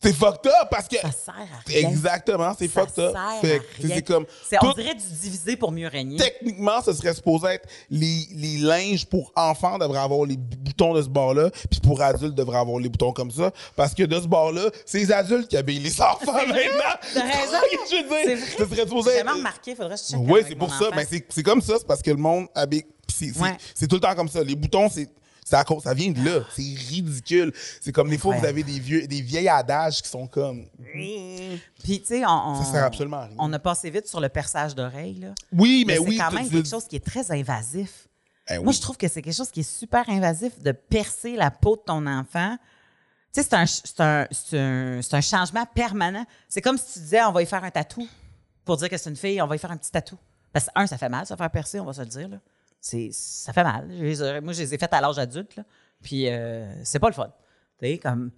C'est 0.00 0.12
fucked 0.12 0.46
up 0.46 0.68
parce 0.70 0.86
que... 0.86 0.96
Ça 0.96 1.10
sert 1.10 1.34
à 1.34 1.58
rien. 1.66 1.88
Exactement, 1.88 2.54
c'est 2.56 2.68
Ça 2.68 2.80
fucked 2.86 2.98
up. 3.04 3.16
sert 3.42 3.62
c'est 3.82 4.02
comme... 4.02 4.26
C'est- 4.48 4.56
on 4.62 4.68
tout- 4.72 4.74
dirait 4.80 4.94
du 4.94 5.02
diviser 5.04 5.56
pour 5.56 5.72
mieux 5.72 5.88
régner. 5.88 6.18
techniquement, 6.18 6.80
ce 6.82 6.92
serait 6.92 7.14
supposé 7.14 7.48
être 7.48 7.68
les, 7.90 8.28
les 8.34 8.58
linges 8.58 9.06
pour 9.06 9.32
enfants 9.34 9.76
devraient 9.76 9.98
avoir 9.98 10.24
les 10.24 10.36
boutons 10.36 10.94
de 10.94 11.02
ce 11.02 11.08
bord-là, 11.08 11.50
puis 11.70 11.80
pour 11.80 12.00
adultes 12.00 12.34
devraient 12.36 12.58
avoir 12.58 12.78
les 12.78 12.88
boutons 12.88 13.12
comme 13.12 13.30
ça, 13.32 13.50
parce 13.74 13.92
que 13.94 14.04
de 14.04 14.20
ce 14.20 14.26
bord-là, 14.28 14.70
c'est 14.86 14.98
les 14.98 15.10
adultes 15.12 15.48
qui 15.48 15.56
habillent 15.56 15.80
les 15.80 16.00
enfants 16.00 16.32
maintenant. 16.32 16.94
T'as 17.14 17.22
raison. 17.22 17.58
Je 17.90 17.96
veux 17.96 18.08
C'est 18.24 18.36
dire, 18.36 18.36
vrai. 18.36 18.56
ce 18.58 18.64
serait 18.74 18.82
supposé 18.88 19.10
être. 19.12 19.32
remarqué, 19.34 19.74
faudrait 19.74 19.96
que 19.96 20.00
je 20.02 20.12
check 20.12 20.20
Oui, 20.22 20.40
c'est 20.46 20.54
pour 20.54 20.72
ça. 20.72 20.90
Mais 20.94 21.06
c'est 21.10 21.26
c'est 21.28 21.42
comme 21.42 21.60
ça, 21.60 21.74
c'est 21.78 21.86
parce 21.86 22.02
que 22.02 22.10
le 22.10 22.16
monde 22.18 22.46
habille. 22.54 22.84
C'est 23.08 23.32
c'est- 23.32 23.40
Ouais. 23.40 23.56
c'est 23.74 23.88
tout 23.88 23.96
le 23.96 24.00
temps 24.00 24.14
comme 24.14 24.28
ça. 24.28 24.44
Les 24.44 24.54
boutons, 24.54 24.88
c'est. 24.88 25.08
Ça 25.48 25.94
vient 25.94 26.10
de 26.10 26.24
là. 26.24 26.40
C'est 26.54 26.62
ridicule. 26.62 27.52
C'est 27.80 27.92
comme 27.92 28.08
des 28.10 28.18
fois, 28.18 28.34
Ouais. 28.34 28.40
vous 28.40 28.46
avez 28.46 28.62
des 28.62 28.78
vieux, 28.78 29.06
des 29.06 29.20
vieilles 29.20 29.48
adages 29.48 30.02
qui 30.02 30.08
sont 30.08 30.26
comme. 30.26 30.66
Puis, 31.82 32.00
tu 32.00 32.06
sais, 32.06 32.22
on, 32.26 32.62
Ça 32.62 32.72
sert 32.72 32.84
absolument 32.84 33.18
à 33.18 33.24
rien. 33.26 33.36
on 33.38 33.52
a 33.52 33.58
passé 33.58 33.90
vite 33.90 34.06
sur 34.06 34.20
le 34.20 34.28
perçage 34.28 34.74
d'oreille, 34.74 35.14
là. 35.20 35.28
Oui, 35.52 35.84
mais, 35.86 35.94
Mais, 35.94 35.98
oui. 35.98 36.16
c'est 36.16 36.22
quand 36.24 36.32
même 36.32 36.48
quelque 36.50 36.68
chose 36.68 36.86
qui 36.86 36.96
est 36.96 37.04
très 37.04 37.30
invasif. 37.30 38.08
Eh 38.50 38.58
Moi, 38.58 38.72
je 38.72 38.80
trouve 38.80 38.96
que 38.96 39.08
c'est 39.08 39.20
quelque 39.22 39.36
chose 39.36 39.50
qui 39.50 39.60
est 39.60 39.62
super 39.78 40.08
invasif 40.08 40.58
de 40.60 40.72
percer 40.72 41.36
la 41.36 41.50
peau 41.50 41.76
de 41.76 41.82
ton 41.82 42.06
enfant. 42.06 42.56
Tu 43.34 43.42
sais, 43.42 43.66
c'est 43.66 44.00
un, 44.00 44.26
un, 44.58 45.00
un 45.12 45.20
changement 45.20 45.66
permanent. 45.74 46.24
C'est 46.48 46.62
comme 46.62 46.78
si 46.78 46.94
tu 46.94 46.98
disais, 47.00 47.22
on 47.24 47.32
va 47.32 47.42
y 47.42 47.46
faire 47.46 47.62
un 47.62 47.70
tatou. 47.70 48.08
Pour 48.64 48.76
dire 48.78 48.88
que 48.88 48.96
c'est 48.96 49.10
une 49.10 49.16
fille, 49.16 49.40
on 49.42 49.46
va 49.46 49.56
y 49.56 49.58
faire 49.58 49.70
un 49.70 49.76
petit 49.76 49.90
tatou. 49.90 50.16
Parce 50.52 50.64
que, 50.66 50.70
un, 50.74 50.86
ça 50.86 50.96
fait 50.96 51.10
mal, 51.10 51.26
ça 51.26 51.36
faire 51.36 51.50
percer, 51.50 51.78
on 51.78 51.84
va 51.84 51.92
se 51.92 52.00
le 52.00 52.06
dire. 52.06 52.28
Là. 52.28 52.38
C'est, 52.80 53.10
ça 53.12 53.52
fait 53.52 53.64
mal. 53.64 53.88
Je 53.90 54.40
moi, 54.40 54.52
je 54.52 54.60
les 54.62 54.74
ai 54.74 54.78
faites 54.78 54.92
à 54.92 55.00
l'âge 55.00 55.18
adulte. 55.18 55.56
Là. 55.56 55.64
Puis, 56.02 56.28
euh, 56.28 56.72
c'est 56.84 56.98
pas 56.98 57.08
le 57.08 57.14
fun. 57.14 57.32
Tu 57.78 57.86
sais, 57.86 57.98
comme. 57.98 58.30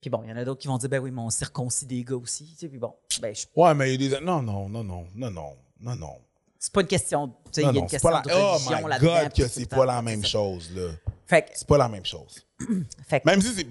Puis 0.00 0.08
bon, 0.08 0.22
il 0.24 0.30
y 0.30 0.32
en 0.32 0.36
a 0.36 0.44
d'autres 0.44 0.60
qui 0.60 0.68
vont 0.68 0.78
dire, 0.78 0.88
ben 0.88 0.98
oui, 0.98 1.10
mais 1.10 1.20
on 1.20 1.28
circoncis 1.28 1.84
des 1.84 2.02
gars 2.02 2.16
aussi. 2.16 2.46
Tu 2.54 2.60
sais, 2.60 2.68
puis 2.68 2.78
bon, 2.78 2.94
ben, 3.20 3.34
je- 3.34 3.44
Ouais, 3.54 3.74
mais 3.74 3.94
il 3.94 4.02
y 4.02 4.06
a 4.14 4.18
des. 4.18 4.24
Non, 4.24 4.40
non, 4.42 4.68
non, 4.68 4.82
non, 4.82 5.06
non, 5.14 5.30
non, 5.30 5.56
non, 5.80 5.96
non. 5.96 6.16
c'est 6.58 6.72
pas 6.72 6.80
une 6.80 6.86
question. 6.86 7.28
Tu 7.28 7.34
sais, 7.52 7.60
il 7.62 7.64
y 7.64 7.68
a 7.68 7.80
une 7.80 7.86
question 7.86 8.08
de 8.08 8.14
la... 8.14 8.22
Oh 8.34 8.52
religion 8.54 8.88
my. 8.88 8.98
God, 8.98 9.32
que 9.34 9.42
tout 9.42 9.48
c'est 9.50 9.68
pas 9.68 9.84
la 9.84 10.00
même 10.00 10.24
chose, 10.24 10.70
là. 10.74 10.88
Fait 11.26 11.42
que, 11.42 11.48
C'est 11.54 11.66
pas 11.68 11.76
la 11.78 11.88
même 11.88 12.04
chose. 12.06 12.44
fait 13.06 13.20
que- 13.20 13.26
Même 13.28 13.40
si 13.42 13.48
c'est. 13.54 13.66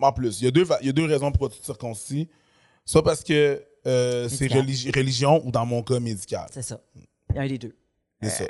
En 0.00 0.12
plus, 0.12 0.40
il 0.40 0.44
y, 0.44 0.48
a 0.48 0.50
deux, 0.52 0.66
il 0.80 0.86
y 0.86 0.90
a 0.90 0.92
deux 0.92 1.04
raisons 1.06 1.30
pourquoi 1.32 1.50
tu 1.50 1.58
te 1.58 1.64
circoncis. 1.64 2.28
Soit 2.84 3.02
parce 3.02 3.22
que 3.24 3.62
euh, 3.86 4.28
c'est 4.28 4.46
religi- 4.46 4.90
religion 4.96 5.44
ou 5.44 5.50
dans 5.50 5.66
mon 5.66 5.82
cas 5.82 5.98
médical. 6.00 6.46
c'est 6.52 6.62
ça. 6.62 6.80
Il 7.30 7.36
y 7.36 7.38
a 7.38 7.42
un 7.42 7.48
des 7.48 7.58
deux. 7.58 7.76
C'est 8.22 8.30
ça. 8.30 8.44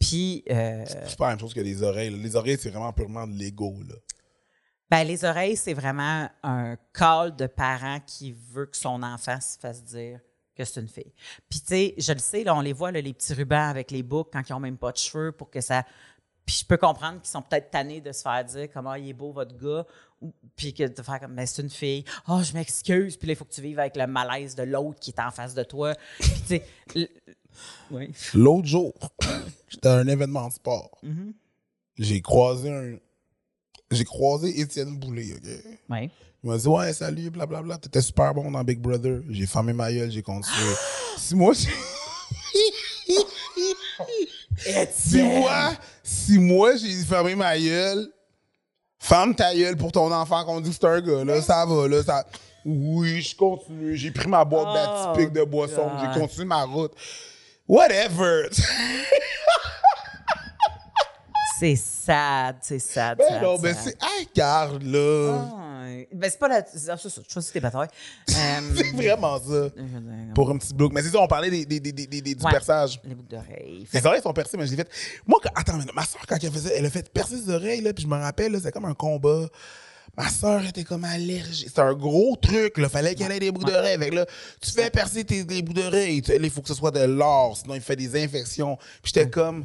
Puis, 0.00 0.42
euh, 0.50 0.84
C'est 1.06 1.16
pas 1.18 1.26
la 1.26 1.30
même 1.32 1.40
chose 1.40 1.52
que 1.54 1.60
les 1.60 1.82
oreilles. 1.82 2.10
Les 2.10 2.34
oreilles, 2.34 2.56
c'est 2.58 2.70
vraiment 2.70 2.92
purement 2.92 3.26
de 3.26 3.34
l'ego. 3.34 3.76
ben, 4.90 5.04
les 5.04 5.24
oreilles, 5.24 5.56
c'est 5.56 5.74
vraiment 5.74 6.28
un 6.42 6.76
call 6.92 7.36
de 7.36 7.46
parent 7.46 8.00
qui 8.06 8.32
veut 8.32 8.66
que 8.66 8.76
son 8.76 9.02
enfant 9.02 9.38
se 9.40 9.58
fasse 9.58 9.84
dire 9.84 10.18
que 10.56 10.64
c'est 10.64 10.80
une 10.80 10.88
fille. 10.88 11.12
Puis, 11.48 11.60
tu 11.60 11.66
sais, 11.66 11.94
je 11.98 12.12
le 12.12 12.18
sais, 12.18 12.42
là, 12.44 12.56
on 12.56 12.60
les 12.60 12.72
voit, 12.72 12.90
là, 12.90 13.00
les 13.00 13.12
petits 13.12 13.34
rubans 13.34 13.68
avec 13.68 13.90
les 13.90 14.02
boucles 14.02 14.30
quand 14.32 14.42
ils 14.48 14.52
n'ont 14.52 14.60
même 14.60 14.78
pas 14.78 14.90
de 14.90 14.96
cheveux 14.96 15.32
pour 15.32 15.50
que 15.50 15.60
ça. 15.60 15.84
Puis, 16.46 16.56
je 16.62 16.64
peux 16.66 16.78
comprendre 16.78 17.20
qu'ils 17.20 17.30
sont 17.30 17.42
peut-être 17.42 17.70
tannés 17.70 18.00
de 18.00 18.10
se 18.12 18.22
faire 18.22 18.44
dire 18.44 18.68
comment 18.72 18.94
il 18.94 19.08
est 19.10 19.12
beau, 19.12 19.32
votre 19.32 19.56
gars. 19.56 19.86
ou- 20.20 20.34
Puis, 20.56 20.74
que 20.74 20.84
de 20.88 21.02
faire 21.02 21.20
comme, 21.20 21.34
ben, 21.36 21.46
c'est 21.46 21.62
une 21.62 21.70
fille. 21.70 22.04
Oh, 22.28 22.40
je 22.42 22.52
m'excuse. 22.52 23.16
Puis 23.16 23.26
là, 23.28 23.32
il 23.34 23.36
faut 23.36 23.44
que 23.44 23.52
tu 23.54 23.62
vives 23.62 23.78
avec 23.78 23.96
le 23.96 24.06
malaise 24.06 24.54
de 24.54 24.64
l'autre 24.64 24.98
qui 24.98 25.10
est 25.12 25.20
en 25.20 25.30
face 25.30 25.54
de 25.54 25.62
toi. 25.62 25.94
Puis, 26.18 26.30
tu 26.46 26.60
sais. 26.96 27.10
Oui. 27.90 28.10
L'autre 28.34 28.66
jour, 28.66 28.92
j'étais 29.68 29.88
à 29.88 29.94
un 29.96 30.06
événement 30.06 30.48
de 30.48 30.52
sport. 30.52 30.90
Mm-hmm. 31.04 31.32
J'ai 31.98 32.20
croisé 32.20 32.70
un. 32.70 32.96
J'ai 33.90 34.04
croisé 34.04 34.60
Étienne 34.60 34.96
Boulay, 34.98 35.32
OK? 35.34 35.50
Oui. 35.90 36.10
Il 36.42 36.50
m'a 36.50 36.56
dit 36.56 36.66
Ouais, 36.68 36.92
salut, 36.92 37.30
blablabla. 37.30 37.78
T'étais 37.78 38.00
super 38.00 38.32
bon 38.32 38.50
dans 38.50 38.62
Big 38.64 38.78
Brother. 38.80 39.20
J'ai 39.28 39.46
fermé 39.46 39.72
ma 39.72 39.92
gueule, 39.92 40.10
j'ai 40.10 40.22
continué. 40.22 40.74
si 41.18 41.34
moi, 41.34 41.52
j'ai- 41.54 41.68
si 44.92 45.22
moi, 45.22 45.72
si 46.02 46.38
moi, 46.38 46.76
j'ai 46.76 46.92
fermé 47.04 47.34
ma 47.34 47.58
gueule, 47.58 48.08
ferme 48.98 49.34
ta 49.34 49.54
gueule 49.54 49.76
pour 49.76 49.92
ton 49.92 50.12
enfant 50.12 50.44
qu'on 50.44 50.60
dit 50.60 50.70
que 50.70 50.76
c'est 50.76 50.84
un 50.86 51.00
gars, 51.00 51.24
là, 51.24 51.42
ça 51.42 51.64
va, 51.66 51.88
là, 51.88 52.02
ça. 52.02 52.24
Oui, 52.64 53.22
je 53.22 53.34
continue. 53.34 53.96
J'ai 53.96 54.10
pris 54.10 54.28
ma 54.28 54.44
boîte 54.44 54.66
Oh, 54.70 54.74
d'atypique 55.14 55.32
de 55.32 55.42
boisson, 55.44 55.90
j'ai 56.00 56.20
continué 56.20 56.44
ma 56.44 56.64
route. 56.64 56.92
Whatever. 57.70 58.48
C'est 61.60 61.76
sad, 61.76 62.56
c'est 62.62 62.78
sad. 62.80 63.18
ben 63.18 63.28
sad, 63.28 63.42
non, 63.42 63.58
sad. 63.58 63.76
c'est. 63.84 63.96
Hey, 64.02 64.28
garde, 64.34 64.82
là. 64.82 65.44
Ben 66.12 66.28
c'est 66.30 66.38
pas 66.38 66.48
la. 66.48 66.64
C'est 66.66 66.78
ça, 66.78 66.96
je 66.96 67.08
choisis 67.32 67.52
tes 67.52 67.60
batailles. 67.60 67.86
Euh, 68.30 68.60
C'est 68.76 68.90
vraiment 68.96 69.38
ça. 69.38 69.68
Pour 70.34 70.50
un 70.50 70.58
petit 70.58 70.74
bloc. 70.74 70.92
Mais 70.92 71.02
c'est 71.02 71.10
ça, 71.10 71.20
on 71.20 71.28
parlait 71.28 71.50
des, 71.50 71.64
des, 71.64 71.78
des, 71.78 71.92
des, 71.92 72.06
des- 72.08 72.34
du 72.34 72.44
Ouais. 72.44 72.50
perçage. 72.50 73.00
Les 73.04 73.14
boucles 73.14 73.28
d'oreilles. 73.36 73.86
Les 73.92 74.04
oreilles 74.06 74.22
sont 74.22 74.32
percées, 74.32 74.56
mais 74.56 74.66
je 74.66 74.70
l'ai 74.72 74.76
fait. 74.78 74.88
Moi, 75.26 75.38
quand- 75.40 75.52
attends, 75.54 75.76
mais 75.76 75.84
ma 75.94 76.04
soeur, 76.04 76.22
quand 76.26 76.36
elle 76.42 76.50
faisait, 76.50 76.76
elle 76.76 76.86
a 76.86 76.90
fait 76.90 77.08
percer 77.12 77.36
ses 77.36 77.50
oreilles, 77.50 77.82
là, 77.82 77.92
puis 77.92 78.02
je 78.02 78.08
me 78.08 78.16
rappelle, 78.16 78.56
c'était 78.56 78.72
comme 78.72 78.86
un 78.86 78.94
combat. 78.94 79.46
Ma 80.16 80.28
soeur 80.28 80.64
était 80.64 80.84
comme 80.84 81.04
allergique. 81.04 81.68
C'était 81.68 81.80
un 81.80 81.94
gros 81.94 82.36
truc, 82.36 82.78
là. 82.78 82.88
Fallait 82.88 83.14
qu'elle 83.14 83.32
ait 83.32 83.40
des 83.40 83.50
boucles 83.50 83.70
d'oreilles. 83.70 83.98
Que 83.98 84.14
là, 84.14 84.26
tu 84.60 84.70
fais 84.70 84.90
percer 84.90 85.24
tes, 85.24 85.44
les 85.44 85.62
boucles 85.62 85.80
d'oreilles. 85.82 86.22
Il 86.40 86.50
faut 86.50 86.62
que 86.62 86.68
ce 86.68 86.74
soit 86.74 86.90
de 86.90 87.00
l'or, 87.00 87.56
sinon 87.56 87.74
il 87.74 87.80
fait 87.80 87.96
des 87.96 88.22
infections. 88.22 88.76
Puis 89.02 89.12
j'étais 89.14 89.30
comme. 89.30 89.64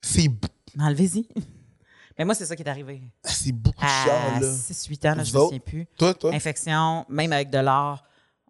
C'est 0.00 0.30
Enlevez-y. 0.78 1.26
Mais 2.18 2.24
moi, 2.24 2.34
c'est 2.34 2.46
ça 2.46 2.54
qui 2.54 2.62
est 2.62 2.68
arrivé. 2.68 3.02
c'est 3.24 3.50
beaucoup 3.50 3.84
de 3.84 4.40
là. 4.40 4.52
6-8 4.52 5.08
ans, 5.08 5.14
là, 5.16 5.24
je 5.24 5.32
Vous 5.32 5.38
me 5.38 5.44
souviens 5.46 5.58
plus. 5.58 5.86
Toi, 5.98 6.14
toi? 6.14 6.32
Infection, 6.32 7.04
même 7.08 7.32
avec 7.32 7.50
de 7.50 7.58
l'or. 7.58 8.04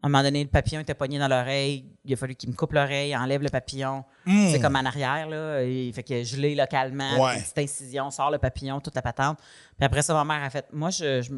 À 0.04 0.06
un 0.06 0.10
moment 0.10 0.22
donné, 0.22 0.42
le 0.44 0.50
papillon 0.50 0.80
était 0.80 0.92
pogné 0.92 1.18
dans 1.18 1.28
l'oreille. 1.28 1.86
Il 2.04 2.12
a 2.12 2.16
fallu 2.16 2.34
qu'il 2.34 2.50
me 2.50 2.54
coupe 2.54 2.74
l'oreille, 2.74 3.16
enlève 3.16 3.40
le 3.40 3.48
papillon. 3.48 4.04
C'est 4.26 4.60
comme 4.60 4.76
en 4.76 4.84
arrière, 4.84 5.26
là. 5.30 5.62
Il 5.64 5.94
fait 5.94 6.02
que 6.02 6.22
je 6.22 6.36
l'ai 6.36 6.54
localement. 6.54 7.16
Hmm. 7.16 7.20
Ouais. 7.20 7.40
Petite 7.40 7.58
incision, 7.58 8.10
sort 8.10 8.30
le 8.30 8.36
papillon, 8.36 8.80
toute 8.80 8.94
la 8.94 9.00
patente. 9.00 9.38
Puis 9.78 9.86
après 9.86 10.02
ça, 10.02 10.12
ma 10.12 10.22
mère 10.24 10.44
a 10.44 10.50
fait 10.50 10.66
Moi, 10.74 10.90
je, 10.90 11.22
je- 11.22 11.32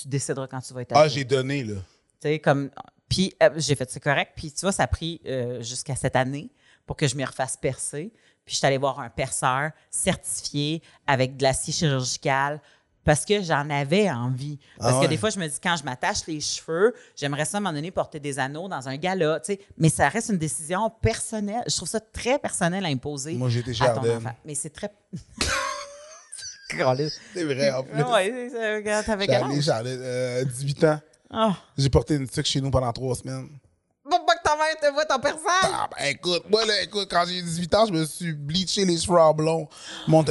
tu 0.00 0.06
décideras 0.06 0.46
quand 0.46 0.60
tu 0.60 0.72
vas 0.74 0.82
être 0.82 0.92
Ah, 0.94 1.08
j'ai 1.08 1.24
donné, 1.24 1.64
là. 1.64 1.74
Tu 1.74 2.28
sais, 2.28 2.38
comme. 2.38 2.70
Puis 3.08 3.34
euh, 3.42 3.50
j'ai 3.56 3.74
fait, 3.74 3.90
c'est 3.90 3.98
correct. 4.00 4.30
Puis 4.36 4.52
tu 4.52 4.60
vois, 4.60 4.70
ça 4.72 4.84
a 4.84 4.86
pris 4.86 5.20
euh, 5.26 5.60
jusqu'à 5.60 5.96
cette 5.96 6.14
année 6.14 6.50
pour 6.86 6.96
que 6.96 7.08
je 7.08 7.16
m'y 7.16 7.24
refasse 7.24 7.56
percer. 7.56 8.12
Puis 8.44 8.54
je 8.54 8.58
suis 8.58 8.66
allée 8.66 8.78
voir 8.78 9.00
un 9.00 9.10
perceur 9.10 9.72
certifié 9.90 10.82
avec 11.06 11.36
de 11.36 11.42
l'acier 11.42 11.72
chirurgical 11.72 12.60
parce 13.04 13.24
que 13.24 13.42
j'en 13.42 13.68
avais 13.70 14.10
envie. 14.10 14.58
Parce 14.78 14.96
Ah 14.98 15.02
que 15.04 15.08
des 15.08 15.16
fois, 15.16 15.30
je 15.30 15.38
me 15.38 15.46
dis, 15.46 15.58
quand 15.62 15.76
je 15.76 15.84
m'attache 15.84 16.26
les 16.26 16.40
cheveux, 16.40 16.94
j'aimerais 17.16 17.44
ça 17.44 17.56
à 17.56 17.58
un 17.58 17.60
moment 17.62 17.72
donné 17.74 17.90
porter 17.90 18.18
des 18.20 18.38
anneaux 18.38 18.68
dans 18.68 18.88
un 18.88 18.96
gala, 18.96 19.40
tu 19.40 19.52
sais. 19.52 19.60
Mais 19.78 19.88
ça 19.88 20.08
reste 20.08 20.30
une 20.30 20.38
décision 20.38 20.90
personnelle. 21.02 21.62
Je 21.66 21.76
trouve 21.76 21.88
ça 21.88 22.00
très 22.00 22.38
personnel 22.38 22.84
à 22.84 22.88
imposer 22.88 23.34
Moi, 23.34 23.50
chez 23.50 23.62
à 23.80 23.90
ton 23.90 24.00
enfant. 24.16 24.34
Mais 24.44 24.54
c'est 24.54 24.70
très... 24.70 24.90
C'est 27.34 27.44
vrai, 27.44 27.70
en 27.70 27.82
plus. 27.84 28.02
Ouais, 28.02 28.48
c'est- 28.50 28.76
regarde, 28.76 29.06
t'avais 29.06 29.26
J'ai 29.26 29.32
quel 29.32 29.42
âge? 29.44 29.60
j'avais 29.60 29.96
euh, 29.96 30.44
18 30.44 30.84
ans. 30.84 31.00
Ah. 31.30 31.56
J'ai 31.76 31.90
porté 31.90 32.14
une 32.16 32.28
tuque 32.28 32.46
chez 32.46 32.60
nous 32.60 32.70
pendant 32.70 32.92
trois 32.92 33.14
semaines. 33.14 33.48
Pourquoi 34.02 34.34
que 34.36 34.42
ta 34.42 34.56
mère 34.56 34.73
te 34.86 34.92
voit 34.92 35.04
ton 35.04 35.18
personne? 35.18 35.40
Ah, 35.62 35.88
ben 35.96 36.06
écoute, 36.06 36.42
moi, 36.50 36.64
là, 36.64 36.82
écoute, 36.82 37.08
quand 37.10 37.24
j'ai 37.26 37.40
18 37.40 37.74
ans, 37.74 37.86
je 37.86 37.92
me 37.92 38.04
suis 38.04 38.32
bleaché 38.32 38.84
les 38.84 38.98
cheveux 38.98 39.18
en 39.18 39.32
blond. 39.32 39.68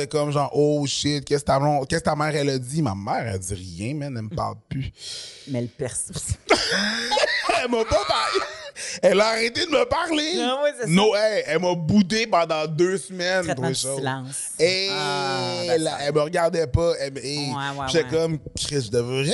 Comme 0.10 0.32
genre, 0.32 0.52
oh 0.54 0.86
shit, 0.86 1.26
qu'est-ce 1.26 1.44
que 1.44 1.86
que 1.86 1.96
ta 2.00 2.16
mère, 2.16 2.36
elle 2.36 2.50
a 2.50 2.58
dit? 2.58 2.82
Ma 2.82 2.96
mère, 2.96 3.28
elle 3.34 3.40
dit 3.40 3.54
rien, 3.54 3.94
man, 3.96 4.14
elle 4.16 4.24
me 4.24 4.36
parle 4.36 4.56
plus. 4.70 4.92
Mais 5.48 5.62
le 5.62 5.68
perso. 5.68 6.14
Elle 7.64 7.70
m'a 7.70 7.86
pas 7.86 8.04
parlé. 8.08 8.40
Elle 9.02 9.22
a 9.22 9.28
arrêté 9.28 9.66
de 9.66 9.72
me 9.72 9.86
parler. 9.86 10.36
Ouais, 10.64 10.72
c'est 10.78 10.84
ça. 10.84 10.90
Non, 10.90 11.16
hey, 11.16 11.44
elle 11.48 11.60
m'a 11.60 11.76
boudé 11.76 12.28
pendant 12.28 12.66
deux 12.68 12.98
semaines. 12.98 13.44
Traitement 13.46 13.68
choses. 13.70 13.98
silence. 13.98 14.36
Et 14.60 14.90
Ah, 14.92 15.78
là, 15.78 15.98
elle 16.02 16.14
me 16.14 16.22
regardait 16.22 16.68
pas. 16.68 16.94
Elle, 17.00 17.18
hey, 17.20 17.50
Ouais, 17.52 17.56
ouais, 17.80 17.86
J'étais 17.90 18.06
ouais. 18.06 18.12
comme, 18.12 18.40
Chris, 18.58 18.82
je 18.86 18.92
devrais 18.92 19.32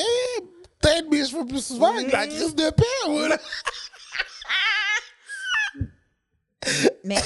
peut-être 0.81 1.09
mes 1.09 1.25
cheveux 1.25 1.45
plus 1.45 1.65
souvent 1.65 1.93
avec 1.95 2.11
la 2.11 2.27
crise 2.27 2.53
de 2.55 2.69
paix. 2.69 2.83
Voilà. 3.07 3.37
Mais, 7.09 7.21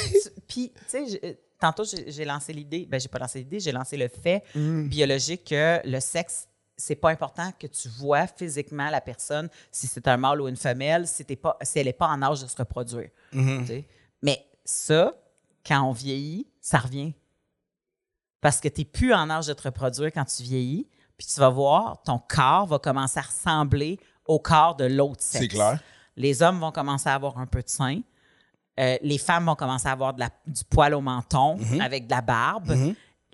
puis, 0.47 0.71
tu 0.73 0.81
sais, 0.87 1.05
j'ai- 1.07 1.39
tantôt, 1.59 1.83
j'ai 1.85 2.25
lancé 2.25 2.51
l'idée, 2.53 2.85
ben, 2.89 2.99
j'ai 2.99 3.07
pas 3.09 3.19
lancé 3.19 3.39
l'idée, 3.39 3.59
j'ai 3.59 3.71
lancé 3.71 3.97
le 3.97 4.07
fait 4.07 4.43
Mm. 4.55 4.87
biologique 4.87 5.45
que 5.45 5.79
le 5.87 5.99
sexe, 5.99 6.47
c'est 6.75 6.95
pas 6.95 7.09
important 7.11 7.51
que 7.59 7.67
tu 7.67 7.87
vois 7.89 8.27
physiquement 8.27 8.89
la 8.89 8.99
personne, 9.01 9.49
si 9.71 9.87
c'est 9.87 10.07
un 10.07 10.17
mâle 10.17 10.41
ou 10.41 10.47
une 10.47 10.57
femelle, 10.57 11.07
si, 11.07 11.23
pas, 11.35 11.57
si 11.61 11.79
elle 11.79 11.85
n'est 11.85 11.93
pas 11.93 12.07
en 12.07 12.21
âge 12.21 12.41
de 12.41 12.47
se 12.47 12.55
reproduire. 12.57 13.09
Mm-hmm. 13.33 13.83
Mais 14.23 14.45
ça, 14.65 15.13
quand 15.65 15.81
on 15.83 15.91
vieillit, 15.91 16.47
ça 16.59 16.79
revient. 16.79 17.13
Parce 18.41 18.59
que 18.59 18.67
tu 18.67 18.81
n'es 18.81 18.85
plus 18.85 19.13
en 19.13 19.29
âge 19.29 19.47
de 19.47 19.53
te 19.53 19.63
reproduire 19.63 20.11
quand 20.11 20.25
tu 20.25 20.43
vieillis, 20.43 20.87
puis 21.17 21.27
tu 21.27 21.39
vas 21.39 21.49
voir, 21.49 22.01
ton 22.03 22.19
corps 22.19 22.65
va 22.67 22.79
commencer 22.79 23.19
à 23.19 23.23
ressembler 23.23 23.99
au 24.25 24.39
corps 24.39 24.75
de 24.75 24.85
l'autre 24.85 25.21
sexe. 25.21 25.43
C'est 25.43 25.47
clair. 25.47 25.79
Les 26.17 26.41
hommes 26.41 26.59
vont 26.59 26.71
commencer 26.71 27.07
à 27.09 27.13
avoir 27.15 27.37
un 27.37 27.45
peu 27.45 27.61
de 27.61 27.69
sein. 27.69 28.01
Euh, 28.79 28.97
les 29.01 29.17
femmes 29.17 29.45
vont 29.45 29.55
commencer 29.55 29.87
à 29.87 29.91
avoir 29.91 30.13
de 30.13 30.19
la- 30.19 30.31
du 30.47 30.63
poil 30.69 30.93
au 30.95 31.01
menton 31.01 31.57
Mm-hmm. 31.57 31.81
avec 31.81 32.07
de 32.07 32.11
la 32.11 32.21
barbe. 32.21 32.75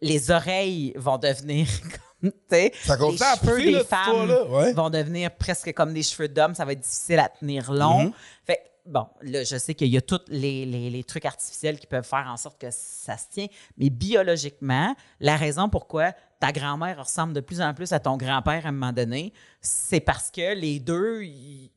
Les 0.01 0.31
oreilles 0.31 0.93
vont 0.97 1.17
devenir 1.17 1.67
comme, 2.21 2.31
Ça 2.41 2.97
les 2.97 3.17
cheveux 3.17 3.63
des 3.63 3.83
femmes 3.85 4.29
ouais. 4.49 4.73
vont 4.73 4.89
devenir 4.89 5.31
presque 5.35 5.73
comme 5.73 5.93
des 5.93 6.03
cheveux 6.03 6.27
d'homme. 6.27 6.55
Ça 6.55 6.65
va 6.65 6.73
être 6.73 6.81
difficile 6.81 7.19
à 7.19 7.29
tenir 7.29 7.71
long. 7.71 8.11
Fait 8.45 8.55
que, 8.57 8.89
bon, 8.91 9.07
là, 9.21 9.43
je 9.45 9.57
sais 9.57 9.73
qu'il 9.75 9.87
y 9.87 9.97
a 9.97 10.01
tous 10.01 10.19
les, 10.27 10.65
les- 10.65 10.89
les 10.89 11.03
trucs 11.05 11.25
artificiels 11.25 11.79
qui 11.79 11.87
peuvent 11.87 12.03
faire 12.07 12.27
en 12.29 12.35
sorte 12.37 12.59
que 12.59 12.67
ça 12.71 13.15
se 13.17 13.25
tient, 13.31 13.47
mais 13.77 13.89
biologiquement, 13.89 14.93
la 15.21 15.37
raison 15.37 15.69
pourquoi 15.69 16.11
ta 16.41 16.51
grand-mère 16.53 16.99
ressemble 17.03 17.33
de 17.33 17.41
plus 17.41 17.61
en 17.61 17.73
plus 17.73 17.91
à 17.93 17.99
ton 17.99 18.15
grand-père 18.17 18.65
à 18.65 18.69
un 18.69 18.71
moment 18.73 18.93
donné, 18.93 19.33
c'est 19.61 19.99
parce 19.99 20.31
que 20.31 20.53
les 20.55 20.79
deux, 20.79 21.23
ils 21.23 21.69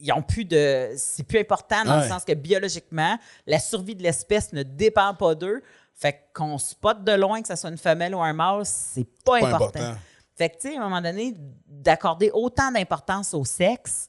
ils 0.00 0.12
ont 0.12 0.22
plus 0.22 0.44
de. 0.44 0.92
C'est 0.96 1.22
plus 1.22 1.38
important 1.40 1.84
dans 1.84 2.00
le 2.00 2.08
sens 2.08 2.24
que 2.24 2.32
biologiquement, 2.32 3.18
la 3.46 3.58
survie 3.58 3.94
de 3.94 4.02
l'espèce 4.02 4.52
ne 4.52 4.62
dépend 4.62 5.14
pas 5.14 5.34
d'eux. 5.34 5.62
Fait 5.94 6.28
qu'on 6.34 6.56
spot 6.56 7.04
de 7.04 7.12
loin 7.12 7.42
que 7.42 7.48
ce 7.48 7.56
soit 7.56 7.68
une 7.70 7.76
femelle 7.76 8.14
ou 8.14 8.20
un 8.22 8.32
mâle, 8.32 8.64
c'est 8.64 9.04
pas, 9.24 9.40
Pas 9.40 9.46
important. 9.48 9.80
important. 9.80 10.00
Fait 10.34 10.48
que, 10.48 10.54
tu 10.56 10.68
sais, 10.70 10.76
à 10.76 10.80
un 10.80 10.84
moment 10.84 11.02
donné, 11.02 11.34
d'accorder 11.66 12.30
autant 12.32 12.70
d'importance 12.72 13.34
au 13.34 13.44
sexe, 13.44 14.08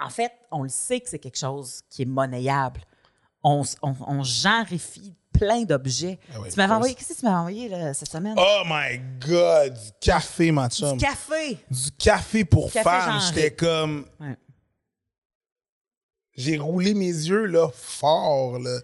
en 0.00 0.08
fait, 0.08 0.32
on 0.52 0.62
le 0.62 0.68
sait 0.68 1.00
que 1.00 1.08
c'est 1.08 1.18
quelque 1.18 1.38
chose 1.38 1.80
qui 1.90 2.02
est 2.02 2.06
monnayable. 2.06 2.80
On, 3.42 3.62
on, 3.82 3.94
on 4.06 4.22
genrifie 4.22 5.14
plein 5.40 5.62
d'objets. 5.62 6.18
Ah 6.32 6.38
tu 6.50 6.56
m'avais 6.56 6.72
envoyé, 6.74 6.94
qu'est-ce 6.94 7.14
que 7.14 7.18
tu 7.20 7.24
m'avais 7.24 7.36
envoyé 7.38 7.68
là, 7.68 7.94
cette 7.94 8.10
semaine? 8.10 8.34
Oh 8.36 8.62
my 8.66 9.00
God, 9.26 9.72
du 9.72 9.90
café, 10.00 10.52
ma 10.52 10.68
chum. 10.68 10.98
du 10.98 11.04
café! 11.04 11.58
Du 11.70 11.90
café 11.98 12.44
pour 12.44 12.70
Café 12.70 12.84
femmes. 12.84 13.20
J'étais 13.28 13.50
comme. 13.52 14.04
Ouais. 14.20 14.36
J'ai 16.36 16.56
roulé 16.58 16.94
mes 16.94 17.06
yeux 17.06 17.44
là 17.46 17.68
fort 17.74 18.58
là. 18.58 18.78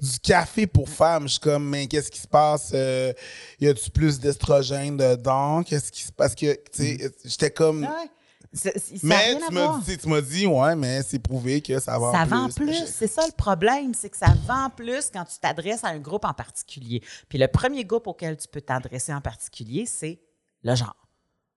Du 0.00 0.18
café 0.20 0.66
pour 0.66 0.88
femmes, 0.88 1.24
je 1.24 1.32
suis 1.32 1.40
comme 1.40 1.68
mais 1.68 1.86
qu'est-ce 1.86 2.10
qui 2.10 2.20
se 2.20 2.28
passe 2.28 2.70
Euh, 2.72 3.12
Y 3.60 3.68
a-tu 3.68 3.90
plus 3.90 4.18
d'estrogène 4.20 4.96
dedans? 4.96 5.62
Qu'est-ce 5.64 5.90
qui 5.92 6.02
se 6.02 6.12
passe 6.12 6.34
que 6.34 6.54
tu 6.70 6.98
sais 6.98 7.10
j'étais 7.24 7.50
comme 7.50 7.84
Ah 7.84 7.96
ouais. 8.02 8.08
Ça 8.54 8.70
mais 9.02 9.36
tu 9.48 9.52
m'as 9.52 9.78
dit 9.80 9.98
tu 9.98 10.08
m'as 10.08 10.20
dit 10.20 10.46
ouais 10.46 10.76
mais 10.76 11.02
c'est 11.02 11.18
prouvé 11.18 11.60
que 11.60 11.78
ça 11.80 11.98
vend 11.98 12.12
Ça 12.12 12.20
plus. 12.24 12.30
vend 12.30 12.48
plus. 12.48 12.86
C'est 12.86 13.08
ça 13.08 13.26
le 13.26 13.32
problème, 13.32 13.92
c'est 13.94 14.08
que 14.10 14.16
ça 14.16 14.32
vend 14.46 14.70
plus 14.70 15.10
quand 15.12 15.24
tu 15.24 15.38
t'adresses 15.40 15.82
à 15.82 15.88
un 15.88 15.98
groupe 15.98 16.24
en 16.24 16.32
particulier. 16.34 17.02
Puis 17.28 17.36
le 17.38 17.48
premier 17.48 17.84
groupe 17.84 18.06
auquel 18.06 18.36
tu 18.36 18.46
peux 18.48 18.60
t'adresser 18.60 19.12
en 19.12 19.20
particulier, 19.20 19.86
c'est 19.86 20.20
le 20.62 20.74
genre. 20.76 20.96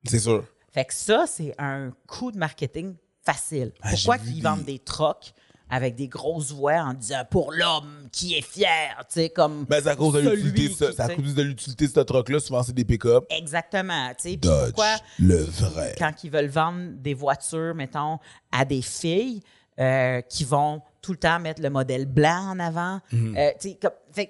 C'est 0.05 0.19
sûr. 0.19 0.43
Fait 0.73 0.85
que 0.85 0.93
ça, 0.93 1.25
c'est 1.27 1.53
un 1.59 1.91
coup 2.07 2.31
de 2.31 2.37
marketing 2.37 2.95
facile. 3.23 3.73
Ah, 3.81 3.89
Pourquoi 3.91 4.17
qu'ils 4.17 4.41
vendent 4.41 4.63
des 4.65 4.79
trocs 4.79 5.33
avec 5.69 5.95
des 5.95 6.07
grosses 6.07 6.51
voix 6.51 6.81
en 6.81 6.93
disant 6.93 7.23
pour 7.29 7.51
l'homme 7.51 8.07
qui 8.11 8.35
est 8.35 8.41
fier, 8.41 8.95
tu 9.09 9.21
sais, 9.21 9.29
comme. 9.29 9.65
Ben 9.65 9.81
c'est 9.83 9.89
à 9.89 9.95
cause 9.95 10.13
de 10.13 10.29
l'utilité 10.29 10.73
c'est 10.75 10.99
à 10.99 11.15
cause 11.15 11.35
de 11.35 11.41
l'utilité 11.41 11.87
de 11.87 11.91
ce 11.91 11.99
truc 12.01 12.29
là 12.29 12.39
souvent 12.39 12.63
c'est 12.63 12.73
des 12.73 12.85
pick-up. 12.85 13.25
Exactement, 13.29 14.09
tu 14.09 14.29
sais. 14.29 14.35
Dodge 14.37 14.65
pourquoi 14.67 14.95
le 15.19 15.37
vrai. 15.37 15.95
quand 15.97 16.23
ils 16.23 16.31
veulent 16.31 16.47
vendre 16.47 16.91
des 16.95 17.13
voitures, 17.13 17.75
mettons, 17.75 18.19
à 18.51 18.65
des 18.65 18.81
filles 18.81 19.41
euh, 19.79 20.21
qui 20.21 20.43
vont 20.43 20.81
tout 21.01 21.11
le 21.11 21.17
temps 21.19 21.39
mettre 21.39 21.61
le 21.61 21.69
modèle 21.69 22.05
blanc 22.05 22.51
en 22.51 22.59
avant. 22.59 22.99
Mhm. 23.11 23.37
Euh, 23.37 23.51
tu 23.59 23.75
sais, 24.11 24.29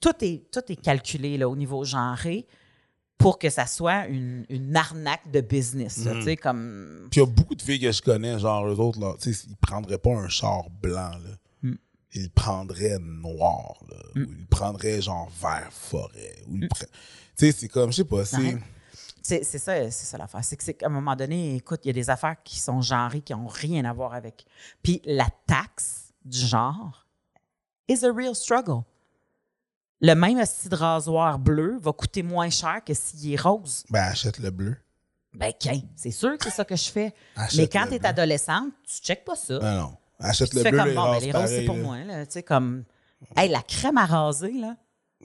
tout, 0.00 0.24
est, 0.24 0.50
tout 0.50 0.60
est 0.68 0.76
calculé 0.76 1.38
là, 1.38 1.48
au 1.48 1.56
niveau 1.56 1.84
genré 1.84 2.46
pour 3.24 3.38
que 3.38 3.48
ça 3.48 3.66
soit 3.66 4.06
une, 4.08 4.44
une 4.50 4.76
arnaque 4.76 5.30
de 5.30 5.40
business. 5.40 6.04
Là, 6.04 6.12
tu 6.16 6.24
sais, 6.24 6.36
comme... 6.36 7.08
Puis 7.10 7.22
il 7.22 7.24
y 7.24 7.26
a 7.26 7.30
beaucoup 7.30 7.54
de 7.54 7.62
filles 7.62 7.80
que 7.80 7.90
je 7.90 8.02
connais, 8.02 8.38
genre 8.38 8.68
eux 8.68 8.78
autres, 8.78 9.00
là, 9.00 9.14
tu 9.18 9.32
sais, 9.32 9.46
ils 9.48 9.56
prendraient 9.56 9.96
pas 9.96 10.10
un 10.10 10.28
char 10.28 10.68
blanc, 10.68 11.08
là. 11.08 11.30
Mm. 11.62 11.74
Ils 12.12 12.30
prendraient 12.30 12.98
noir, 13.00 13.82
là. 13.88 13.96
Ou 14.16 14.26
ils 14.38 14.46
prendraient 14.46 15.00
genre 15.00 15.30
vert 15.40 15.70
forêt. 15.70 16.36
Ou 16.48 16.56
ils 16.56 16.60
le 16.60 16.68
pre- 16.68 16.84
Tu 16.84 17.46
sais, 17.46 17.52
c'est 17.52 17.68
comme, 17.68 17.92
je 17.92 17.96
sais 17.96 18.04
pas, 18.04 18.26
c'est. 18.26 18.58
C'est 19.22 19.42
c'est 19.42 19.58
ça, 19.58 19.90
c'est 19.90 20.04
ça 20.04 20.18
l'affaire. 20.18 20.44
C'est 20.44 20.58
que 20.58 20.62
c'est 20.62 20.74
qu'à 20.74 20.84
un 20.84 20.90
moment 20.90 21.16
donné, 21.16 21.56
écoute, 21.56 21.80
il 21.84 21.86
y 21.86 21.90
a 21.90 21.94
des 21.94 22.10
affaires 22.10 22.36
qui 22.44 22.60
sont 22.60 22.82
genrées 22.82 23.22
qui 23.22 23.32
n'ont 23.32 23.46
rien 23.46 23.86
à 23.86 23.94
voir 23.94 24.12
avec. 24.12 24.44
Puis 24.82 25.00
la 25.06 25.28
taxe 25.46 26.12
du 26.26 26.36
genre 26.36 27.06
is 27.88 28.04
a 28.04 28.12
real 28.12 28.34
struggle. 28.34 28.82
Le 30.06 30.14
même 30.14 30.44
style 30.44 30.68
de 30.70 30.76
rasoir 30.76 31.38
bleu 31.38 31.78
va 31.80 31.92
coûter 31.92 32.22
moins 32.22 32.50
cher 32.50 32.82
que 32.84 32.92
s'il 32.92 33.32
est 33.32 33.40
rose. 33.40 33.84
Ben, 33.88 34.02
achète 34.02 34.38
le 34.38 34.50
bleu. 34.50 34.76
Ben, 35.32 35.50
c'est 35.96 36.10
sûr 36.10 36.36
que 36.36 36.44
c'est 36.44 36.50
ça 36.50 36.64
que 36.66 36.76
je 36.76 36.90
fais. 36.90 37.14
Achète 37.34 37.58
Mais 37.58 37.68
quand 37.68 37.86
tu 37.88 37.94
es 37.94 38.06
adolescente, 38.06 38.68
tu 38.86 39.02
checkes 39.02 39.24
pas 39.24 39.34
ça. 39.34 39.58
Non, 39.58 39.80
non. 39.80 39.96
Achète 40.20 40.50
tu 40.50 40.56
le 40.56 40.62
fais 40.62 40.70
bleu, 40.72 40.78
comme 40.80 40.88
les 40.90 40.94
bon, 40.94 41.10
ben, 41.10 41.20
les 41.20 41.32
roses, 41.32 41.48
c'est 41.48 41.64
pour 41.64 41.76
là. 41.76 41.82
moi. 41.82 41.98
Là, 42.04 42.26
tu 42.26 42.32
sais, 42.32 42.42
comme. 42.42 42.84
Hey, 43.34 43.48
la 43.48 43.62
crème 43.62 43.96
à 43.96 44.04
raser, 44.04 44.52
là. 44.52 44.76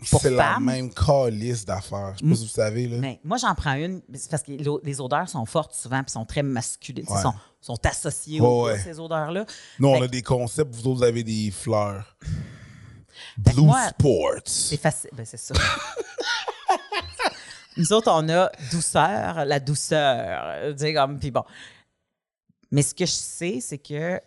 C'est 0.01 0.29
la 0.31 0.61
même 0.61 0.93
calice 0.93 1.65
d'affaires. 1.65 2.13
Je 2.15 2.23
sais 2.23 2.29
pas 2.29 2.35
si 2.37 2.43
vous 2.43 2.49
savez, 2.49 2.87
là. 2.87 2.97
Mais 2.99 3.19
moi, 3.25 3.35
j'en 3.35 3.53
prends 3.55 3.73
une 3.73 4.01
parce 4.31 4.43
que 4.43 4.53
les 4.85 5.01
odeurs 5.01 5.27
sont 5.27 5.45
fortes 5.45 5.73
souvent 5.75 6.01
puis 6.03 6.11
sont 6.13 6.23
très 6.23 6.41
masculines. 6.41 7.05
tu 7.05 7.11
Ouais. 7.11 7.21
sont, 7.21 7.33
sont 7.59 7.85
associées 7.85 8.39
Ouais, 8.39 8.47
aux 8.47 8.65
ouais. 8.67 8.79
ces 8.79 8.97
odeurs-là. 8.97 9.45
Nous, 9.77 9.89
on 9.89 10.01
a 10.01 10.07
des 10.07 10.21
concepts, 10.21 10.73
vous 10.73 10.87
autres, 10.87 10.99
vous 10.99 11.03
avez 11.03 11.25
des 11.25 11.51
fleurs. 11.51 12.15
Que 13.45 13.53
Blue 13.53 13.63
moi, 13.63 13.89
Sports. 13.89 14.41
C'est 14.45 14.77
facile. 14.77 15.09
Ben, 15.13 15.25
c'est 15.25 15.37
ça. 15.37 15.53
Nous 17.77 17.93
autres, 17.93 18.11
on 18.11 18.27
a 18.29 18.51
douceur, 18.71 19.45
la 19.45 19.59
douceur. 19.59 20.75
Comme, 20.77 21.19
puis 21.19 21.31
bon. 21.31 21.43
Mais 22.71 22.81
ce 22.81 22.93
que 22.93 23.05
je 23.05 23.11
sais, 23.11 23.59
c'est 23.61 23.77
que 23.77 24.19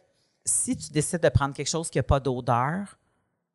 si 0.44 0.76
tu 0.76 0.90
décides 0.90 1.20
de 1.20 1.28
prendre 1.28 1.54
quelque 1.54 1.68
chose 1.68 1.90
qui 1.90 1.98
n'a 1.98 2.02
pas 2.02 2.20
d'odeur, 2.20 2.98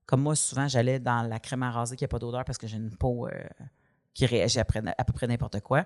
comme 0.06 0.22
moi, 0.22 0.36
souvent, 0.36 0.68
j'allais 0.68 1.00
dans 1.00 1.24
la 1.24 1.40
crème 1.40 1.64
à 1.64 1.72
raser 1.72 1.96
qui 1.96 2.04
n'a 2.04 2.08
pas 2.08 2.20
d'odeur 2.20 2.46
parce 2.46 2.58
que 2.58 2.68
j'ai 2.68 2.78
une 2.78 2.96
peau 2.96 3.28
euh, 3.28 3.32
qui 4.14 4.26
réagit 4.26 4.60
à 4.60 4.66
peu 4.66 5.14
près 5.14 5.28
n'importe 5.28 5.60
quoi. 5.62 5.86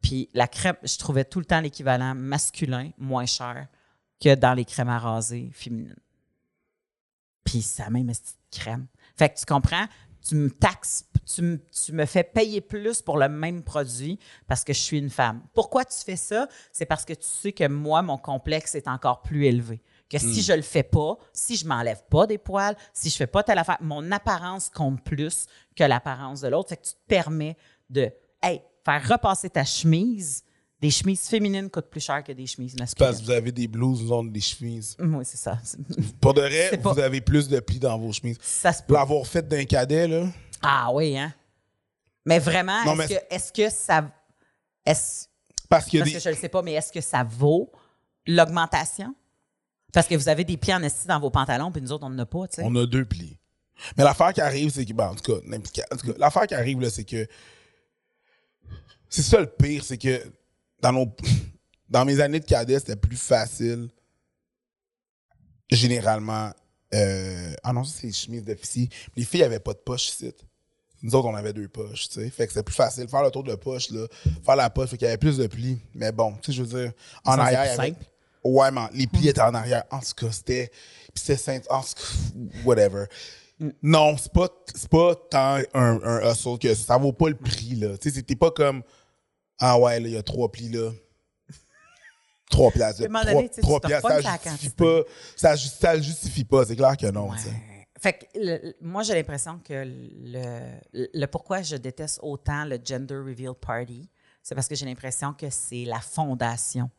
Puis 0.00 0.28
la 0.32 0.46
crème, 0.46 0.76
je 0.82 0.96
trouvais 0.96 1.24
tout 1.24 1.38
le 1.38 1.44
temps 1.44 1.60
l'équivalent 1.60 2.14
masculin 2.14 2.90
moins 2.98 3.26
cher 3.26 3.66
que 4.20 4.34
dans 4.34 4.54
les 4.54 4.64
crèmes 4.64 4.88
à 4.88 4.98
raser 4.98 5.50
féminines. 5.52 5.96
Puis 7.44 7.66
la 7.78 7.90
même 7.90 8.06
petite 8.06 8.36
crème. 8.50 8.86
Fait 9.18 9.30
que 9.30 9.38
tu 9.38 9.44
comprends, 9.44 9.86
tu 10.26 10.34
me 10.34 10.50
taxes, 10.50 11.04
tu 11.24 11.42
me, 11.42 11.60
tu 11.70 11.92
me 11.92 12.06
fais 12.06 12.24
payer 12.24 12.60
plus 12.60 13.02
pour 13.02 13.18
le 13.18 13.28
même 13.28 13.62
produit 13.62 14.18
parce 14.46 14.64
que 14.64 14.72
je 14.72 14.78
suis 14.78 14.98
une 14.98 15.10
femme. 15.10 15.42
Pourquoi 15.54 15.84
tu 15.84 15.96
fais 16.04 16.16
ça? 16.16 16.48
C'est 16.72 16.86
parce 16.86 17.04
que 17.04 17.12
tu 17.12 17.26
sais 17.26 17.52
que 17.52 17.66
moi, 17.66 18.02
mon 18.02 18.18
complexe 18.18 18.74
est 18.74 18.88
encore 18.88 19.22
plus 19.22 19.46
élevé. 19.46 19.82
Que 20.08 20.18
si 20.18 20.40
je 20.40 20.54
le 20.54 20.62
fais 20.62 20.82
pas, 20.82 21.18
si 21.34 21.54
je 21.56 21.66
m'enlève 21.66 22.02
pas 22.08 22.26
des 22.26 22.38
poils, 22.38 22.74
si 22.94 23.10
je 23.10 23.16
fais 23.16 23.26
pas 23.26 23.42
telle 23.42 23.58
affaire, 23.58 23.76
mon 23.82 24.10
apparence 24.10 24.70
compte 24.70 25.02
plus 25.04 25.46
que 25.76 25.84
l'apparence 25.84 26.40
de 26.40 26.48
l'autre. 26.48 26.70
Fait 26.70 26.78
que 26.78 26.86
tu 26.86 26.94
te 26.94 27.06
permets 27.06 27.58
de, 27.90 28.10
hey, 28.42 28.62
faire 28.86 29.06
repasser 29.06 29.50
ta 29.50 29.64
chemise. 29.64 30.44
Des 30.80 30.90
chemises 30.90 31.26
féminines 31.28 31.68
coûtent 31.70 31.90
plus 31.90 32.00
cher 32.00 32.22
que 32.22 32.30
des 32.30 32.46
chemises 32.46 32.74
Parce 32.76 32.92
masculines. 32.96 33.18
que 33.20 33.24
vous 33.24 33.30
avez 33.32 33.50
des 33.52 33.66
blouses, 33.66 34.02
nous 34.02 34.12
autres, 34.12 34.30
des 34.30 34.40
chemises. 34.40 34.96
Oui, 35.00 35.24
c'est 35.24 35.36
ça. 35.36 35.58
Pour 36.20 36.34
de 36.34 36.40
vrai, 36.42 36.76
pas- 36.78 36.92
vous 36.92 37.00
avez 37.00 37.20
plus 37.20 37.48
de 37.48 37.58
plis 37.58 37.80
dans 37.80 37.98
vos 37.98 38.12
chemises. 38.12 38.38
Ça 38.40 38.72
se 38.72 38.82
peut. 38.82 38.94
L'avoir 38.94 39.26
fait 39.26 39.46
d'un 39.46 39.64
cadet, 39.64 40.06
là. 40.06 40.26
Ah 40.62 40.90
oui, 40.92 41.18
hein? 41.18 41.34
Mais 42.24 42.38
vraiment, 42.38 42.82
est-ce 42.84 42.96
mais- 42.96 43.08
que, 43.08 43.34
est-ce 43.34 43.52
que 43.52 43.70
ça. 43.70 44.08
Est-ce 44.86 45.26
Parce 45.68 45.86
a 45.86 45.90
Parce 45.98 46.04
des. 46.04 46.12
que 46.12 46.20
je 46.20 46.28
ne 46.28 46.34
le 46.34 46.40
sais 46.40 46.48
pas, 46.48 46.62
mais 46.62 46.74
est-ce 46.74 46.92
que 46.92 47.00
ça 47.00 47.24
vaut 47.24 47.72
l'augmentation? 48.26 49.14
Parce 49.92 50.06
que 50.06 50.14
vous 50.14 50.28
avez 50.28 50.44
des 50.44 50.56
plis 50.58 50.74
en 50.74 50.82
esti 50.82 51.08
dans 51.08 51.18
vos 51.18 51.30
pantalons, 51.30 51.72
puis 51.72 51.80
nous 51.82 51.90
autres, 51.90 52.04
on 52.06 52.10
n'en 52.10 52.18
a 52.22 52.26
pas, 52.26 52.46
tu 52.46 52.56
sais. 52.56 52.62
On 52.64 52.74
a 52.76 52.86
deux 52.86 53.04
plis. 53.04 53.36
Mais 53.96 54.04
l'affaire 54.04 54.32
qui 54.32 54.40
arrive, 54.40 54.70
c'est 54.70 54.84
que. 54.84 54.92
ben, 54.92 55.08
en 55.08 55.14
tout 55.16 55.32
cas, 55.32 55.40
en 55.92 55.96
tout 55.96 56.06
cas, 56.06 56.18
l'affaire 56.18 56.46
qui 56.46 56.54
arrive, 56.54 56.80
là, 56.80 56.90
c'est 56.90 57.04
que. 57.04 57.26
C'est 59.08 59.22
ça 59.22 59.40
le 59.40 59.46
pire, 59.46 59.82
c'est 59.84 59.98
que 59.98 60.22
dans, 60.80 60.92
nos, 60.92 61.06
dans 61.88 62.04
mes 62.04 62.20
années 62.20 62.40
de 62.40 62.44
cadet, 62.44 62.78
c'était 62.78 62.96
plus 62.96 63.16
facile. 63.16 63.88
Généralement. 65.70 66.50
Euh, 66.94 67.52
ah 67.62 67.72
non, 67.72 67.84
ça, 67.84 67.98
c'est 68.00 68.06
les 68.06 68.12
chemises 68.12 68.44
d'officier. 68.44 68.88
Les 69.16 69.24
filles 69.24 69.42
n'avaient 69.42 69.58
pas 69.60 69.74
de 69.74 69.78
poche 69.78 70.08
ici. 70.08 70.32
Nous 71.02 71.14
autres, 71.14 71.28
on 71.28 71.34
avait 71.34 71.52
deux 71.52 71.68
poches, 71.68 72.08
tu 72.08 72.14
sais. 72.20 72.30
Fait 72.30 72.46
que 72.46 72.52
c'est 72.52 72.62
plus 72.62 72.74
facile. 72.74 73.06
Faire 73.08 73.22
le 73.22 73.30
tour 73.30 73.44
de 73.44 73.54
poche, 73.54 73.90
là. 73.90 74.06
Faire 74.44 74.56
la 74.56 74.70
poche, 74.70 74.90
fait 74.90 74.96
qu'il 74.96 75.04
y 75.04 75.08
avait 75.08 75.18
plus 75.18 75.36
de 75.36 75.46
plis. 75.46 75.78
Mais 75.94 76.10
bon, 76.10 76.32
tu 76.42 76.50
sais, 76.50 76.52
je 76.56 76.62
veux 76.64 76.80
dire, 76.82 76.92
en 77.24 77.36
Ça, 77.36 77.42
arrière, 77.42 77.60
plus 77.60 77.68
il 77.68 77.76
y 77.76 77.78
avait- 77.80 77.88
simple. 77.90 78.04
Ouais, 78.44 78.70
mais 78.70 78.80
les 78.94 79.06
plis 79.06 79.28
étaient 79.28 79.40
en 79.42 79.54
arrière. 79.54 79.84
En 79.90 80.00
tout 80.00 80.14
cas, 80.16 80.32
c'était. 80.32 80.70
Puis 81.14 81.22
c'était 81.22 81.36
simple. 81.36 81.66
En 81.70 81.82
tout 81.82 81.88
cas, 81.94 82.62
whatever. 82.64 83.04
Non, 83.82 84.16
c'est 84.16 84.32
pas, 84.32 84.48
c'est 84.74 84.88
pas 84.88 85.14
tant 85.30 85.58
un, 85.74 86.00
un 86.02 86.30
hustle 86.32 86.58
que 86.58 86.74
ça 86.74 86.96
vaut 86.96 87.12
pas 87.12 87.28
le 87.28 87.34
prix, 87.36 87.74
là. 87.74 87.98
Tu 87.98 88.08
sais, 88.08 88.16
c'était 88.16 88.36
pas 88.36 88.50
comme. 88.50 88.82
Ah 89.58 89.78
ouais, 89.78 90.00
là, 90.00 90.08
il 90.08 90.14
y 90.14 90.16
a 90.16 90.22
trois 90.22 90.50
plis, 90.50 90.68
là. 90.68 90.90
Trois 92.50 92.70
places. 92.70 92.96
Trois, 92.96 93.24
donné, 93.24 93.50
trois 93.60 93.80
ça 93.80 93.88
la 93.88 94.38
justifie 94.52 94.70
pas. 94.70 95.00
Ça, 95.36 95.96
le 95.96 96.02
justifie 96.02 96.44
pas. 96.44 96.64
C'est 96.64 96.76
clair 96.76 96.96
que 96.96 97.06
non. 97.10 97.30
Ouais. 97.30 97.36
Fait 98.00 98.12
que 98.14 98.24
le- 98.36 98.74
moi, 98.80 99.02
j'ai 99.02 99.14
l'impression 99.14 99.58
que 99.58 99.84
le, 99.84 100.78
le 100.92 101.26
pourquoi 101.26 101.62
je 101.62 101.76
déteste 101.76 102.20
autant 102.22 102.64
le 102.64 102.78
gender 102.82 103.16
reveal 103.16 103.52
party, 103.60 104.08
c'est 104.42 104.54
parce 104.54 104.68
que 104.68 104.74
j'ai 104.74 104.86
l'impression 104.86 105.34
que 105.34 105.50
c'est 105.50 105.84
la 105.84 106.00
fondation 106.00 106.90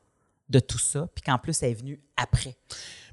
de 0.49 0.59
tout 0.59 0.77
ça, 0.79 1.07
puis 1.15 1.23
qu'en 1.23 1.37
plus, 1.37 1.61
elle 1.63 1.71
est 1.71 1.75
venue 1.75 2.01
après. 2.17 2.55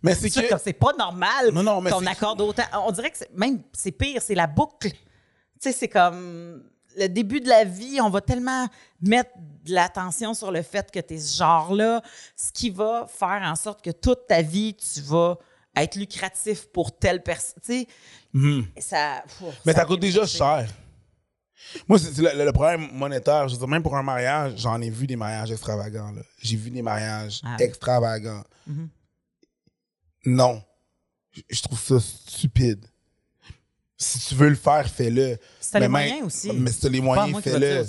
Mais 0.03 0.15
c'est 0.15 0.31
que. 0.31 0.59
c'est 0.63 0.73
pas 0.73 0.93
normal 0.99 1.53
qu'on 1.53 2.07
accorde 2.07 2.41
autant. 2.41 2.65
On 2.87 2.91
dirait 2.93 3.11
que 3.11 3.19
même 3.35 3.63
c'est 3.73 3.93
pire, 3.93 4.21
c'est 4.21 4.35
la 4.35 4.47
boucle. 4.47 4.91
Tu 4.91 4.97
sais, 5.61 5.73
c'est 5.73 5.89
comme 5.89 6.65
le 6.97 7.09
début 7.09 7.41
de 7.41 7.49
la 7.49 7.65
vie, 7.65 8.01
on 8.01 8.11
va 8.11 8.21
tellement 8.21 8.67
mettre 9.01 9.31
de 9.65 9.73
l'attention 9.75 10.33
sur 10.35 10.51
le 10.51 10.63
fait 10.63 10.91
que 10.91 10.99
tu 11.01 11.15
es 11.15 11.19
ce 11.19 11.37
genre-là, 11.39 12.03
ce 12.37 12.51
qui 12.53 12.71
va 12.71 13.07
faire 13.09 13.43
en 13.45 13.55
sorte 13.57 13.83
que 13.85 13.91
toute 13.91 14.27
ta 14.27 14.43
vie, 14.43 14.75
tu 14.75 15.01
vas 15.03 15.37
être 15.77 15.97
lucratif 15.97 16.67
pour 16.73 16.97
telle 16.97 17.23
personne. 17.23 17.55
Tu 17.65 17.87
sais, 18.37 18.81
ça. 18.81 19.23
pff, 19.27 19.41
Mhm. 19.43 19.51
Mais 19.65 19.73
ça 19.73 19.81
ça 19.81 19.85
coûte 19.85 20.01
déjà 20.01 20.27
cher. 20.27 20.69
Moi, 21.89 21.99
c'est 21.99 22.17
le, 22.19 22.45
le 22.45 22.53
problème 22.53 22.89
monétaire. 22.93 23.49
Je 23.49 23.55
veux 23.55 23.59
dire, 23.59 23.69
même 23.69 23.83
pour 23.83 23.97
un 23.97 24.03
mariage, 24.03 24.55
j'en 24.57 24.81
ai 24.81 24.89
vu 24.91 25.07
des 25.07 25.17
mariages 25.17 25.51
extravagants. 25.51 26.13
J'ai 26.41 26.57
vu 26.57 26.71
des 26.71 26.83
mariages 26.83 27.41
Ah 27.45 27.57
extravagants. 27.59 28.45
Mhm. 28.67 28.89
Non. 30.27 30.63
Je- 31.33 31.43
Je 31.51 31.63
trouve 31.63 31.79
ça 31.81 31.99
stupide. 32.01 32.87
Si 33.99 34.19
tu 34.29 34.35
veux 34.35 34.51
le 34.51 34.57
faire, 34.57 34.87
fais-le. 34.89 35.39
Si 35.61 35.71
t'as 35.71 35.81
les 35.81 35.89
moyens 35.89 36.27
aussi. 36.27 36.53
Mais 36.53 36.71
si 36.71 36.81
tu 36.81 36.87
as 36.87 36.91
les 36.91 37.01
moyens, 37.01 37.41
fais-le. 37.41 37.85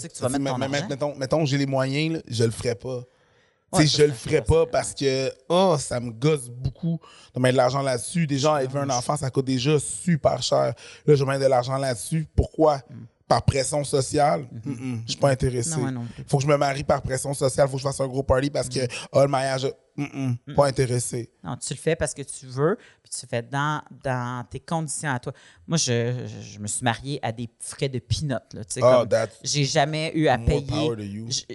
mais-. 0.69 0.87
Mettons, 0.87 1.15
mettons 1.15 1.45
j'ai 1.45 1.57
les 1.57 1.65
moyens, 1.65 2.15
là, 2.15 2.21
je 2.27 2.43
le 2.43 2.51
ferai 2.51 2.75
pas. 2.75 3.03
Tu 3.73 3.79
Ouais, 3.79 3.85
je 3.85 4.03
le 4.03 4.13
ça, 4.13 4.41
pas 4.43 4.65
parce 4.65 4.93
que 4.93 5.29
oh, 5.49 5.75
ça 5.77 5.99
me 5.99 6.11
gosse 6.11 6.47
beaucoup 6.49 7.01
de 7.35 7.39
mettre 7.41 7.53
de 7.53 7.57
l'argent 7.57 7.81
là-dessus. 7.81 8.25
Déjà, 8.25 8.63
élever 8.63 8.79
un 8.79 8.89
enfant, 8.89 9.17
ça 9.17 9.29
coûte 9.29 9.45
déjà 9.45 9.77
super 9.77 10.41
cher. 10.41 10.73
Là, 11.05 11.15
je 11.15 11.23
mets 11.25 11.37
de 11.37 11.45
l'argent 11.45 11.75
là-dessus. 11.75 12.25
Pourquoi? 12.33 12.81
Par 13.27 13.43
pression 13.43 13.83
sociale? 13.83 14.47
Mm-mm, 14.65 15.01
je 15.05 15.11
suis 15.11 15.19
pas 15.19 15.31
intéressé. 15.31 15.71
Mm. 15.71 15.73
Non, 15.75 15.81
moi 15.81 15.91
non 15.91 16.05
plus. 16.05 16.23
Faut 16.27 16.37
que 16.37 16.43
je 16.43 16.47
me 16.47 16.55
marie 16.57 16.83
par 16.83 17.01
pression 17.01 17.33
sociale. 17.33 17.67
Faut 17.67 17.73
que 17.73 17.79
je 17.79 17.87
fasse 17.87 17.99
un 17.99 18.07
gros 18.07 18.23
party 18.23 18.49
parce 18.49 18.69
que 18.69 18.79
oh, 19.11 19.21
le 19.21 19.27
mariage, 19.27 19.67
mm-mm, 19.97 20.55
pas 20.55 20.67
intéressé. 20.67 21.29
Non, 21.43 21.57
tu 21.57 21.73
le 21.73 21.79
fais 21.79 21.95
parce 21.97 22.13
que 22.13 22.21
tu 22.21 22.45
veux, 22.45 22.77
puis 23.03 23.11
tu 23.11 23.25
le 23.25 23.29
fais 23.29 23.41
dans, 23.41 23.81
dans 24.03 24.45
tes 24.49 24.61
conditions 24.61 25.09
à 25.11 25.19
toi. 25.19 25.33
Moi, 25.67 25.77
je, 25.77 26.25
je, 26.25 26.53
je 26.53 26.59
me 26.59 26.67
suis 26.67 26.83
mariée 26.85 27.19
à 27.21 27.33
des 27.33 27.49
frais 27.59 27.89
de 27.89 27.99
peanuts. 27.99 28.33
Là, 28.53 28.61
Oh, 28.81 29.03
j'ai 29.43 29.65
jamais 29.65 30.11
eu 30.15 30.27
à 30.29 30.37
payer. 30.37 30.89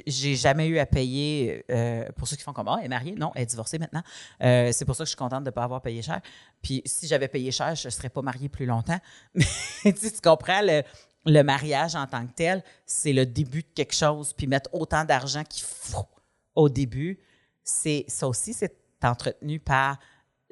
J'ai 0.07 0.35
jamais 0.37 0.67
eu 0.67 0.79
à 0.79 0.85
payer. 0.87 1.65
euh, 1.71 2.05
pour 2.17 2.29
ceux 2.29 2.37
qui 2.37 2.43
font 2.43 2.53
comme 2.53 2.69
Ah, 2.69 2.77
elle 2.81 2.87
est 2.87 2.89
mariée. 2.89 3.15
Non, 3.17 3.33
elle 3.35 3.45
est 3.45 3.47
divorcée 3.47 3.79
maintenant. 3.79 4.03
Euh, 4.43 4.71
c'est 4.73 4.85
pour 4.85 4.95
ça 4.95 5.05
que 5.05 5.07
je 5.07 5.11
suis 5.13 5.17
contente 5.17 5.45
de 5.45 5.49
ne 5.49 5.55
pas 5.55 5.65
avoir 5.65 5.81
payé 5.81 6.03
cher. 6.03 6.21
Puis 6.63 6.83
si 6.85 7.07
j'avais 7.07 7.29
payé 7.29 7.51
cher, 7.51 7.75
je 7.75 7.89
ne 7.89 7.91
serais 7.91 8.11
pas 8.11 8.21
mariée 8.23 8.49
plus 8.51 8.67
longtemps. 8.67 8.99
Mais 9.85 9.93
tu 9.93 10.11
comprends, 10.23 10.61
le, 10.63 10.83
le 11.25 11.43
mariage 11.43 11.95
en 11.95 12.07
tant 12.07 12.27
que 12.27 12.33
tel, 12.35 12.63
c'est 12.87 13.13
le 13.13 13.27
début 13.27 13.63
de 13.63 13.69
quelque 13.75 13.95
chose. 13.95 14.33
Puis 14.33 14.47
mettre 14.47 14.71
autant 14.73 15.05
d'argent 15.05 15.45
qu'il 15.45 15.65
faut 15.65 16.07
au 16.55 16.69
début, 16.69 17.19
c'est 17.65 18.05
ça 18.09 18.27
aussi, 18.29 18.53
c'est 18.53 18.75
entretenu 19.03 19.59
par 19.61 19.99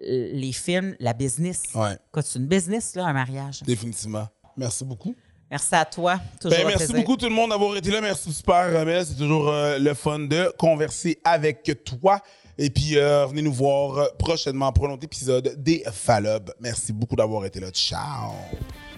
euh, 0.03 0.31
les 0.33 0.53
films, 0.53 0.97
la 1.01 1.13
business. 1.13 1.63
Ouais, 1.75 1.97
c'est 2.23 2.39
une 2.39 2.47
business, 2.47 2.95
là, 2.95 3.07
un 3.07 3.13
mariage. 3.13 3.63
définitivement. 3.63 4.29
Merci 4.57 4.85
beaucoup. 4.85 5.15
Merci 5.51 5.75
à 5.75 5.85
toi. 5.85 6.21
Toujours 6.41 6.57
Ben, 6.57 6.67
merci 6.67 6.87
plaisir. 6.87 6.97
beaucoup 6.97 7.17
tout 7.17 7.27
le 7.27 7.35
monde 7.35 7.51
d'avoir 7.51 7.77
été 7.77 7.91
là. 7.91 8.01
Merci 8.01 8.33
super, 8.33 8.73
Ramel. 8.73 9.05
C'est 9.05 9.17
toujours 9.17 9.49
euh, 9.49 9.79
le 9.79 9.95
fun 9.95 10.21
de 10.21 10.53
converser 10.57 11.19
avec 11.25 11.85
toi. 11.85 12.21
Et 12.57 12.71
puis, 12.71 12.97
euh, 12.97 13.27
venez 13.27 13.43
nous 13.43 13.53
voir 13.53 14.17
prochainement 14.17 14.73
pour 14.73 14.87
un 14.87 14.93
autre 14.93 15.05
épisode 15.05 15.55
des 15.61 15.83
Fallobs. 15.93 16.53
Merci 16.61 16.93
beaucoup 16.93 17.17
d'avoir 17.17 17.45
été 17.47 17.59
là. 17.59 17.71
Ciao! 17.71 18.33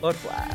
Au 0.03 0.09
revoir. 0.09 0.47